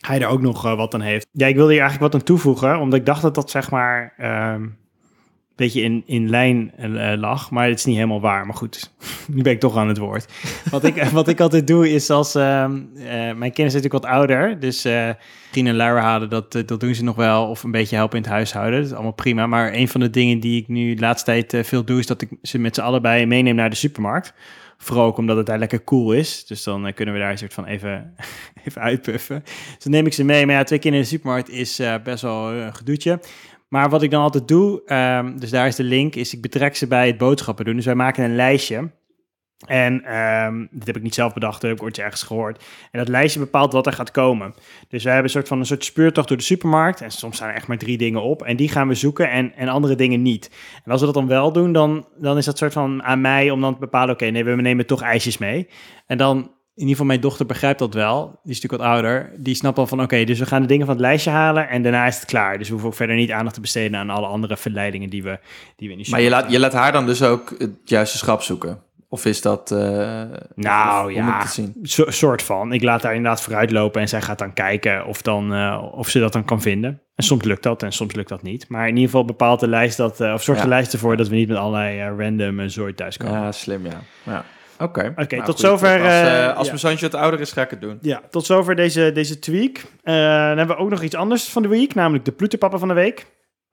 hij 0.00 0.20
er 0.20 0.28
ook 0.28 0.40
nog 0.40 0.64
eh, 0.64 0.76
wat 0.76 0.94
aan 0.94 1.00
heeft. 1.00 1.26
Ja, 1.32 1.46
ik 1.46 1.54
wilde 1.56 1.72
hier 1.72 1.80
eigenlijk 1.80 2.12
wat 2.12 2.20
aan 2.20 2.26
toevoegen, 2.26 2.78
omdat 2.78 2.98
ik 2.98 3.06
dacht 3.06 3.22
dat 3.22 3.34
dat 3.34 3.50
zeg 3.50 3.70
maar 3.70 4.14
ehm, 4.16 4.66
beetje 5.58 5.82
in, 5.82 6.02
in 6.06 6.30
lijn 6.30 6.72
eh, 6.76 7.12
lag. 7.16 7.50
Maar 7.50 7.68
het 7.68 7.78
is 7.78 7.84
niet 7.84 7.94
helemaal 7.94 8.20
waar. 8.20 8.46
Maar 8.46 8.54
goed, 8.54 8.92
nu 9.34 9.42
ben 9.42 9.52
ik 9.52 9.60
toch 9.60 9.76
aan 9.76 9.88
het 9.88 9.98
woord. 9.98 10.32
Wat 10.70 10.84
ik, 10.84 11.04
wat 11.20 11.28
ik 11.28 11.40
altijd 11.40 11.66
doe 11.66 11.90
is 11.90 12.10
als... 12.10 12.34
ehm, 12.34 12.80
eh, 12.96 13.06
mijn 13.08 13.52
kinderen 13.52 13.70
zijn 13.70 13.82
natuurlijk 13.82 13.92
wat 13.92 14.04
ouder. 14.04 14.60
Dus 14.60 14.82
Rien 15.52 15.66
en 15.66 15.76
luier 15.76 16.00
halen, 16.00 16.28
dat, 16.28 16.52
dat 16.52 16.80
doen 16.80 16.94
ze 16.94 17.04
nog 17.04 17.16
wel. 17.16 17.48
Of 17.48 17.62
een 17.62 17.70
beetje 17.70 17.96
helpen 17.96 18.16
in 18.16 18.22
het 18.22 18.32
huishouden. 18.32 18.78
Dat 18.78 18.88
is 18.88 18.94
allemaal 18.94 19.12
prima. 19.12 19.46
Maar 19.46 19.72
een 19.74 19.88
van 19.88 20.00
de 20.00 20.10
dingen 20.10 20.40
die 20.40 20.60
ik 20.60 20.68
nu 20.68 20.94
de 20.94 21.00
laatste 21.00 21.24
tijd 21.24 21.66
veel 21.66 21.84
doe... 21.84 21.98
is 21.98 22.06
dat 22.06 22.22
ik 22.22 22.28
ze 22.42 22.58
met 22.58 22.74
z'n 22.74 22.80
allebei 22.80 23.26
meeneem 23.26 23.54
naar 23.54 23.70
de 23.70 23.76
supermarkt. 23.76 24.34
Vooral 24.78 25.06
ook 25.06 25.16
omdat 25.16 25.36
het 25.36 25.46
daar 25.46 25.58
lekker 25.58 25.84
cool 25.84 26.12
is. 26.12 26.46
Dus 26.46 26.62
dan 26.62 26.92
kunnen 26.94 27.14
we 27.14 27.20
daar 27.20 27.30
een 27.30 27.38
soort 27.38 27.54
van 27.54 27.64
even, 27.64 28.14
even 28.64 28.82
uitpuffen. 28.82 29.42
Dus 29.44 29.82
dan 29.84 29.92
neem 29.92 30.06
ik 30.06 30.12
ze 30.12 30.24
mee. 30.24 30.46
Maar 30.46 30.54
ja, 30.54 30.62
twee 30.62 30.78
kinderen 30.78 31.06
in 31.06 31.10
de 31.10 31.16
supermarkt 31.16 31.50
is 31.50 31.80
best 32.04 32.22
wel 32.22 32.52
een 32.52 32.74
gedoetje. 32.74 33.20
Maar 33.68 33.90
wat 33.90 34.02
ik 34.02 34.10
dan 34.10 34.22
altijd 34.22 34.48
doe, 34.48 34.82
ehm, 34.84 35.38
dus 35.38 35.50
daar 35.50 35.66
is 35.66 35.76
de 35.76 35.82
link, 35.82 36.14
is 36.14 36.34
ik 36.34 36.42
betrek 36.42 36.76
ze 36.76 36.86
bij 36.86 37.06
het 37.06 37.18
boodschappen 37.18 37.64
doen. 37.64 37.76
Dus 37.76 37.84
wij 37.84 37.94
maken 37.94 38.24
een 38.24 38.36
lijstje. 38.36 38.90
En 39.66 40.04
ehm 40.04 40.66
dit 40.70 40.86
heb 40.86 40.96
ik 40.96 41.02
niet 41.02 41.14
zelf 41.14 41.34
bedacht, 41.34 41.60
dat 41.60 41.70
heb 41.70 41.78
ik 41.78 41.84
ooit 41.84 41.98
ergens 41.98 42.22
gehoord. 42.22 42.64
En 42.90 42.98
dat 42.98 43.08
lijstje 43.08 43.40
bepaalt 43.40 43.72
wat 43.72 43.86
er 43.86 43.92
gaat 43.92 44.10
komen. 44.10 44.54
Dus 44.88 45.02
wij 45.02 45.12
hebben 45.12 45.30
een 45.30 45.36
soort 45.36 45.48
van 45.48 45.58
een 45.58 45.66
soort 45.66 45.84
speurtocht 45.84 46.28
door 46.28 46.36
de 46.36 46.42
supermarkt. 46.42 47.00
En 47.00 47.10
soms 47.10 47.36
staan 47.36 47.48
er 47.48 47.54
echt 47.54 47.66
maar 47.66 47.78
drie 47.78 47.98
dingen 47.98 48.22
op. 48.22 48.42
En 48.42 48.56
die 48.56 48.68
gaan 48.68 48.88
we 48.88 48.94
zoeken 48.94 49.30
en, 49.30 49.54
en 49.54 49.68
andere 49.68 49.94
dingen 49.94 50.22
niet. 50.22 50.50
En 50.84 50.90
als 50.90 51.00
we 51.00 51.06
dat 51.06 51.14
dan 51.14 51.26
wel 51.26 51.52
doen, 51.52 51.72
dan, 51.72 52.06
dan 52.16 52.36
is 52.36 52.44
dat 52.44 52.58
soort 52.58 52.72
van 52.72 53.02
aan 53.02 53.20
mij 53.20 53.50
om 53.50 53.60
dan 53.60 53.72
te 53.72 53.80
bepalen... 53.80 54.14
oké, 54.14 54.26
nee, 54.26 54.44
we 54.44 54.54
nemen 54.54 54.86
toch 54.86 55.02
ijsjes 55.02 55.38
mee. 55.38 55.68
En 56.06 56.18
dan, 56.18 56.50
in 56.78 56.84
ieder 56.84 56.90
geval 56.90 57.06
mijn 57.06 57.20
dochter 57.20 57.46
begrijpt 57.46 57.78
dat 57.78 57.94
wel. 57.94 58.24
Die 58.42 58.52
is 58.54 58.60
natuurlijk 58.60 58.82
wat 58.82 58.92
ouder. 58.92 59.32
Die 59.36 59.54
snapt 59.54 59.78
al 59.78 59.86
van, 59.86 60.02
oké, 60.02 60.24
dus 60.24 60.38
we 60.38 60.46
gaan 60.46 60.62
de 60.62 60.68
dingen 60.68 60.86
van 60.86 60.94
het 60.94 61.04
lijstje 61.04 61.30
halen... 61.30 61.68
en 61.68 61.82
daarna 61.82 62.06
is 62.06 62.14
het 62.16 62.24
klaar. 62.24 62.58
Dus 62.58 62.66
we 62.66 62.72
hoeven 62.72 62.88
ook 62.90 62.96
verder 62.96 63.16
niet 63.16 63.30
aandacht 63.30 63.54
te 63.54 63.60
besteden... 63.60 63.98
aan 63.98 64.10
alle 64.10 64.26
andere 64.26 64.56
verleidingen 64.56 65.10
die 65.10 65.22
we, 65.22 65.38
die 65.76 65.88
we 65.88 65.94
in 65.94 66.02
die 66.02 66.10
Maar 66.10 66.20
je 66.20 66.28
laat, 66.30 66.50
je 66.50 66.58
laat 66.58 66.72
haar 66.72 66.92
dan 66.92 67.06
dus 67.06 67.22
ook 67.22 67.54
het 67.58 67.70
juiste 67.84 68.16
schap 68.16 68.42
zoeken? 68.42 68.78
Of 69.08 69.24
is 69.24 69.42
dat... 69.42 69.70
eh, 69.70 70.22
Nou, 70.54 71.14
ja. 71.14 71.46
So- 71.82 72.10
soort 72.10 72.42
van. 72.42 72.72
Ik 72.72 72.82
laat 72.82 73.02
haar 73.02 73.14
inderdaad 73.14 73.42
vooruit 73.42 73.70
lopen 73.70 74.00
en 74.00 74.08
zij 74.08 74.22
gaat 74.22 74.38
dan 74.38 74.52
kijken 74.52 75.06
of, 75.06 75.22
dan, 75.22 75.54
eh, 75.54 75.82
of 75.92 76.08
ze 76.08 76.18
dat 76.20 76.32
dan 76.32 76.44
kan 76.44 76.60
vinden. 76.60 77.00
En 77.14 77.24
soms 77.24 77.44
lukt 77.44 77.62
dat 77.62 77.82
en 77.82 77.92
soms 77.92 78.14
lukt 78.14 78.28
dat 78.28 78.42
niet. 78.42 78.68
Maar 78.68 78.82
in 78.88 78.94
ieder 78.94 79.04
geval 79.10 79.24
bepaalt 79.24 79.60
de 79.60 79.68
lijst 79.68 79.96
dat, 79.96 80.20
eh, 80.20 80.32
of 80.32 80.42
zorgt 80.42 80.62
de 80.62 80.68
lijst 80.68 80.92
ervoor 80.92 81.16
dat 81.16 81.28
we 81.28 81.34
niet 81.34 81.48
met 81.48 81.56
allerlei 81.56 82.16
random 82.22 82.68
zooi 82.68 82.94
thuiskomen. 82.94 83.34
Ja, 83.40 83.52
slim, 83.52 83.86
ja. 83.86 84.00
ja. 84.22 84.44
Oké. 84.78 85.12
Oké, 85.16 85.34
Nou, 85.34 85.44
tot 85.44 85.44
goed. 85.44 85.58
zover, 85.58 86.00
Als, 86.00 86.12
eh, 86.12 86.44
eh, 86.44 86.48
als 86.48 86.64
ja. 86.64 86.72
mijn 86.72 86.78
zoontje 86.78 87.08
wat 87.08 87.20
ouder 87.20 87.40
is, 87.40 87.52
ga 87.52 87.62
ik 87.62 87.70
het 87.70 87.80
doen. 87.80 87.98
Ja, 88.00 88.22
tot 88.30 88.46
zover 88.46 88.74
deze, 88.76 89.12
deze 89.12 89.38
tweak. 89.38 89.76
Eh, 89.76 90.14
dan 90.14 90.56
hebben 90.58 90.76
we 90.76 90.76
ook 90.76 90.90
nog 90.90 91.02
iets 91.02 91.14
anders 91.14 91.48
van 91.48 91.62
de 91.62 91.68
week, 91.68 91.94
namelijk 91.94 92.24
de 92.24 92.32
Ploeterpapa 92.32 92.78
van 92.78 92.88
de 92.88 92.94
week. 92.94 93.26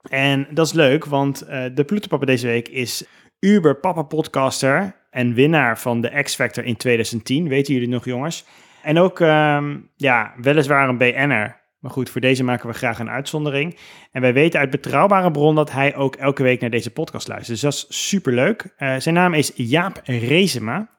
En 0.09 0.47
dat 0.49 0.65
is 0.65 0.73
leuk, 0.73 1.05
want 1.05 1.45
de 1.73 1.83
Ploeterpapa 1.85 2.25
deze 2.25 2.47
week 2.47 2.67
is 2.67 3.05
Uber 3.39 3.75
Papa 3.75 4.01
Podcaster 4.01 4.95
en 5.09 5.33
winnaar 5.33 5.79
van 5.79 6.01
de 6.01 6.21
X 6.23 6.35
Factor 6.35 6.63
in 6.63 6.75
2010. 6.77 7.47
Weten 7.47 7.73
jullie 7.73 7.89
nog, 7.89 8.05
jongens? 8.05 8.45
En 8.83 8.99
ook, 8.99 9.19
ehm, 9.19 9.77
ja, 9.95 10.33
weliswaar 10.41 10.89
een 10.89 10.97
BN'er. 10.97 11.63
Maar 11.79 11.91
goed, 11.91 12.09
voor 12.09 12.21
deze 12.21 12.43
maken 12.43 12.67
we 12.67 12.73
graag 12.73 12.99
een 12.99 13.09
uitzondering. 13.09 13.77
En 14.11 14.21
wij 14.21 14.33
weten 14.33 14.59
uit 14.59 14.69
betrouwbare 14.69 15.31
bron 15.31 15.55
dat 15.55 15.71
hij 15.71 15.95
ook 15.95 16.15
elke 16.15 16.43
week 16.43 16.61
naar 16.61 16.69
deze 16.69 16.91
podcast 16.91 17.27
luistert. 17.27 17.61
Dus 17.61 17.61
dat 17.61 17.73
is 17.73 18.05
superleuk. 18.07 18.73
Eh 18.77 18.95
zijn 18.97 19.15
naam 19.15 19.33
is 19.33 19.51
Jaap 19.55 20.01
Rezema. 20.03 20.89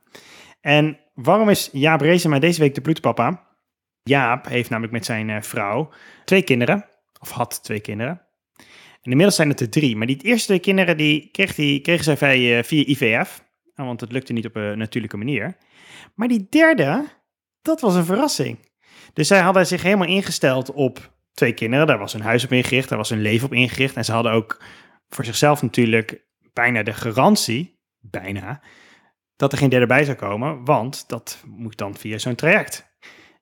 En 0.67 0.99
waarom 1.14 1.49
is 1.49 1.69
Jaap 1.73 2.01
Rezema 2.01 2.39
deze 2.39 2.61
week 2.61 2.75
de 2.75 2.81
bloedpapa? 2.81 3.47
Jaap 4.03 4.47
heeft 4.47 4.71
namelijk 4.71 4.93
met 4.93 5.05
zijn 5.05 5.31
eh, 5.31 5.43
vrouw 5.43 5.93
twee 6.25 6.43
kinderen. 6.43 6.85
Of 7.21 7.31
had 7.31 7.62
twee 7.62 7.81
kinderen. 7.81 8.23
inmiddels 9.03 9.37
zijn 9.37 9.49
het 9.49 9.61
er 9.61 9.71
drie. 9.71 9.97
Maar 9.97 10.07
die 10.07 10.23
eerste 10.23 10.47
twee 10.47 10.59
kinderen 10.59 10.97
die 10.97 11.29
kreeg 11.31 11.55
kregen 11.83 12.05
zij 12.05 12.17
via, 12.17 12.64
via 12.64 12.85
IVF. 12.87 13.45
Nou, 13.75 13.89
Want 13.89 14.01
het 14.01 14.12
lukte 14.12 14.33
niet 14.33 14.47
op 14.47 14.57
een 14.57 14.79
natuurlijke 14.79 15.17
manier. 15.17 15.57
Maar 16.14 16.29
die 16.29 16.47
derde, 16.51 17.05
dat 17.62 17.81
was 17.81 17.95
een 17.95 18.05
verrassing. 18.05 18.71
Dus 19.12 19.29
zij 19.29 19.41
hadden 19.41 19.67
zich 19.67 19.83
helemaal 19.83 20.09
ingesteld 20.09 20.73
op 20.73 21.12
twee 21.33 21.53
kinderen. 21.53 21.87
Daar 21.87 21.99
was 21.99 22.12
hun 22.12 22.23
huis 22.23 22.45
op 22.45 22.53
ingericht, 22.53 22.89
daar 22.89 22.99
was 22.99 23.11
hun 23.11 23.23
leven 23.23 23.47
op 23.47 23.53
ingericht. 23.53 23.97
En 23.97 24.05
ze 24.05 24.12
hadden 24.12 24.33
ook 24.33 24.62
voor 25.09 25.25
zichzelf 25.25 25.62
natuurlijk 25.62 26.25
bijna 26.53 26.83
de 26.83 26.95
garantie, 26.95 27.79
bijna, 28.01 28.61
dat 29.37 29.53
er 29.53 29.59
geen 29.59 29.68
derde 29.68 29.87
bij 29.87 30.05
zou 30.05 30.16
komen. 30.16 30.64
Want 30.64 31.09
dat 31.09 31.43
moet 31.47 31.76
dan 31.76 31.97
via 31.97 32.18
zo'n 32.18 32.34
traject. 32.34 32.95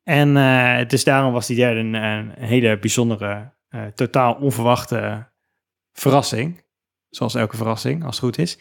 En 0.05 0.37
eh, 0.37 0.89
dus 0.89 1.05
daarom 1.05 1.33
was 1.33 1.47
die 1.47 1.57
derde 1.57 1.81
een, 1.81 1.95
een 1.95 2.33
hele 2.39 2.79
bijzondere, 2.79 3.53
eh, 3.69 3.85
totaal 3.87 4.35
onverwachte 4.35 5.29
verrassing. 5.93 6.63
Zoals 7.09 7.35
elke 7.35 7.57
verrassing, 7.57 8.05
als 8.05 8.17
het 8.17 8.25
goed 8.25 8.39
is. 8.39 8.59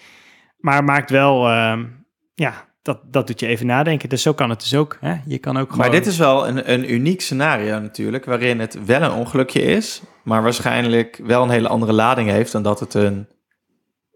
Maar 0.57 0.83
maakt 0.83 1.09
wel, 1.09 1.47
ehm, 1.47 1.85
ja, 2.33 2.73
dat, 2.81 3.13
dat 3.13 3.27
doet 3.27 3.39
je 3.39 3.47
even 3.47 3.65
nadenken. 3.65 4.09
Dus 4.09 4.21
zo 4.21 4.33
kan 4.33 4.49
het 4.49 4.59
dus 4.59 4.75
ook. 4.75 4.97
Hè? 4.99 5.15
Je 5.25 5.37
kan 5.37 5.57
ook 5.57 5.71
gewoon... 5.71 5.77
Maar 5.77 5.91
dit 5.91 6.05
is 6.05 6.17
wel 6.17 6.47
een, 6.47 6.71
een 6.71 6.93
uniek 6.93 7.21
scenario 7.21 7.79
natuurlijk, 7.79 8.25
waarin 8.25 8.59
het 8.59 8.85
wel 8.85 9.01
een 9.01 9.11
ongelukje 9.11 9.61
is, 9.61 10.01
maar 10.23 10.43
waarschijnlijk 10.43 11.19
wel 11.23 11.43
een 11.43 11.49
hele 11.49 11.67
andere 11.67 11.93
lading 11.93 12.29
heeft 12.29 12.51
dan 12.51 12.63
dat 12.63 12.79
het 12.79 12.93
een, 12.93 13.27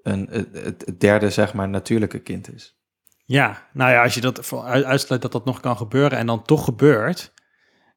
een, 0.01 0.27
het 0.53 0.95
derde, 0.97 1.29
zeg 1.29 1.53
maar, 1.53 1.69
natuurlijke 1.69 2.19
kind 2.19 2.53
is. 2.53 2.76
Ja, 3.29 3.67
nou 3.73 3.91
ja, 3.91 4.03
als 4.03 4.13
je 4.13 4.21
dat 4.21 4.53
uitsluit 4.85 5.21
dat 5.21 5.31
dat 5.31 5.45
nog 5.45 5.59
kan 5.59 5.77
gebeuren 5.77 6.17
en 6.17 6.25
dan 6.25 6.41
toch 6.43 6.63
gebeurt. 6.63 7.33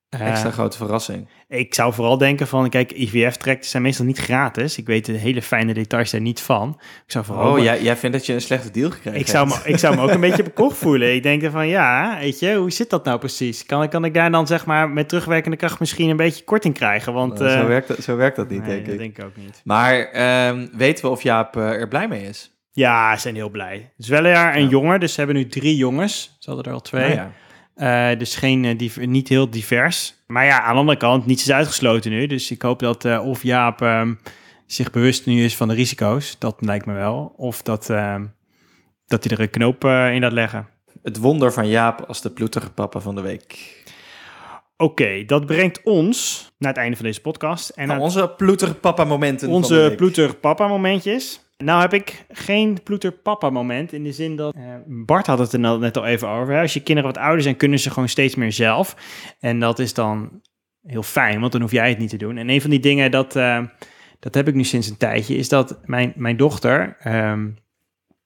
eh, 0.09 0.29
Extra 0.29 0.51
grote 0.51 0.77
verrassing. 0.77 1.29
ik 1.49 1.75
zou 1.75 1.93
vooral 1.93 2.19
denken 2.19 2.47
van, 2.47 2.69
kijk, 2.69 2.93
IVF-trajecten 2.93 3.71
zijn 3.71 3.83
meestal 3.83 4.05
niet 4.05 4.19
gratis. 4.19 4.79
Ik 4.79 4.87
weet 4.87 5.05
de 5.07 5.13
hele 5.13 5.43
fijne 5.43 5.75
details 5.75 6.11
daar 6.11 6.21
niet 6.21 6.41
van. 6.41 6.77
Ik 7.07 7.13
zou 7.13 7.25
vooral... 7.25 7.53
Oh, 7.53 7.63
jij, 7.63 7.83
jij 7.83 7.97
vindt 7.97 8.17
dat 8.17 8.27
je 8.27 8.33
een 8.33 8.41
slechte 8.41 8.71
deal 8.71 8.91
gekregen 8.91 9.21
Ik 9.21 9.27
zou, 9.27 9.47
me, 9.47 9.55
hebt. 9.55 9.67
ik 9.67 9.79
zou 9.79 9.97
me 9.97 10.03
ook 10.03 10.11
een 10.11 10.21
beetje 10.31 10.43
bekocht 10.43 10.77
voelen. 10.77 11.15
Ik 11.15 11.23
denk 11.23 11.45
van, 11.51 11.69
ja, 11.69 12.17
weet 12.19 12.39
je, 12.39 12.55
hoe 12.55 12.71
zit 12.71 12.91
dat 12.91 13.05
nou 13.05 13.19
precies? 13.19 13.67
Kan, 13.67 13.83
ik- 13.83 13.91
kan 13.91 14.05
ik 14.05 14.15
daar 14.15 14.31
dan 14.31 14.47
zeg 14.47 14.67
maar 14.67 14.91
met 14.91 15.09
terugwerkende 15.09 15.57
kracht 15.57 15.81
misschien 15.81 16.09
een 16.11 16.17
beetje 16.17 16.45
korting 16.45 16.75
krijgen? 16.75 17.13
Want 17.13 17.39
Nou, 17.39 17.51
zo, 17.51 17.61
eh, 17.61 17.67
werkt 17.67 17.89
dat, 17.89 18.03
zo 18.03 18.17
werkt 18.17 18.37
dat 18.37 18.49
niet, 18.49 18.61
nee, 18.61 18.69
denk 18.69 18.85
dat 18.85 18.93
ik. 18.95 19.01
denk 19.01 19.19
ik 19.19 19.25
ook 19.25 19.37
niet. 19.37 19.61
Maar 19.65 19.99
ehm, 20.01 20.67
weten 20.73 21.05
we 21.05 21.11
of 21.11 21.23
Jaap 21.23 21.57
eh, 21.57 21.63
er 21.73 21.89
blij 21.89 22.09
mee 22.09 22.23
is? 22.25 22.55
Ja, 22.73 23.15
ze 23.15 23.21
zijn 23.21 23.35
heel 23.35 23.51
blij. 23.51 23.75
Het 23.75 24.05
is 24.05 24.09
wel 24.09 24.25
een 24.25 24.31
jaar 24.31 24.57
een 24.57 24.63
Ja. 24.63 24.69
jongen, 24.69 25.01
dus 25.01 25.13
ze 25.13 25.19
hebben 25.21 25.37
nu 25.37 25.47
drie 25.47 25.77
jongens. 25.77 26.37
Ze 26.39 26.49
hadden 26.51 26.67
er 26.69 26.73
al 26.73 26.81
twee. 26.83 27.15
Nou 27.15 27.15
ja. 27.15 27.33
Eh, 28.13 28.19
dus 28.19 28.37
geen, 28.37 28.65
eh, 28.65 28.79
div- 28.79 28.97
niet 28.97 29.29
heel 29.29 29.51
divers. 29.51 30.15
Maar 30.27 30.45
ja, 30.45 30.63
aan 30.63 30.73
de 30.73 30.79
andere 30.81 30.99
kant, 30.99 31.27
niets 31.27 31.43
is 31.43 31.51
uitgesloten 31.53 32.11
nu. 32.11 32.27
Dus 32.27 32.51
ik 32.51 32.63
hoop 32.63 32.79
dat 32.79 33.05
eh, 33.05 33.27
of 33.27 33.43
Jaap 33.43 33.83
ehm, 33.83 34.15
zich 34.67 34.91
bewust 34.91 35.27
nu 35.27 35.45
is 35.45 35.57
van 35.57 35.69
de 35.69 35.75
risico's. 35.75 36.37
Dat 36.39 36.57
lijkt 36.61 36.87
me 36.87 36.93
wel. 36.95 37.35
Of 37.37 37.63
dat, 37.63 37.91
ehm, 37.91 38.25
dat 39.07 39.25
hij 39.25 39.33
er 39.37 39.43
een 39.43 39.51
knoop 39.51 39.85
in 39.85 40.21
laat 40.21 40.33
leggen. 40.33 40.69
Het 41.03 41.17
wonder 41.19 41.53
van 41.53 41.69
Jaap 41.69 42.01
als 42.09 42.21
de 42.21 42.31
ploetige 42.31 42.71
papa 42.71 43.01
van 43.01 43.15
de 43.15 43.21
week. 43.21 43.79
Oké, 44.77 45.25
dat 45.27 45.47
brengt 45.47 45.83
ons 45.83 46.49
naar 46.59 46.71
het 46.71 46.79
einde 46.81 46.97
van 46.97 47.05
deze 47.05 47.21
podcast. 47.21 47.69
En 47.69 47.87
Nou, 47.87 47.99
naar 47.99 48.07
onze 48.09 48.29
ploetige 48.37 48.75
papa 48.75 49.05
momenten 49.05 49.49
onze 49.49 49.75
week. 49.75 49.97
ploeter 49.97 50.35
papa 50.35 50.69
momentjes. 50.69 51.41
Nou 51.65 51.81
heb 51.81 51.95
ik 51.95 52.25
geen 52.31 52.83
ploeter 52.83 53.13
papa 53.13 53.51
moment 53.51 53.93
in 53.93 54.05
de 54.05 54.13
zin 54.13 54.37
dat 54.37 54.55
eh, 54.55 54.63
Bart 54.87 55.27
had 55.27 55.39
het 55.39 55.53
er 55.53 55.79
net 55.79 55.97
al 55.97 56.07
even 56.07 56.29
over. 56.29 56.55
Hè? 56.55 56.61
Als 56.61 56.75
je 56.75 56.83
kinderen 56.83 57.13
wat 57.13 57.23
ouder 57.23 57.43
zijn, 57.43 57.57
kunnen 57.57 57.79
ze 57.79 57.91
gewoon 57.91 58.09
steeds 58.09 58.35
meer 58.35 58.53
zelf. 58.53 58.97
En 59.41 59.59
dat 59.61 59.79
is 59.79 59.95
dan 59.95 60.41
heel 60.87 61.03
fijn, 61.03 61.41
want 61.41 61.53
dan 61.53 61.61
hoef 61.61 61.71
jij 61.73 61.89
het 61.89 61.99
niet 61.99 62.11
te 62.11 62.17
doen. 62.17 62.37
En 62.37 62.49
een 62.51 62.61
van 62.61 62.71
die 62.71 62.81
dingen 62.81 63.11
dat, 63.11 63.37
eh, 63.37 63.65
dat 64.21 64.35
heb 64.35 64.49
ik 64.49 64.55
nu 64.55 64.65
sinds 64.65 64.89
een 64.89 64.97
tijdje, 64.97 65.37
is 65.37 65.49
dat 65.49 65.81
mijn, 65.85 66.13
mijn 66.17 66.37
dochter 66.37 66.97
ehm, 67.01 67.49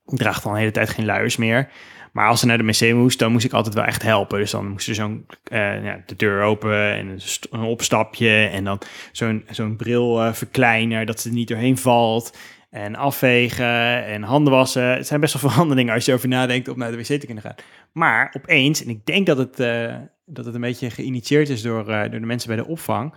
draagt 0.05 0.45
al 0.45 0.51
een 0.51 0.59
hele 0.59 0.71
tijd 0.71 0.89
geen 0.91 1.05
luiers 1.05 1.37
meer. 1.37 1.71
Maar 2.13 2.29
als 2.29 2.41
ze 2.41 2.47
naar 2.47 2.59
de 2.59 2.65
wc 2.65 2.95
moest, 2.95 3.19
dan 3.19 3.33
moest 3.33 3.45
ik 3.45 3.53
altijd 3.53 3.75
wel 3.75 3.85
echt 3.85 4.03
helpen. 4.03 4.39
Dus 4.39 4.51
dan 4.51 4.69
moest 4.69 4.89
er 4.89 4.95
zo'n 4.95 5.27
eh, 5.45 5.85
ja, 5.85 6.03
de 6.07 6.17
deur 6.17 6.43
open 6.43 6.93
en 6.95 7.07
een, 7.07 7.21
st- 7.21 7.47
een 7.51 7.61
opstapje 7.61 8.45
en 8.47 8.65
dan 8.65 8.79
zo'n 9.13 9.45
zo'n 9.51 9.77
bril 9.77 10.35
verkleiner, 10.35 11.07
dat 11.07 11.21
ze 11.21 11.29
er 11.29 11.35
niet 11.35 11.49
doorheen 11.49 11.79
valt. 11.79 12.37
En 12.75 12.95
afvegen 12.95 14.05
en 14.05 14.23
handen 14.23 14.53
wassen. 14.53 14.83
Het 14.83 15.07
zijn 15.07 15.21
best 15.21 15.41
wel 15.41 15.67
dingen 15.75 15.95
als 15.95 16.05
je 16.05 16.13
over 16.13 16.29
nadenkt 16.29 16.69
om 16.69 16.79
naar 16.79 16.91
de 16.91 16.97
wc 16.97 17.05
te 17.05 17.27
kunnen 17.27 17.43
gaan. 17.43 17.55
Maar 17.93 18.35
opeens, 18.37 18.83
en 18.83 18.89
ik 18.89 19.07
denk 19.07 19.27
dat 19.27 19.39
het, 19.39 19.61
eh, 19.61 19.97
dat 20.27 20.45
het 20.45 20.55
een 20.55 20.61
beetje 20.61 20.91
geïnitieerd 20.91 21.49
is 21.49 21.63
door, 21.63 21.89
eh, 21.89 22.01
door 22.01 22.21
de 22.21 22.27
mensen 22.27 22.49
bij 22.49 22.57
de 22.57 22.67
opvang, 22.67 23.15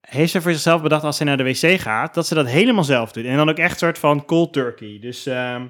heeft 0.00 0.30
ze 0.30 0.40
voor 0.40 0.52
zichzelf 0.52 0.82
bedacht 0.82 1.04
als 1.04 1.16
ze 1.16 1.24
naar 1.24 1.36
de 1.36 1.42
wc 1.42 1.80
gaat, 1.80 2.14
dat 2.14 2.26
ze 2.26 2.34
dat 2.34 2.46
helemaal 2.46 2.84
zelf 2.84 3.12
doet. 3.12 3.24
En 3.24 3.36
dan 3.36 3.48
ook 3.48 3.58
echt 3.58 3.72
een 3.72 3.78
soort 3.78 3.98
van 3.98 4.24
cold 4.24 4.52
turkey. 4.52 4.98
Dus 5.00 5.26
ehm, 5.26 5.66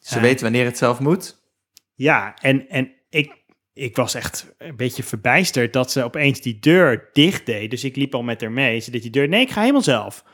Ze 0.00 0.16
eh, 0.16 0.22
weten 0.22 0.42
wanneer 0.42 0.64
het 0.64 0.78
zelf 0.78 1.00
moet. 1.00 1.42
ja, 1.94 2.34
en, 2.34 2.68
en 2.68 2.92
ik, 3.10 3.32
ik 3.72 3.96
was 3.96 4.14
echt 4.14 4.54
een 4.58 4.76
beetje 4.76 5.02
verbijsterd 5.02 5.72
dat 5.72 5.90
ze 5.92 6.04
opeens 6.04 6.40
die 6.40 6.58
deur 6.58 7.08
dicht 7.12 7.46
deed. 7.46 7.70
Dus 7.70 7.84
ik 7.84 7.96
liep 7.96 8.14
al 8.14 8.22
met 8.22 8.40
haar 8.40 8.52
mee. 8.52 8.80
Ze 8.80 8.90
deed 8.90 9.02
die 9.02 9.10
deur, 9.10 9.28
nee, 9.28 9.40
ik 9.40 9.50
ga 9.50 9.60
helemaal 9.60 9.82
zelf. 9.82 10.24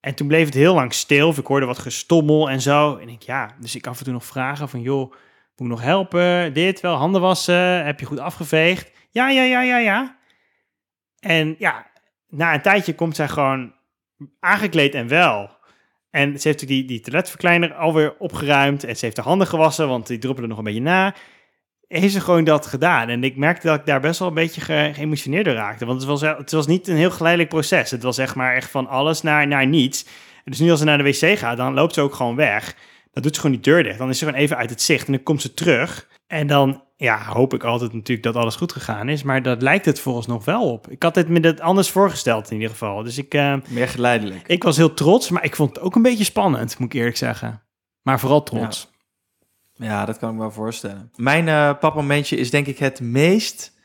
En 0.00 0.14
toen 0.14 0.26
bleef 0.26 0.44
het 0.44 0.54
heel 0.54 0.74
lang 0.74 0.94
stil. 0.94 1.28
Of 1.28 1.38
ik 1.38 1.46
hoorde 1.46 1.66
wat 1.66 1.78
gestommel 1.78 2.50
en 2.50 2.60
zo. 2.60 2.96
En 2.96 3.08
ik, 3.08 3.22
ja, 3.22 3.54
dus 3.60 3.74
ik 3.74 3.86
af 3.86 3.98
en 3.98 4.04
toe 4.04 4.12
nog 4.12 4.24
vragen 4.24 4.68
van, 4.68 4.80
joh, 4.80 5.10
moet 5.10 5.18
ik 5.56 5.66
nog 5.66 5.82
helpen? 5.82 6.52
Dit 6.52 6.80
wel, 6.80 6.94
handen 6.94 7.20
wassen? 7.20 7.84
Heb 7.84 8.00
je 8.00 8.06
goed 8.06 8.18
afgeveegd? 8.18 8.90
Ja, 9.10 9.30
ja, 9.30 9.42
ja, 9.42 9.62
ja, 9.62 9.78
ja. 9.78 10.18
En 11.18 11.54
ja, 11.58 11.90
na 12.28 12.54
een 12.54 12.62
tijdje 12.62 12.94
komt 12.94 13.16
zij 13.16 13.28
gewoon 13.28 13.74
aangekleed 14.40 14.94
en 14.94 15.08
wel. 15.08 15.58
En 16.10 16.40
ze 16.40 16.48
heeft 16.48 16.66
die, 16.66 16.84
die 16.84 17.00
toiletverkleiner 17.00 17.74
alweer 17.74 18.16
opgeruimd. 18.18 18.84
En 18.84 18.96
ze 18.96 19.04
heeft 19.04 19.16
de 19.16 19.22
handen 19.22 19.46
gewassen, 19.46 19.88
want 19.88 20.06
die 20.06 20.18
druppelen 20.18 20.48
nog 20.48 20.58
een 20.58 20.64
beetje 20.64 20.80
na. 20.80 21.14
Heeft 21.98 22.12
ze 22.12 22.20
gewoon 22.20 22.44
dat 22.44 22.66
gedaan. 22.66 23.08
En 23.08 23.24
ik 23.24 23.36
merkte 23.36 23.66
dat 23.66 23.78
ik 23.78 23.86
daar 23.86 24.00
best 24.00 24.18
wel 24.18 24.28
een 24.28 24.34
beetje 24.34 24.60
ge- 24.60 24.90
geëmotioneerd 24.94 25.44
door 25.44 25.54
raakte. 25.54 25.86
Want 25.86 25.98
het 26.00 26.08
was, 26.08 26.20
het 26.20 26.50
was 26.50 26.66
niet 26.66 26.88
een 26.88 26.96
heel 26.96 27.10
geleidelijk 27.10 27.50
proces. 27.52 27.90
Het 27.90 28.02
was 28.02 28.18
echt 28.18 28.34
maar 28.34 28.54
echt 28.54 28.70
van 28.70 28.86
alles 28.88 29.22
naar, 29.22 29.46
naar 29.46 29.66
niets. 29.66 30.04
En 30.44 30.50
dus 30.50 30.58
nu 30.58 30.70
als 30.70 30.78
ze 30.78 30.84
naar 30.84 30.98
de 30.98 31.04
wc 31.04 31.38
gaat, 31.38 31.56
dan 31.56 31.74
loopt 31.74 31.94
ze 31.94 32.00
ook 32.00 32.14
gewoon 32.14 32.36
weg. 32.36 32.74
Dan 33.12 33.22
doet 33.22 33.34
ze 33.34 33.40
gewoon 33.40 33.56
die 33.60 33.64
deur 33.72 33.82
dicht. 33.82 33.98
Dan 33.98 34.08
is 34.08 34.18
ze 34.18 34.24
gewoon 34.24 34.40
even 34.40 34.56
uit 34.56 34.70
het 34.70 34.82
zicht. 34.82 35.06
En 35.06 35.12
dan 35.12 35.22
komt 35.22 35.42
ze 35.42 35.54
terug. 35.54 36.08
En 36.26 36.46
dan 36.46 36.82
ja, 36.96 37.24
hoop 37.24 37.54
ik 37.54 37.64
altijd 37.64 37.92
natuurlijk 37.92 38.22
dat 38.22 38.36
alles 38.42 38.56
goed 38.56 38.72
gegaan 38.72 39.08
is. 39.08 39.22
Maar 39.22 39.42
dat 39.42 39.62
lijkt 39.62 39.84
het 39.84 40.00
vooralsnog 40.00 40.44
wel 40.44 40.70
op. 40.72 40.88
Ik 40.90 41.02
had 41.02 41.14
het 41.14 41.28
me 41.28 41.40
dat 41.40 41.60
anders 41.60 41.90
voorgesteld 41.90 42.48
in 42.50 42.54
ieder 42.56 42.70
geval. 42.70 43.02
Dus 43.02 43.18
ik, 43.18 43.34
eh, 43.34 43.54
Meer 43.68 43.88
geleidelijk. 43.88 44.46
ik 44.46 44.62
was 44.62 44.76
heel 44.76 44.94
trots, 44.94 45.30
maar 45.30 45.44
ik 45.44 45.56
vond 45.56 45.74
het 45.76 45.84
ook 45.84 45.94
een 45.96 46.02
beetje 46.02 46.24
spannend, 46.24 46.78
moet 46.78 46.92
ik 46.94 46.98
eerlijk 46.98 47.16
zeggen. 47.16 47.62
Maar 48.02 48.20
vooral 48.20 48.42
trots. 48.42 48.88
Ja, 48.89 48.89
dat 49.88 50.18
kan 50.18 50.28
ik 50.28 50.34
me 50.34 50.40
wel 50.40 50.50
voorstellen. 50.50 51.10
Mijn 51.16 51.48
eh 51.48 51.78
papmomentje 51.80 52.36
is 52.36 52.50
denk 52.50 52.66
ik 52.66 52.78
het 52.78 53.00
meest 53.00 53.78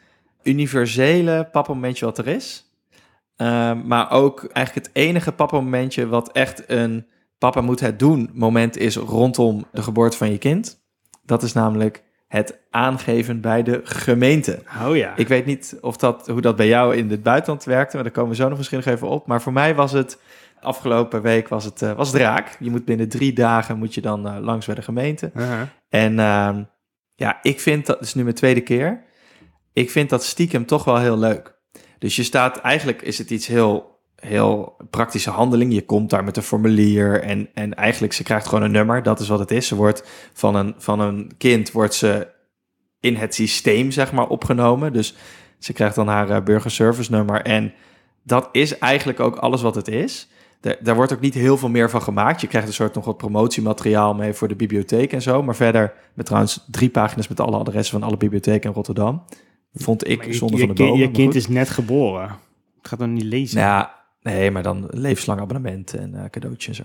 universele 0.43 1.49
papmomentje 1.51 2.05
wat 2.05 2.17
er 2.17 2.27
is. 2.27 2.65
Ehm, 3.35 3.87
maar 3.87 4.11
ook 4.11 4.43
eigenlijk 4.43 4.87
het 4.87 4.95
enige 4.95 5.31
papmomentje 5.31 6.07
wat 6.07 6.31
echt 6.31 6.69
een 6.69 7.07
papa 7.37 7.61
moet 7.61 7.79
het 7.79 7.99
doen 7.99 8.29
moment 8.33 8.77
is 8.77 8.95
rondom 8.95 9.65
de 9.71 9.83
geboorte 9.83 10.17
van 10.17 10.31
je 10.31 10.37
kind. 10.37 10.83
Dat 11.23 11.43
is 11.43 11.53
namelijk 11.53 12.03
het 12.27 12.59
aangeven 12.69 13.41
bij 13.41 13.63
de 13.63 13.81
gemeente. 13.83 14.63
Oh 14.87 14.95
ja. 14.95 15.15
Ik 15.15 15.27
weet 15.27 15.45
niet 15.45 15.77
of 15.81 15.97
dat, 15.97 16.27
hoe 16.27 16.41
dat 16.41 16.55
bij 16.55 16.67
jou 16.67 16.95
in 16.95 17.09
het 17.09 17.23
buitenland 17.23 17.63
werkte, 17.63 17.95
maar 17.95 18.03
daar 18.03 18.13
komen 18.13 18.29
we 18.29 18.35
zo 18.35 18.49
nog 18.49 18.57
misschien 18.57 18.79
nog 18.85 18.93
even 18.93 19.07
op. 19.07 19.27
Maar 19.27 19.41
voor 19.41 19.53
mij 19.53 19.75
was 19.75 19.91
het, 19.91 20.19
afgelopen 20.65 21.21
week 21.21 21.47
was 21.47 21.65
het, 21.65 21.81
eh, 21.81 21.93
was 21.93 22.11
het 22.11 22.21
raak. 22.21 22.57
Je 22.59 22.69
moet 22.69 22.85
binnen 22.85 23.09
drie 23.09 23.33
dagen 23.33 23.77
moet 23.77 23.93
je 23.93 24.01
dan 24.01 24.27
eh, 24.27 24.37
langs 24.41 24.65
bij 24.65 24.75
de 24.75 24.81
gemeente. 24.81 25.31
En 25.89 26.19
ehm, 26.19 26.63
ja, 27.15 27.39
ik 27.41 27.59
vind 27.59 27.85
dat, 27.85 27.99
het 27.99 28.07
is 28.07 28.13
nu 28.13 28.23
mijn 28.23 28.35
tweede 28.35 28.61
keer, 28.61 29.03
ik 29.73 29.91
vind 29.91 30.09
dat 30.09 30.23
stiekem 30.23 30.65
toch 30.65 30.83
wel 30.83 30.97
heel 30.97 31.17
leuk. 31.17 31.55
Dus 31.99 32.15
je 32.15 32.23
staat, 32.23 32.57
eigenlijk 32.57 33.01
is 33.01 33.17
het 33.17 33.29
iets 33.29 33.47
heel, 33.47 33.99
heel 34.15 34.77
praktische 34.89 35.29
handeling. 35.29 35.73
Je 35.73 35.85
komt 35.85 36.09
daar 36.09 36.23
met 36.23 36.37
een 36.37 36.43
formulier 36.43 37.21
en, 37.21 37.49
en 37.53 37.73
eigenlijk, 37.73 38.13
ze 38.13 38.23
krijgt 38.23 38.47
gewoon 38.47 38.63
een 38.63 38.71
nummer. 38.71 39.03
Dat 39.03 39.19
is 39.19 39.27
wat 39.27 39.39
het 39.39 39.51
is. 39.51 39.67
Ze 39.67 39.75
wordt 39.75 40.03
van 40.33 40.55
een, 40.55 40.75
van 40.77 40.99
een 40.99 41.31
kind, 41.37 41.71
wordt 41.71 41.93
ze 41.93 42.27
in 42.99 43.15
het 43.15 43.35
systeem, 43.35 43.91
zeg 43.91 44.11
maar, 44.11 44.27
opgenomen. 44.27 44.93
Dus 44.93 45.15
ze 45.59 45.73
krijgt 45.73 45.95
dan 45.95 46.07
haar 46.07 46.29
eh, 46.29 46.43
burgerservice 46.43 47.11
nummer. 47.11 47.41
En 47.41 47.73
dat 48.23 48.49
is 48.51 48.77
eigenlijk 48.77 49.19
ook 49.19 49.35
alles 49.35 49.61
wat 49.61 49.75
het 49.75 49.87
is. 49.87 50.29
Daar, 50.79 50.95
wordt 50.95 51.13
ook 51.13 51.19
niet 51.19 51.33
heel 51.33 51.57
veel 51.57 51.69
meer 51.69 51.89
van 51.89 52.01
gemaakt. 52.01 52.41
Je 52.41 52.47
krijgt 52.47 52.67
een 52.67 52.73
soort 52.73 52.95
nog 52.95 53.05
wat 53.05 53.17
promotiemateriaal 53.17 54.13
mee 54.13 54.33
voor 54.33 54.47
de 54.47 54.55
bibliotheek 54.55 55.13
en 55.13 55.21
zo. 55.21 55.43
Maar 55.43 55.55
verder, 55.55 55.93
met 56.13 56.25
trouwens 56.25 56.65
drie 56.71 56.89
pagina's 56.89 57.27
met 57.27 57.39
alle 57.39 57.57
adressen 57.57 57.99
van 57.99 58.07
alle 58.07 58.17
bibliotheken 58.17 58.69
in 58.69 58.75
Rotterdam. 58.75 59.23
Vond 59.73 60.07
ik 60.07 60.33
zonder 60.33 60.59
van 60.59 60.67
de 60.67 60.73
bomen. 60.73 60.99
je 60.99 61.11
kind 61.11 61.35
is 61.35 61.47
net 61.47 61.69
geboren. 61.69 62.27
Het 62.77 62.87
gaat 62.87 62.99
dan 62.99 63.13
niet 63.13 63.23
lezen. 63.23 63.57
Nou 63.57 63.69
ja, 63.69 63.93
nee, 64.21 64.51
maar 64.51 64.63
dan 64.63 64.87
levenslang 64.89 65.39
abonnement 65.39 65.93
en 65.93 66.15
eh, 66.15 66.29
cadeautje 66.29 66.69
en 66.69 66.75
zo. 66.75 66.83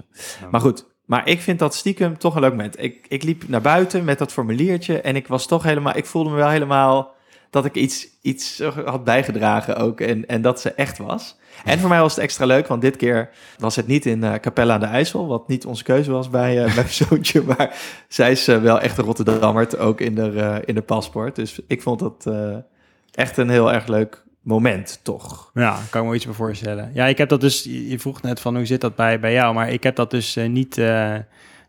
Maar 0.51 0.61
goed, 0.61 0.87
maar 1.05 1.29
ik 1.29 1.41
vind 1.41 1.59
dat 1.59 1.75
stiekem 1.75 2.19
toch 2.19 2.35
een 2.35 2.41
leuk 2.41 2.51
moment. 2.51 2.83
Ik, 2.83 3.07
ik 3.09 3.23
liep 3.23 3.49
naar 3.49 3.61
buiten 3.61 4.05
met 4.05 4.19
dat 4.19 4.33
formuliertje 4.33 5.01
en 5.01 5.17
ik 5.17 5.27
was 5.27 5.47
toch 5.47 5.63
helemaal, 5.63 5.97
ik 5.97 6.07
voelde 6.07 6.31
me 6.31 6.37
wel 6.37 6.49
helemaal 6.49 7.15
dat 7.51 7.65
ik 7.65 7.75
iets, 7.75 8.09
iets 8.21 8.63
had 8.85 9.05
bijgedragen 9.05 9.77
ook 9.77 10.01
en, 10.01 10.27
en 10.27 10.43
dat 10.43 10.61
ze 10.61 10.73
echt 10.73 10.99
was. 10.99 11.39
En 11.65 11.79
voor 11.79 11.89
mij 11.89 12.01
was 12.01 12.15
het 12.15 12.25
extra 12.25 12.45
leuk, 12.45 12.67
want 12.67 12.83
dit 12.83 12.97
keer 12.97 13.31
was 13.59 13.77
het 13.77 13.87
niet 13.87 14.07
in 14.07 14.25
uh, 14.25 14.35
Capella 14.35 14.75
aan 14.75 14.81
de 14.81 14.87
IJssel, 14.87 15.27
wat 15.27 15.49
niet 15.49 15.67
onze 15.67 15.85
keuze 15.85 16.11
was 16.11 16.31
bij, 16.31 16.55
bij 16.65 16.75
mijn 16.75 16.89
zoontje, 17.09 17.43
maar 17.43 17.79
zij 18.09 18.31
is 18.31 18.49
uh, 18.49 18.63
wel 18.63 18.81
echt 18.81 18.99
een 18.99 19.05
Rotterdammer, 19.05 19.79
ook 19.79 20.01
in 20.01 20.15
de, 20.15 20.63
in 20.65 20.75
de 20.75 20.83
paspoort. 20.83 21.37
Dus 21.37 21.61
ik 21.67 21.83
vond 21.83 21.99
dat 21.99 22.35
echt 23.13 23.37
een 23.37 23.51
heel 23.51 23.73
erg 23.73 23.87
leuk 23.87 24.25
moment, 24.41 25.01
toch? 25.03 25.51
Ja, 25.55 25.79
kan 25.91 26.09
me 26.09 26.15
iets 26.15 26.25
bij 26.25 26.35
voorstellen. 26.35 26.91
Ja, 26.95 27.07
ik 27.07 27.19
heb 27.19 27.29
dat 27.29 27.41
dus, 27.41 27.65
je 27.65 27.99
vroeg 27.99 28.23
net 28.23 28.41
van 28.41 28.57
hoe 28.57 28.67
zit 28.67 28.81
dat 28.81 28.95
bij, 28.95 29.21
bij 29.21 29.33
jou, 29.33 29.55
maar 29.55 29.71
ik 29.71 29.83
heb 29.83 29.97
dat 29.97 30.11
dus 30.11 30.39
niet, 30.49 30.77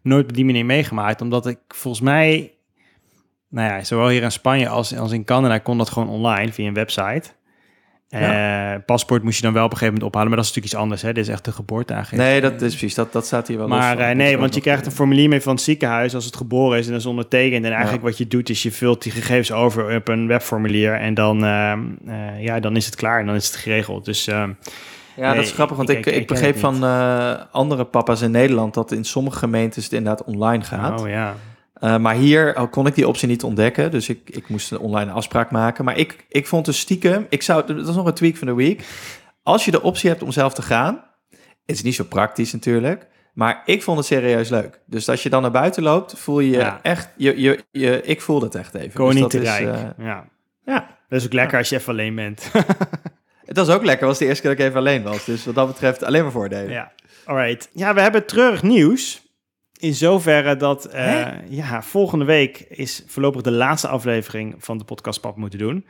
nooit 0.01 0.29
op 0.29 0.33
die 0.33 0.45
manier 0.45 0.65
meegemaakt, 0.65 1.21
omdat 1.21 1.47
ik 1.47 1.59
volgens 1.67 2.03
mij 2.03 2.51
nou 3.51 3.67
ja, 3.67 3.83
zowel 3.83 4.07
hier 4.07 4.23
in 4.23 4.31
Spanje 4.31 4.67
als, 4.67 4.97
als 4.97 5.11
in 5.11 5.23
Canada 5.23 5.57
kon 5.57 5.77
dat 5.77 5.89
gewoon 5.89 6.09
online 6.09 6.51
via 6.51 6.67
een 6.67 6.73
website. 6.73 7.23
Ja. 8.07 8.73
Uh, 8.73 8.79
paspoort 8.85 9.23
moest 9.23 9.37
je 9.37 9.43
dan 9.43 9.53
wel 9.53 9.65
op 9.65 9.71
een 9.71 9.77
gegeven 9.77 9.93
moment 9.93 10.13
ophalen, 10.13 10.27
maar 10.27 10.37
dat 10.37 10.47
is 10.49 10.55
natuurlijk 10.55 10.73
iets 10.73 10.83
anders. 10.83 11.01
Hè? 11.01 11.13
Dit 11.13 11.27
is 11.27 11.33
echt 11.33 11.45
de 11.45 11.51
geboorteaangifte. 11.51 12.15
Nee, 12.15 12.41
dat 12.41 12.61
is 12.61 12.75
precies. 12.75 12.95
Dat, 12.95 13.13
dat 13.13 13.25
staat 13.25 13.47
hier 13.47 13.57
wel 13.57 13.67
Maar 13.67 13.99
uh, 13.99 14.09
nee, 14.09 14.37
want 14.37 14.55
je 14.55 14.61
krijgt 14.61 14.85
een 14.85 14.91
formulier 14.91 15.29
mee 15.29 15.41
van 15.41 15.53
het 15.53 15.63
ziekenhuis 15.63 16.15
als 16.15 16.25
het 16.25 16.35
geboren 16.35 16.79
is 16.79 16.85
en 16.85 16.91
dat 16.91 17.01
is 17.01 17.07
ondertekend. 17.07 17.65
En 17.65 17.71
eigenlijk 17.71 18.03
ja. 18.03 18.09
wat 18.09 18.17
je 18.17 18.27
doet 18.27 18.49
is 18.49 18.63
je 18.63 18.71
vult 18.71 19.03
die 19.03 19.11
gegevens 19.11 19.51
over 19.51 19.95
op 19.95 20.07
een 20.07 20.27
webformulier 20.27 20.93
en 20.93 21.13
dan, 21.13 21.43
uh, 21.43 21.73
ja, 22.39 22.59
dan 22.59 22.75
is 22.75 22.85
het 22.85 22.95
klaar 22.95 23.19
en 23.19 23.25
dan 23.25 23.35
is 23.35 23.47
het 23.47 23.55
geregeld. 23.55 24.05
Dus... 24.05 24.25
ja, 24.25 24.45
nee, 25.15 25.35
dat 25.35 25.43
is 25.43 25.51
grappig, 25.51 25.77
want 25.77 25.89
ik, 25.89 25.97
ik, 25.97 26.05
ik, 26.05 26.15
ik 26.15 26.27
begreep 26.27 26.57
van 26.57 26.83
andere 27.51 27.83
papa's 27.83 28.21
in 28.21 28.31
Nederland 28.31 28.73
dat 28.73 28.91
in 28.91 29.03
sommige 29.03 29.37
gemeentes 29.37 29.83
het 29.83 29.93
inderdaad 29.93 30.23
online 30.23 30.63
gaat. 30.63 31.01
Oh 31.01 31.09
ja. 31.09 31.35
Uh, 31.81 31.97
maar 31.97 32.15
hier 32.15 32.67
kon 32.69 32.87
ik 32.87 32.95
die 32.95 33.07
optie 33.07 33.27
niet 33.27 33.43
ontdekken. 33.43 33.91
Dus 33.91 34.09
ik, 34.09 34.29
ik 34.29 34.49
moest 34.49 34.71
een 34.71 34.79
online 34.79 35.11
afspraak 35.11 35.51
maken. 35.51 35.85
Maar 35.85 35.97
ik, 35.97 36.25
ik 36.29 36.47
vond 36.47 36.65
dus 36.65 36.79
stiekem... 36.79 37.25
Ik 37.29 37.41
zou, 37.41 37.67
dat 37.67 37.87
is 37.87 37.95
nog 37.95 38.05
een 38.05 38.13
tweak 38.13 38.35
van 38.35 38.47
de 38.47 38.53
week. 38.53 38.83
Als 39.43 39.65
je 39.65 39.71
de 39.71 39.81
optie 39.81 40.09
hebt 40.09 40.23
om 40.23 40.31
zelf 40.31 40.53
te 40.53 40.61
gaan... 40.61 41.03
Het 41.65 41.75
is 41.75 41.81
niet 41.81 41.95
zo 41.95 42.03
praktisch 42.03 42.53
natuurlijk. 42.53 43.07
Maar 43.33 43.61
ik 43.65 43.83
vond 43.83 43.97
het 43.97 44.07
serieus 44.07 44.49
leuk. 44.49 44.79
Dus 44.85 45.09
als 45.09 45.23
je 45.23 45.29
dan 45.29 45.41
naar 45.41 45.51
buiten 45.51 45.83
loopt, 45.83 46.19
voel 46.19 46.39
je 46.39 46.51
ja. 46.51 46.79
echt... 46.81 47.09
Je, 47.17 47.41
je, 47.41 47.63
je, 47.71 48.01
ik 48.01 48.21
voel 48.21 48.41
het 48.41 48.55
echt 48.55 48.73
even. 48.73 48.91
Gewoon 48.91 49.11
dus 49.11 49.21
niet 49.21 49.29
te 49.29 49.39
is, 49.39 49.47
rijk. 49.47 49.67
uh, 49.67 50.05
ja. 50.05 50.25
ja. 50.65 50.97
Dat 51.09 51.19
is 51.19 51.25
ook 51.25 51.33
lekker 51.33 51.57
als 51.57 51.69
je 51.69 51.75
even 51.75 51.91
alleen 51.91 52.15
bent. 52.15 52.51
het 53.45 53.57
was 53.57 53.69
ook 53.69 53.83
lekker. 53.83 54.07
was 54.07 54.17
de 54.17 54.25
eerste 54.25 54.41
keer 54.41 54.51
dat 54.51 54.59
ik 54.59 54.65
even 54.65 54.79
alleen 54.79 55.03
was. 55.03 55.25
Dus 55.25 55.45
wat 55.45 55.55
dat 55.55 55.67
betreft 55.67 56.03
alleen 56.03 56.23
maar 56.23 56.31
voordelen. 56.31 56.71
Ja, 56.71 56.91
alright. 57.25 57.69
Ja, 57.73 57.93
we 57.93 58.01
hebben 58.01 58.25
treurig 58.25 58.63
nieuws. 58.63 59.30
In 59.81 59.93
zoverre 59.93 60.57
dat 60.57 60.93
uh, 60.95 61.27
ja, 61.49 61.81
volgende 61.81 62.25
week 62.25 62.65
is 62.69 63.03
voorlopig 63.07 63.41
de 63.41 63.51
laatste 63.51 63.87
aflevering 63.87 64.55
van 64.57 64.77
de 64.77 64.83
podcast 64.83 65.21
Pap 65.21 65.37
moeten 65.37 65.59
doen. 65.59 65.85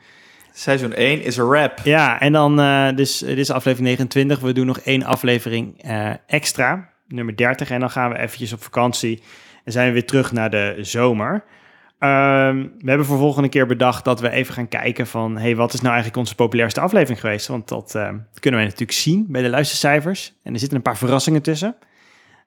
Seizoen 0.52 0.92
1 0.92 1.22
is 1.22 1.36
een 1.36 1.48
wrap. 1.48 1.78
Ja, 1.84 2.20
en 2.20 2.32
dan, 2.32 2.60
uh, 2.60 2.88
dus 2.94 3.18
dit 3.18 3.38
is 3.38 3.50
aflevering 3.50 3.88
29. 3.88 4.40
We 4.40 4.52
doen 4.52 4.66
nog 4.66 4.78
één 4.78 5.02
aflevering 5.02 5.84
uh, 5.84 6.10
extra, 6.26 6.88
nummer 7.08 7.36
30. 7.36 7.70
En 7.70 7.80
dan 7.80 7.90
gaan 7.90 8.10
we 8.10 8.18
eventjes 8.18 8.52
op 8.52 8.62
vakantie 8.62 9.22
en 9.64 9.72
zijn 9.72 9.86
we 9.86 9.92
weer 9.92 10.06
terug 10.06 10.32
naar 10.32 10.50
de 10.50 10.76
zomer. 10.80 11.32
Um, 11.32 12.72
we 12.78 12.88
hebben 12.88 13.06
voor 13.06 13.18
volgende 13.18 13.48
keer 13.48 13.66
bedacht 13.66 14.04
dat 14.04 14.20
we 14.20 14.30
even 14.30 14.54
gaan 14.54 14.68
kijken 14.68 15.06
van... 15.06 15.36
hey, 15.38 15.56
wat 15.56 15.72
is 15.72 15.80
nou 15.80 15.92
eigenlijk 15.92 16.16
onze 16.16 16.34
populairste 16.34 16.80
aflevering 16.80 17.20
geweest? 17.20 17.46
Want 17.46 17.68
dat 17.68 17.92
uh, 17.96 18.08
kunnen 18.34 18.60
wij 18.60 18.68
natuurlijk 18.68 18.98
zien 18.98 19.26
bij 19.28 19.42
de 19.42 19.48
luistercijfers. 19.48 20.32
En 20.42 20.52
er 20.52 20.58
zitten 20.58 20.76
een 20.76 20.84
paar 20.84 20.96
verrassingen 20.96 21.42
tussen. 21.42 21.76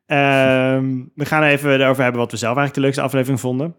Um, 0.08 1.12
we 1.16 1.26
gaan 1.26 1.44
even 1.44 1.80
erover 1.80 2.04
hebben 2.04 2.22
wat 2.22 2.32
we 2.32 2.38
zelf 2.38 2.58
eigenlijk 2.58 2.76
de 2.76 2.82
leukste 2.82 3.02
aflevering 3.02 3.40
vonden. 3.40 3.76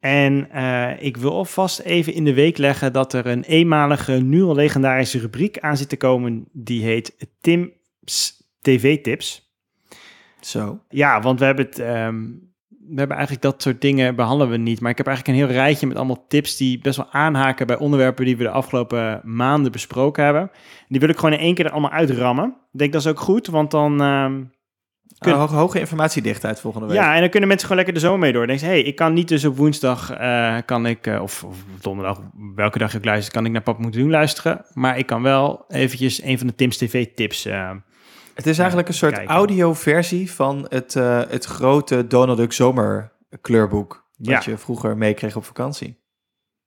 En 0.00 0.48
uh, 0.54 1.02
ik 1.02 1.16
wil 1.16 1.32
alvast 1.32 1.78
even 1.78 2.12
in 2.12 2.24
de 2.24 2.34
week 2.34 2.58
leggen 2.58 2.92
dat 2.92 3.12
er 3.12 3.26
een 3.26 3.42
eenmalige, 3.42 4.12
nu 4.12 4.42
al 4.42 4.54
legendarische 4.54 5.18
rubriek 5.18 5.58
aan 5.58 5.76
zit 5.76 5.88
te 5.88 5.96
komen. 5.96 6.48
Die 6.52 6.82
heet 6.82 7.28
Tim's 7.40 8.42
TV-tips. 8.60 9.52
Zo. 10.40 10.80
Ja, 10.88 11.20
want 11.20 11.38
we 11.38 11.44
hebben 11.44 11.64
het... 11.64 11.78
Um, 11.78 12.46
we 12.88 12.98
hebben 12.98 13.16
eigenlijk 13.16 13.46
dat 13.46 13.62
soort 13.62 13.80
dingen 13.80 14.14
behandelen 14.14 14.50
we 14.50 14.56
niet. 14.56 14.80
Maar 14.80 14.90
ik 14.90 14.96
heb 14.96 15.06
eigenlijk 15.06 15.38
een 15.38 15.44
heel 15.44 15.54
rijtje 15.54 15.86
met 15.86 15.96
allemaal 15.96 16.26
tips 16.28 16.56
die 16.56 16.78
best 16.78 16.96
wel 16.96 17.10
aanhaken 17.10 17.66
bij 17.66 17.78
onderwerpen 17.78 18.24
die 18.24 18.36
we 18.36 18.42
de 18.42 18.50
afgelopen 18.50 19.20
maanden 19.24 19.72
besproken 19.72 20.24
hebben. 20.24 20.50
Die 20.88 21.00
wil 21.00 21.08
ik 21.08 21.16
gewoon 21.16 21.32
in 21.32 21.38
één 21.38 21.54
keer 21.54 21.64
er 21.64 21.70
allemaal 21.70 21.90
uitrammen. 21.90 22.56
Ik 22.72 22.78
denk 22.78 22.92
dat 22.92 23.00
is 23.00 23.06
ook 23.06 23.20
goed, 23.20 23.46
want 23.46 23.70
dan... 23.70 24.00
Um, 24.00 24.56
Kun... 25.18 25.32
Hoge, 25.32 25.54
hoge 25.54 25.80
informatiedichtheid 25.80 26.60
volgende 26.60 26.86
week. 26.86 26.96
Ja, 26.96 27.14
en 27.14 27.20
dan 27.20 27.30
kunnen 27.30 27.48
mensen 27.48 27.68
gewoon 27.68 27.84
lekker 27.84 28.00
de 28.02 28.06
zomer 28.06 28.20
mee 28.20 28.32
door. 28.32 28.46
Dan 28.46 28.56
denk 28.56 28.60
je, 28.68 28.78
hey, 28.78 28.82
ik 28.82 28.96
kan 28.96 29.12
niet 29.12 29.28
dus 29.28 29.44
op 29.44 29.56
woensdag, 29.56 30.20
uh, 30.20 30.56
kan 30.64 30.86
ik, 30.86 31.06
uh, 31.06 31.22
of, 31.22 31.44
of 31.44 31.56
donderdag, 31.80 32.20
welke 32.54 32.78
dag 32.78 32.94
ik 32.94 33.04
luister, 33.04 33.32
kan 33.32 33.46
ik 33.46 33.52
naar 33.52 33.62
Papa 33.62 33.82
Moeten 33.82 34.00
Doen 34.00 34.10
luisteren. 34.10 34.64
Maar 34.72 34.98
ik 34.98 35.06
kan 35.06 35.22
wel 35.22 35.64
eventjes 35.68 36.22
een 36.22 36.38
van 36.38 36.46
de 36.46 36.54
Tim's 36.54 36.76
TV 36.76 37.06
tips 37.14 37.46
uh, 37.46 37.70
Het 38.34 38.46
is 38.46 38.58
eigenlijk 38.58 38.88
een 38.88 38.94
soort 38.94 39.24
audioversie 39.24 40.32
van 40.32 40.66
het, 40.68 40.94
het 41.28 41.44
grote 41.44 42.06
Donald 42.06 42.38
Duck 42.38 42.52
Zomer 42.52 43.12
kleurboek. 43.40 44.06
Dat 44.16 44.44
Ja. 44.44 44.50
je 44.52 44.58
vroeger 44.58 44.96
meekreeg 44.96 45.36
op 45.36 45.44
vakantie. 45.44 45.98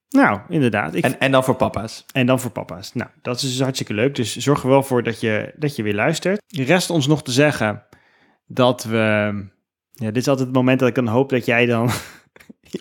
Nou, 0.09 0.39
inderdaad. 0.49 0.95
Ik, 0.95 1.03
En, 1.03 1.19
en 1.19 1.31
dan 1.31 1.43
voor 1.43 1.55
papa's. 1.55 2.05
En 2.13 2.25
dan 2.25 2.39
voor 2.39 2.51
papa's. 2.51 2.93
Nou, 2.93 3.09
dat 3.21 3.35
is 3.35 3.41
dus 3.41 3.61
hartstikke 3.61 3.93
leuk. 3.93 4.15
Dus 4.15 4.35
zorg 4.35 4.63
er 4.63 4.69
wel 4.69 4.83
voor 4.83 5.03
dat 5.03 5.19
je, 5.19 5.53
dat 5.55 5.75
je 5.75 5.83
weer 5.83 5.93
luistert. 5.93 6.41
Rest 6.47 6.89
ons 6.89 7.07
nog 7.07 7.23
te 7.23 7.31
zeggen 7.31 7.83
dat 8.53 8.83
we... 8.83 8.95
Ja, 9.91 10.05
dit 10.05 10.17
is 10.17 10.27
altijd 10.27 10.47
het 10.47 10.55
moment 10.55 10.79
dat 10.79 10.89
ik 10.89 10.95
dan 10.95 11.07
hoop 11.07 11.29
dat 11.29 11.45
jij 11.45 11.65
dan... 11.65 11.89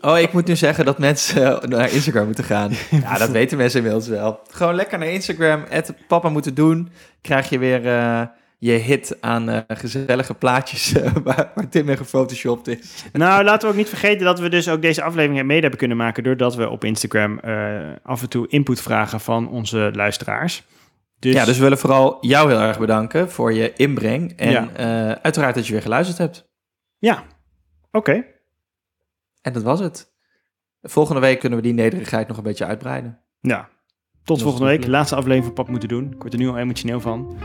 Oh, 0.00 0.18
ik 0.18 0.32
moet 0.32 0.46
nu 0.46 0.56
zeggen 0.56 0.84
dat 0.84 0.98
mensen 0.98 1.68
naar 1.68 1.92
Instagram 1.92 2.26
moeten 2.26 2.44
gaan. 2.44 2.70
Ja, 3.02 3.18
dat 3.18 3.30
weten 3.30 3.58
mensen 3.58 3.78
inmiddels 3.78 4.08
wel. 4.08 4.40
Gewoon 4.50 4.74
lekker 4.74 4.98
naar 4.98 5.08
Instagram, 5.08 5.64
het 5.68 5.94
papa 6.08 6.28
moeten 6.28 6.54
doen. 6.54 6.88
Krijg 7.20 7.48
je 7.48 7.58
weer 7.58 7.84
uh, 7.84 8.22
je 8.58 8.72
hit 8.72 9.16
aan 9.20 9.50
uh, 9.50 9.58
gezellige 9.68 10.34
plaatjes 10.34 10.96
uh, 10.96 11.12
waar, 11.24 11.50
waar 11.54 11.68
Tim 11.68 11.84
mee 11.84 11.96
gefotoshopt 11.96 12.68
is. 12.68 13.04
Nou, 13.12 13.44
laten 13.44 13.68
we 13.68 13.72
ook 13.72 13.80
niet 13.80 13.88
vergeten 13.88 14.24
dat 14.24 14.40
we 14.40 14.48
dus 14.48 14.68
ook 14.68 14.82
deze 14.82 15.02
aflevering 15.02 15.46
mede 15.46 15.60
hebben 15.60 15.78
kunnen 15.78 15.96
maken... 15.96 16.22
doordat 16.22 16.54
we 16.54 16.68
op 16.68 16.84
Instagram 16.84 17.40
af 18.02 18.22
en 18.22 18.28
toe 18.28 18.48
input 18.48 18.80
vragen 18.80 19.20
van 19.20 19.48
onze 19.48 19.90
luisteraars. 19.94 20.64
Dus... 21.20 21.34
Ja, 21.34 21.44
dus 21.44 21.56
we 21.56 21.62
willen 21.62 21.78
vooral 21.78 22.18
jou 22.20 22.48
heel 22.50 22.60
erg 22.60 22.78
bedanken 22.78 23.30
voor 23.30 23.52
je 23.52 23.72
inbreng. 23.72 24.32
En 24.36 24.50
Ja. 24.50 24.68
ja. 24.76 25.22
uiteraard 25.22 25.54
dat 25.54 25.66
je 25.66 25.72
weer 25.72 25.82
geluisterd 25.82 26.18
hebt. 26.18 26.48
Ja, 26.98 27.24
oké. 27.90 28.24
En 29.42 29.52
dat 29.52 29.62
was 29.62 29.80
het. 29.80 30.12
Volgende 30.82 31.20
week 31.20 31.38
kunnen 31.40 31.58
we 31.58 31.64
die 31.64 31.74
nederigheid 31.74 32.28
nog 32.28 32.36
een 32.36 32.42
beetje 32.42 32.64
uitbreiden. 32.66 33.18
Ja, 33.40 33.68
tot 34.24 34.42
volgende 34.42 34.66
week. 34.66 34.86
Laatste 34.86 35.14
aflevering 35.14 35.44
van 35.44 35.54
Pap 35.54 35.68
moeten 35.68 35.88
doen. 35.88 36.12
Ik 36.12 36.20
word 36.20 36.32
er 36.32 36.38
nu 36.38 36.48
al 36.48 36.58
emotioneel 36.58 37.00
van. 37.00 37.36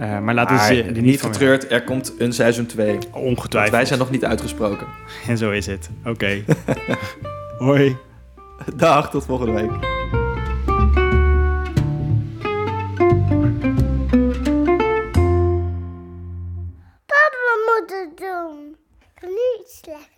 Uh, 0.00 0.18
maar 0.18 0.34
laten 0.34 0.56
we 0.56 0.62
ze 0.62 0.82
er 0.82 0.92
niet 0.92 1.02
niet 1.02 1.22
getreurd, 1.22 1.70
er 1.70 1.84
komt 1.84 2.14
een 2.18 2.32
seizoen 2.32 2.66
2. 2.66 2.86
weer- 2.92 3.02
Ongetwijfeld. 3.12 3.74
Wij 3.74 3.84
zijn 3.84 3.98
nog 3.98 4.10
niet 4.10 4.24
uitgesproken. 4.24 4.86
En 5.26 5.38
zo 5.38 5.50
is 5.50 5.66
het. 5.66 5.90
Oké. 6.04 6.44
Hoi. 7.58 7.96
Dag, 8.76 9.10
tot 9.10 9.24
volgende 9.24 9.52
week. 9.52 9.97
Doen. 18.18 18.76
Niet 19.20 19.68
slecht. 19.70 20.17